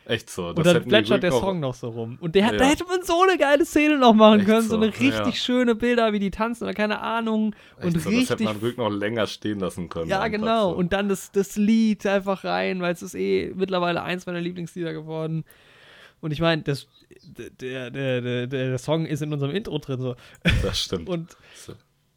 [0.06, 0.48] Echt so.
[0.48, 2.18] und dann plätschert der Song noch so rum.
[2.20, 2.52] Und der, ja.
[2.58, 4.64] da hätte man so eine geile Szene noch machen Echt können.
[4.64, 5.32] So, so eine richtig ja.
[5.34, 7.56] schöne Bilder, wie die tanzen oder keine Ahnung.
[7.78, 8.28] Echt und so, richtig.
[8.28, 10.10] Das hätte man ruhig noch länger stehen lassen können.
[10.10, 10.72] Ja, genau.
[10.72, 10.78] So.
[10.78, 14.92] Und dann das, das Lied einfach rein, weil es ist eh mittlerweile eins meiner Lieblingslieder
[14.92, 15.46] geworden.
[16.20, 16.78] Und ich meine, der,
[17.62, 20.02] der, der, der, Song ist in unserem Intro drin.
[20.02, 20.16] So.
[20.64, 21.10] Das stimmt.
[21.10, 21.38] und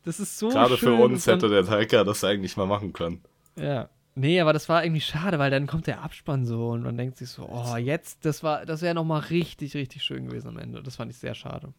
[0.05, 0.97] das ist so Gerade schön.
[0.97, 3.23] für uns hätte der Taika das eigentlich mal machen können.
[3.57, 3.89] Ja.
[4.17, 7.17] Nee, aber das war irgendwie schade, weil dann kommt der Abspann so und man denkt
[7.17, 10.83] sich so, oh, jetzt, das war, das wäre nochmal richtig, richtig schön gewesen am Ende.
[10.83, 11.75] Das fand ich sehr schade.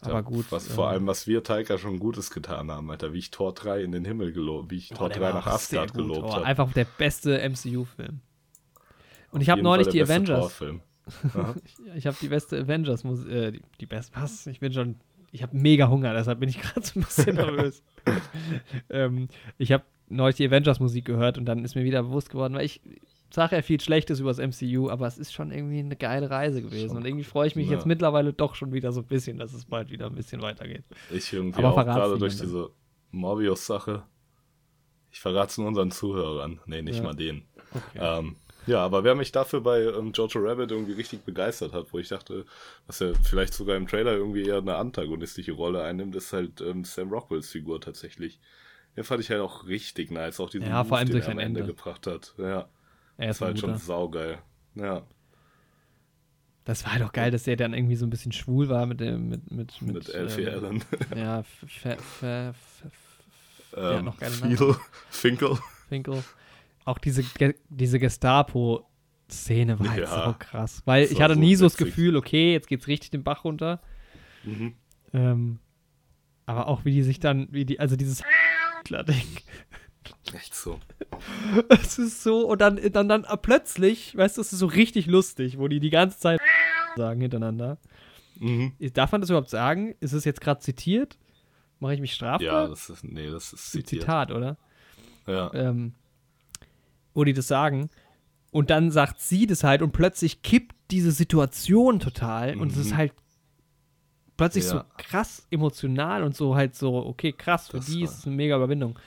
[0.00, 0.46] Aber ja, gut.
[0.50, 3.54] Was, äh, vor allem, was wir Taika schon Gutes getan haben, Alter, wie ich Tor
[3.54, 6.46] 3 in den Himmel gelobt, wie ich Tor 3 nach Asgard gelobt oh, habe.
[6.46, 8.20] Einfach der beste MCU-Film.
[9.30, 10.62] Und ich habe neulich die Avengers.
[11.94, 14.46] ich habe die beste Avengers, äh, die, die beste, was?
[14.46, 14.96] Ich bin schon,
[15.32, 17.82] ich habe mega Hunger, deshalb bin ich gerade so ein bisschen nervös.
[18.88, 19.28] ähm,
[19.58, 22.80] ich habe neulich die Avengers-Musik gehört und dann ist mir wieder bewusst geworden, weil ich
[23.30, 26.62] sage ja viel Schlechtes über das MCU, aber es ist schon irgendwie eine geile Reise
[26.62, 26.88] gewesen.
[26.88, 26.98] Schon.
[26.98, 27.74] Und irgendwie freue ich mich ja.
[27.74, 30.84] jetzt mittlerweile doch schon wieder so ein bisschen, dass es bald wieder ein bisschen weitergeht.
[31.10, 32.70] Ich irgendwie aber auch gerade durch diese
[33.10, 34.04] Morbius-Sache.
[35.10, 36.60] Ich verrate es nur unseren Zuhörern.
[36.66, 37.02] Nee, nicht ja.
[37.02, 37.44] mal denen.
[37.72, 37.98] Okay.
[38.00, 38.36] Ähm,
[38.66, 42.08] ja, aber wer mich dafür bei ähm, Jojo Rabbit irgendwie richtig begeistert hat, wo ich
[42.08, 42.44] dachte,
[42.86, 46.84] dass er vielleicht sogar im Trailer irgendwie eher eine antagonistische Rolle einnimmt, ist halt ähm,
[46.84, 48.40] Sam Rockwells Figur tatsächlich.
[48.96, 51.28] Den fand ich halt auch richtig nice, auch diesen ja, Move, vor allem den er
[51.28, 52.34] am Ende, Ende gebracht hat.
[52.38, 52.68] Ja.
[53.18, 54.38] Er ist das war halt schon saugeil.
[54.74, 55.02] Ja.
[56.64, 59.00] Das war halt auch geil, dass er dann irgendwie so ein bisschen schwul war mit
[59.00, 60.84] dem mit mit mit, mit Elfie ähm, Allen.
[61.16, 61.44] Ja,
[63.76, 64.76] ähm, noch geile Namen.
[65.10, 65.58] Finkel.
[65.88, 66.24] Finkel.
[66.84, 67.24] Auch diese
[67.68, 68.88] diese Gestapo
[69.30, 72.68] Szene war halt ja, so krass, weil ich hatte nie so das Gefühl, okay, jetzt
[72.68, 73.80] geht's richtig den Bach runter.
[74.44, 74.74] Mhm.
[75.12, 75.58] Ähm,
[76.46, 78.22] aber auch wie die sich dann, wie die, also dieses
[78.90, 79.26] Ding.
[80.34, 80.78] Echt so.
[81.68, 85.58] Es ist so, und dann, dann, dann plötzlich, weißt du, es ist so richtig lustig,
[85.58, 86.40] wo die die ganze Zeit
[86.96, 87.78] sagen hintereinander.
[88.38, 88.72] Mhm.
[88.92, 89.94] Darf man das überhaupt sagen?
[90.00, 91.18] Ist es jetzt gerade zitiert?
[91.80, 92.46] Mache ich mich strafbar?
[92.46, 94.02] Ja, das ist, nee, das ist zitiert.
[94.02, 94.56] Zitat, oder?
[95.26, 95.52] Ja.
[95.54, 95.94] Ähm,
[97.14, 97.90] wo die das sagen.
[98.50, 102.62] Und dann sagt sie das halt und plötzlich kippt diese Situation total mhm.
[102.62, 102.96] und es ist mhm.
[102.96, 103.12] halt
[104.36, 104.70] plötzlich ja.
[104.70, 108.36] so krass emotional und so halt so, okay, krass, für das die ist es eine
[108.36, 108.98] mega Überwindung.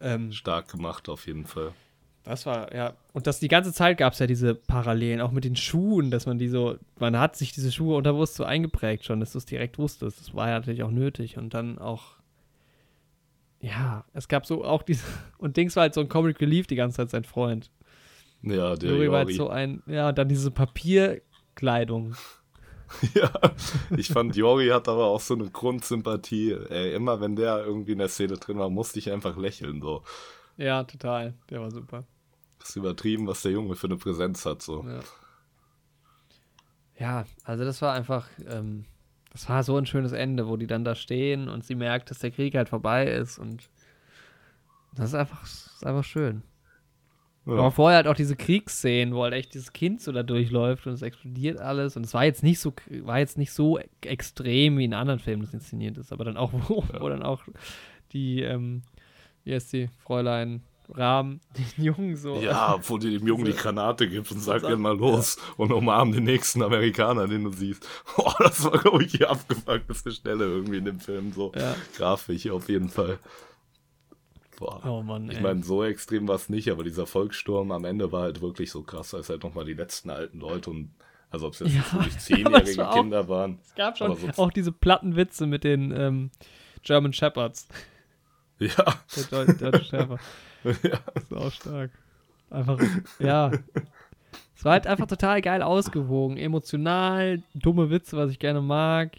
[0.00, 1.72] Ähm, stark gemacht auf jeden Fall.
[2.24, 2.94] Das war, ja.
[3.12, 6.24] Und das die ganze Zeit gab es ja diese Parallelen, auch mit den Schuhen, dass
[6.24, 9.44] man die so, man hat sich diese Schuhe unterbewusst so eingeprägt schon, dass du es
[9.44, 10.20] direkt wusstest.
[10.20, 11.36] Das war ja natürlich auch nötig.
[11.36, 12.16] Und dann auch,
[13.60, 15.04] ja, es gab so auch diese,
[15.38, 17.70] und Dings war halt so ein Comic Relief die ganze Zeit sein Freund.
[18.42, 22.14] Ja, der Juri war halt so ein, ja, und dann diese Papierkleidung.
[23.14, 23.30] ja,
[23.96, 26.52] ich fand, Jori hat aber auch so eine Grundsympathie.
[26.52, 29.80] Ey, immer wenn der irgendwie in der Szene drin war, musste ich einfach lächeln.
[29.80, 30.02] So.
[30.56, 31.34] Ja, total.
[31.50, 32.04] Der war super.
[32.58, 34.62] Das ist übertrieben, was der Junge für eine Präsenz hat.
[34.62, 34.84] So.
[34.86, 35.00] Ja,
[36.98, 38.84] ja also das war einfach, ähm,
[39.30, 42.20] das war so ein schönes Ende, wo die dann da stehen und sie merkt, dass
[42.20, 43.68] der Krieg halt vorbei ist und
[44.94, 46.42] das ist einfach, das ist einfach schön.
[47.46, 47.54] Ja.
[47.54, 50.94] Aber vorher halt auch diese Kriegsszenen, wo halt echt dieses Kind so da durchläuft und
[50.94, 51.96] es explodiert alles.
[51.96, 52.72] Und es war jetzt nicht so,
[53.02, 56.52] war jetzt nicht so extrem wie in anderen Filmen das inszeniert ist, aber dann auch,
[56.68, 57.00] wo, ja.
[57.00, 57.42] wo dann auch
[58.12, 58.82] die, ähm,
[59.44, 61.40] wie heißt die, Fräulein Rahmen,
[61.78, 62.36] den Jungen so.
[62.36, 65.42] Ja, wo die dem Jungen die Granate gibt und sagt dann mal los ja.
[65.56, 67.86] und umarm den nächsten Amerikaner, den du siehst.
[68.16, 71.74] Boah, das war, glaube ich, die abgefuckteste Stelle irgendwie in dem Film, so ja.
[71.96, 73.18] grafisch auf jeden Fall.
[74.56, 74.80] Boah.
[74.84, 78.22] Oh Mann, ich meine, so extrem war es nicht, aber dieser Volkssturm am Ende war
[78.22, 80.90] halt wirklich so krass, als halt nochmal die letzten alten Leute und
[81.30, 83.58] also ob es jetzt ja, wirklich zehnjährige war Kinder auch, waren.
[83.62, 86.30] Es gab schon so auch diese platten Witze mit den ähm,
[86.82, 87.68] German Shepherds.
[88.60, 88.84] Ja.
[89.16, 90.20] Der deutsche Shepherd.
[90.64, 90.98] ja.
[91.12, 91.90] Das ist auch stark.
[92.50, 92.80] Einfach,
[93.18, 93.50] ja.
[94.56, 99.10] Es war halt einfach total geil ausgewogen, emotional, dumme Witze, was ich gerne mag.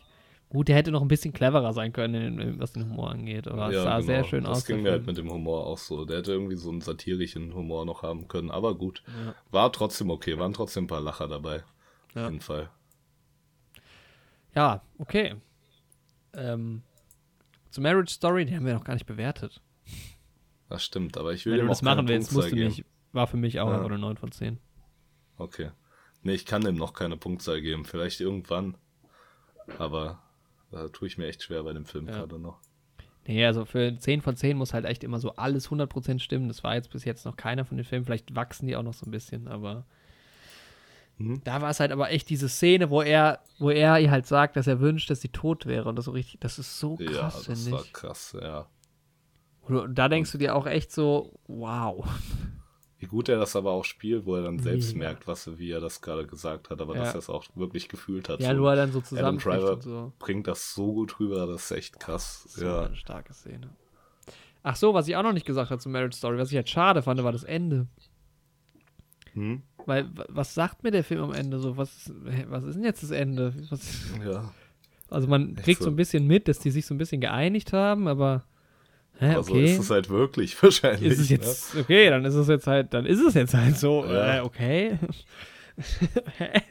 [0.50, 3.48] Gut, der hätte noch ein bisschen cleverer sein können, was den Humor angeht.
[3.48, 4.06] Aber ja, es sah genau.
[4.06, 4.60] sehr schön aus.
[4.60, 6.06] Das ging mir halt mit dem Humor auch so.
[6.06, 8.52] Der hätte irgendwie so einen satirischen Humor noch haben können.
[8.52, 9.04] Aber gut.
[9.08, 9.36] Ja.
[9.52, 10.38] War trotzdem okay.
[10.38, 11.64] Waren trotzdem ein paar Lacher dabei.
[12.14, 12.26] Ja.
[12.26, 12.70] Auf jeden Fall.
[14.54, 15.36] Ja, okay.
[16.34, 16.84] Ähm,
[17.72, 19.62] zur Marriage Story, die haben wir noch gar nicht bewertet.
[20.70, 23.38] Das stimmt, aber ich will Wenn du das machen willst, musst du mich, war für
[23.38, 23.84] mich auch ja.
[23.84, 24.60] eine 9 von 10.
[25.38, 25.72] Okay.
[26.24, 27.86] Nee, ich kann dem noch keine Punktzahl geben.
[27.86, 28.78] Vielleicht irgendwann.
[29.78, 30.24] Aber
[30.76, 32.14] da tue ich mir echt schwer bei dem Film ja.
[32.14, 32.60] gerade noch.
[33.28, 36.48] Nee, also für 10 von 10 muss halt echt immer so alles 100% stimmen.
[36.48, 38.06] Das war jetzt bis jetzt noch keiner von den Filmen.
[38.06, 39.86] Vielleicht wachsen die auch noch so ein bisschen, aber
[41.18, 41.42] mhm.
[41.44, 44.58] da war es halt aber echt diese Szene, wo er, wo er ihr halt sagt,
[44.58, 45.90] dass er wünscht, dass sie tot wäre.
[45.90, 48.68] Und das so richtig, das ist so krass, ja, das war krass, ja.
[49.62, 52.08] Und da denkst du dir auch echt so, wow.
[53.06, 55.10] Wie gut er das aber auch spielt, wo er dann selbst Mega.
[55.10, 57.04] merkt, was, wie er das gerade gesagt hat, aber Ja.
[57.04, 58.40] dass er es auch wirklich gefühlt hat.
[58.42, 58.56] Ja, so.
[58.58, 60.14] nur er dann so Adam Driver und so.
[60.18, 62.44] bringt das so gut rüber, das ist echt krass.
[62.50, 62.86] So ja.
[62.88, 63.70] eine starke Szene.
[64.64, 66.68] Ach so, was ich auch noch nicht gesagt habe zur Marriage Story, was ich halt
[66.70, 67.86] schade fand, war das Ende.
[69.34, 69.62] Hm?
[69.86, 71.78] Weil, wa- was sagt mir der Film am Ende so?
[71.78, 72.12] Was,
[72.48, 73.54] was ist denn jetzt das Ende?
[73.70, 74.52] Was, ja.
[75.10, 75.86] also man kriegt so.
[75.86, 78.44] so ein bisschen mit, dass die sich so ein bisschen geeinigt haben, aber
[79.20, 79.66] hä, Also okay.
[79.66, 81.12] ist es halt wirklich wahrscheinlich.
[81.12, 81.36] ist es ne?
[81.38, 84.38] jetzt, okay, dann ist es jetzt halt, dann ist es jetzt halt so, Ja.
[84.38, 84.98] äh, okay.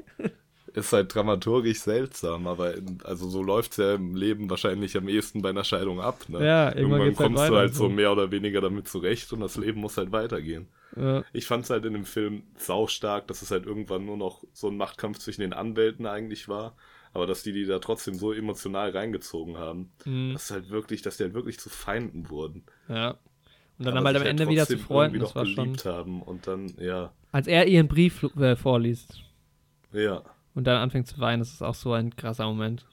[0.72, 5.06] Ist halt dramaturgisch seltsam, aber in, also so läuft es ja im Leben wahrscheinlich am
[5.08, 6.24] ehesten bei einer Scheidung ab.
[6.28, 6.44] Ne?
[6.44, 9.38] Ja, irgendwann Irgendwann halt kommst du weiter, halt so mehr oder weniger damit zurecht und
[9.38, 10.66] das Leben muss halt weitergehen.
[10.96, 14.42] ja, Ich fand es halt in dem Film saustark, dass es halt irgendwann nur noch
[14.52, 16.74] so ein Machtkampf zwischen den Anwälten eigentlich war,
[17.14, 21.16] aber dass die die da trotzdem so emotional reingezogen haben, mm, dass halt wirklich, dass
[21.16, 22.64] die halt wirklich zu Feinden wurden.
[22.88, 23.18] ja.
[23.76, 26.46] Und dann Aber halt am sich Ende wieder zu Freunden, das war schon, haben und
[26.46, 29.24] dann, ja, als er ihren Brief äh, vorliest
[29.92, 30.22] ja,
[30.54, 32.86] und dann anfängt zu weinen, das ist auch so ein krasser Moment.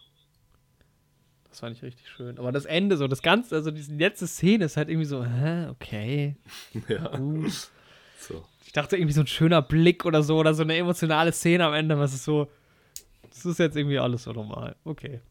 [1.49, 2.39] Das fand ich richtig schön.
[2.39, 5.67] Aber das Ende, so das Ganze, also diese letzte Szene ist halt irgendwie so, hä,
[5.67, 6.37] okay,
[6.87, 7.69] ja, gut.
[8.19, 8.43] so.
[8.65, 11.73] Ich dachte irgendwie so ein schöner Blick oder so oder so eine emotionale Szene am
[11.73, 12.49] Ende, was ist so,
[13.31, 14.75] das ist jetzt irgendwie alles so normal.
[14.83, 15.21] Okay,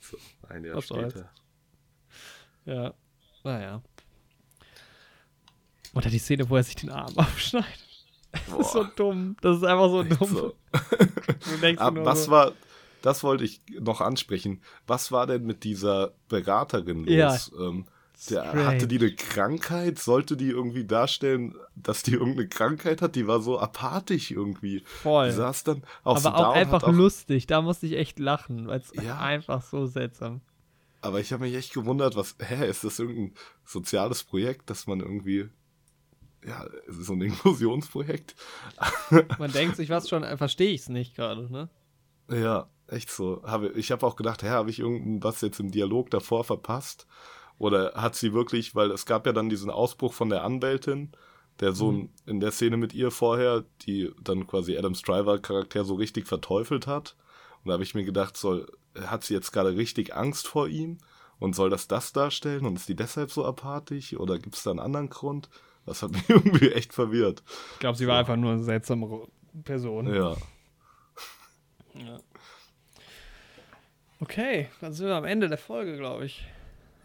[0.00, 0.16] so.
[0.48, 1.12] Ein Jahr Was soll's.
[1.12, 1.30] später.
[2.64, 2.94] ja,
[3.44, 3.82] naja.
[5.94, 7.68] Oder die Szene, wo er sich den Arm aufschneidet.
[8.32, 8.92] Das ist so Boah.
[8.96, 9.36] dumm.
[9.40, 10.28] Das ist einfach so dumm.
[10.36, 10.54] So.
[11.60, 12.52] Du Ah, was so, war,
[13.02, 14.62] das wollte ich noch ansprechen.
[14.86, 17.50] Was war denn mit dieser Beraterin los?
[17.52, 17.66] Ja.
[17.66, 17.86] Ähm,
[18.28, 19.98] der, hatte die eine Krankheit?
[19.98, 23.14] Sollte die irgendwie darstellen, dass die irgendeine Krankheit hat?
[23.16, 24.80] Die war so apathisch irgendwie.
[24.80, 25.30] Die voll.
[25.30, 27.46] saß dann auch so aber da auch einfach auch, lustig.
[27.46, 29.18] Da musste ich echt lachen, weil es Ja.
[29.18, 30.40] einfach so seltsam.
[31.02, 33.34] Aber ich habe mich echt gewundert, was, hä, ist das irgendein
[33.64, 35.48] soziales Projekt, dass man irgendwie,
[36.44, 38.34] ja, ist es so ein Inklusionsprojekt?
[39.38, 41.70] Man denkt sich was schon, verstehe ich es nicht gerade, ne?
[42.30, 43.42] Ja, echt so.
[43.74, 47.06] Ich habe auch gedacht, hä, habe ich irgendwas jetzt im Dialog davor verpasst?
[47.60, 51.12] Oder hat sie wirklich, weil es gab ja dann diesen Ausbruch von der Anwältin,
[51.60, 52.08] der so Mhm.
[52.26, 56.86] in der Szene mit ihr vorher, die dann quasi Adam Striver Charakter so richtig verteufelt
[56.86, 57.16] hat.
[57.62, 58.66] Und da habe ich mir gedacht, soll,
[58.98, 60.96] hat sie jetzt gerade richtig Angst vor ihm?
[61.38, 62.64] Und soll das das darstellen?
[62.64, 64.14] Und ist die deshalb so apathisch?
[64.14, 65.50] Oder gibt es da einen anderen Grund?
[65.84, 67.42] Das hat mich irgendwie echt verwirrt.
[67.74, 69.26] Ich glaube, sie war einfach nur eine seltsame
[69.64, 70.06] Person.
[70.14, 70.34] Ja.
[71.94, 72.18] Ja.
[74.20, 76.46] Okay, dann sind wir am Ende der Folge, glaube ich.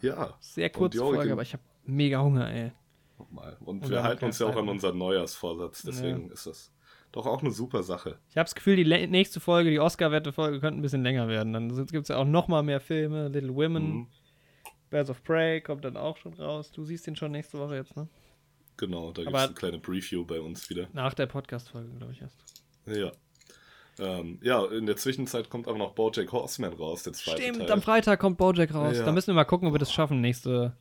[0.06, 0.36] Ja.
[0.40, 2.72] Sehr kurze Folge, aber ich habe mega Hunger, ey.
[3.18, 3.57] Nochmal.
[3.61, 6.72] Und, Und wir halten uns ja auch an unseren Neujahrsvorsatz, deswegen ist das
[7.11, 8.18] doch auch eine super Sache.
[8.30, 11.53] Ich habe das Gefühl, die nächste Folge, die Oscar-Wette-Folge, könnte ein bisschen länger werden.
[11.53, 13.30] Dann gibt es ja auch noch mal mehr Filme.
[13.30, 14.07] Little Women, Mhm.
[14.90, 16.72] Birds of Prey kommt dann auch schon raus.
[16.72, 18.07] Du siehst den schon nächste Woche jetzt, ne?
[18.77, 20.88] Genau, da gibt es eine kleine Preview bei uns wieder.
[20.94, 22.38] Nach der Podcast-Folge, glaube ich erst.
[22.86, 23.11] Ja.
[23.99, 27.72] Ähm, ja, in der Zwischenzeit kommt aber noch Bojack Horseman raus, der zweite Stimmt, Teil.
[27.72, 28.97] am Freitag kommt Bojack raus.
[28.97, 29.05] Ja.
[29.05, 30.73] Da müssen wir mal gucken, ob wir das schaffen, nächste,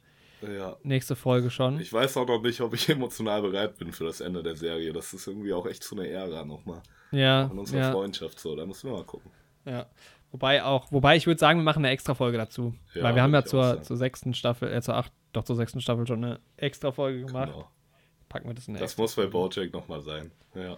[0.42, 0.76] ja.
[0.82, 1.78] nächste Folge schon.
[1.80, 4.92] Ich weiß auch noch nicht, ob ich emotional bereit bin für das Ende der Serie.
[4.92, 6.82] Das ist irgendwie auch echt so eine Ära nochmal.
[7.12, 8.56] ja, Von unserer ja, Freundschaft so.
[8.56, 9.30] Da müssen wir mal gucken.
[9.64, 9.86] ja.
[10.34, 12.74] Wobei auch, wobei ich würde sagen, wir machen eine extra Folge dazu.
[12.92, 15.80] Ja, Weil wir haben ja zur, zur sechsten Staffel, äh, zur acht, doch zur sechsten
[15.80, 17.52] Staffel schon eine extra Folge gemacht.
[17.52, 17.70] Genau.
[18.28, 19.26] Packen wir das in eine Das muss bei.
[19.26, 20.32] Bojack nochmal sein.
[20.56, 20.76] Ja.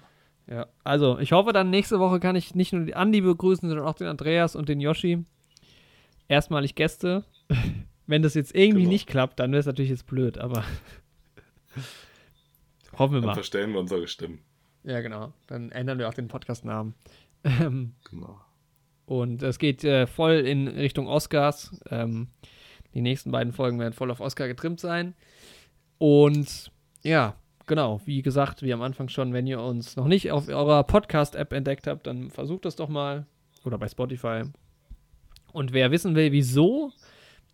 [0.48, 3.86] Ja, also ich hoffe dann nächste Woche kann ich nicht nur die Andi begrüßen, sondern
[3.86, 5.24] auch den Andreas und den Yoshi.
[6.28, 7.24] Erstmalig Gäste.
[8.06, 8.92] Wenn das jetzt irgendwie Genau.
[8.92, 10.62] nicht klappt, dann wäre es natürlich jetzt blöd, aber
[12.98, 13.34] hoffen wir Dann mal.
[13.34, 14.40] verstellen wir unsere Stimmen.
[14.84, 15.32] Ja, genau.
[15.48, 16.94] Dann ändern wir auch den Podcast-Namen.
[17.44, 18.40] Ähm, Genau.
[19.06, 21.80] und es geht äh, voll in Richtung Oscars.
[21.90, 22.28] Ähm,
[22.94, 25.14] die nächsten beiden Folgen werden voll auf Oscar getrimmt sein.
[25.98, 26.70] Und
[27.02, 27.34] ja,
[27.66, 31.52] genau, wie gesagt, wie am Anfang schon, wenn ihr uns noch nicht auf eurer Podcast-App
[31.52, 33.26] entdeckt habt, dann versucht das doch mal.
[33.64, 34.44] Oder bei Spotify.
[35.52, 36.92] Und wer wissen will, wieso,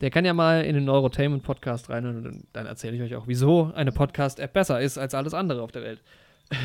[0.01, 3.73] der kann ja mal in den Neurotainment-Podcast rein und dann- erzähle ich euch auch, wieso
[3.75, 6.03] eine Podcast-App besser ist als alles andere auf der Welt.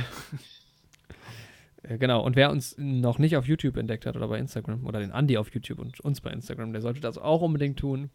[1.83, 4.99] Äh, Genau, und wer uns noch nicht auf YouTube entdeckt hat oder bei Instagram oder
[4.99, 8.09] den Andi auf YouTube und uns bei Instagram, der sollte das auch unbedingt tun.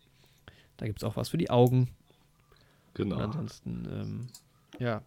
[0.76, 1.88] Da gibt es auch was für die Augen.
[2.94, 3.16] Genau.
[3.16, 4.26] Und ansonsten, ähm,
[4.78, 5.02] ja,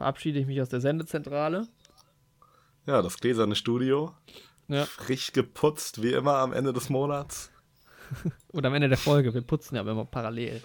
[0.00, 1.68] verabschiede ich mich aus der Sendezentrale.
[2.86, 4.14] Ja, das gläserne Studio.
[4.66, 4.86] Ja.
[4.86, 7.50] Frisch geputzt, wie immer am Ende des Monats.
[8.48, 10.62] Und am Ende der Folge, wir putzen ja immer parallel.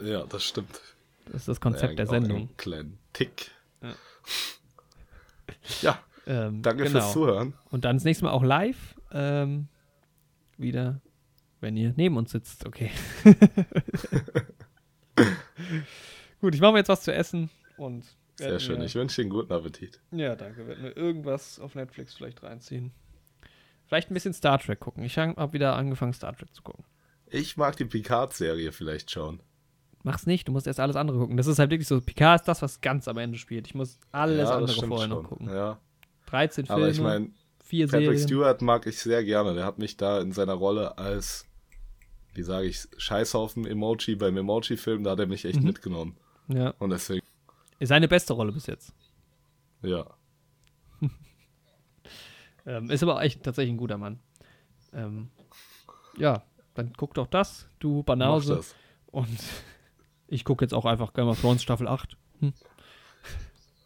[0.00, 0.80] Ja, das stimmt.
[1.26, 2.36] Das ist das Konzept Ja, der auch Sendung.
[2.36, 3.50] Einen kleinen Tick.
[3.82, 3.94] Ja.
[5.82, 7.00] Ja, Ähm, danke genau.
[7.00, 7.54] fürs Zuhören.
[7.70, 8.94] Und dann das nächste Mal auch live.
[9.10, 9.66] Ähm,
[10.56, 11.00] wieder,
[11.60, 12.92] wenn ihr neben uns sitzt, okay.
[16.40, 18.04] Gut, ich mache mir jetzt was zu essen Und
[18.38, 18.80] Sehr schön.
[18.82, 20.00] Ich wünsche dir einen guten Appetit.
[20.12, 20.66] Ja, danke.
[20.66, 22.92] Werden wir irgendwas auf Netflix vielleicht reinziehen.
[23.86, 25.02] Vielleicht ein bisschen Star Trek gucken.
[25.04, 26.84] Ich habe wieder angefangen, Star Trek zu gucken.
[27.26, 29.40] Ich mag die Picard-Serie vielleicht schauen.
[30.04, 31.36] Mach's nicht, du musst erst alles andere gucken.
[31.36, 33.66] Das ist halt wirklich so, Picard ist das, was ganz am Ende spielt.
[33.66, 35.22] Ich muss alles ja, andere vorher schon.
[35.22, 35.48] noch gucken.
[35.48, 35.78] Ja.
[36.26, 37.30] 13 Filme, Aber ich meine,
[37.64, 38.22] vier Patrick Serien.
[38.22, 39.54] Stewart mag ich sehr gerne.
[39.54, 41.46] Der hat mich da in seiner Rolle als,
[42.34, 45.66] wie sage ich, Scheißhaufen-Emoji beim Emoji-Film, da hat er mich echt Mhm.
[45.66, 46.16] mitgenommen.
[46.48, 46.70] Ja.
[46.78, 47.26] Und deswegen,
[47.80, 48.92] seine beste Rolle bis jetzt.
[49.82, 50.06] ja.
[52.66, 54.18] Ähm, ist aber echt tatsächlich ein guter Mann.
[54.92, 55.30] Ähm,
[56.18, 56.42] ja,
[56.74, 58.56] dann guck doch das, du Banause.
[58.56, 58.74] das.
[59.06, 59.38] Und
[60.26, 62.18] ich gucke jetzt auch einfach Game of Thrones Staffel 8.
[62.40, 62.52] Hm.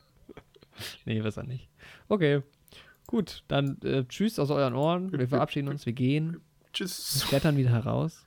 [1.05, 1.69] nee, besser nicht.
[2.09, 2.43] Okay,
[3.07, 5.13] gut, dann äh, tschüss aus euren Ohren.
[5.13, 6.41] Wir verabschieden uns, wir gehen,
[6.73, 7.25] Tschüss.
[7.29, 8.25] klettern wieder heraus.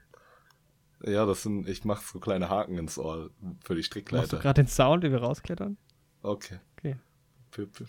[1.03, 3.29] Ja, das sind, ich mache so kleine Haken ins Ohr
[3.63, 4.37] für die Machst du Strickleiter.
[4.37, 5.77] gerade den Sound, wie wir rausklettern?
[6.21, 6.59] Okay.
[6.77, 6.95] Okay.
[7.51, 7.87] Pip, pip.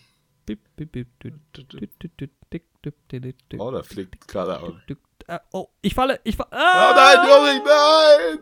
[3.58, 4.82] Oh, da fliegt gerade.
[4.88, 4.96] dü.
[5.28, 6.50] Ah, Oh, ich falle, ich falle.
[6.52, 6.54] Oh
[6.94, 8.38] nein, Jorik, nein!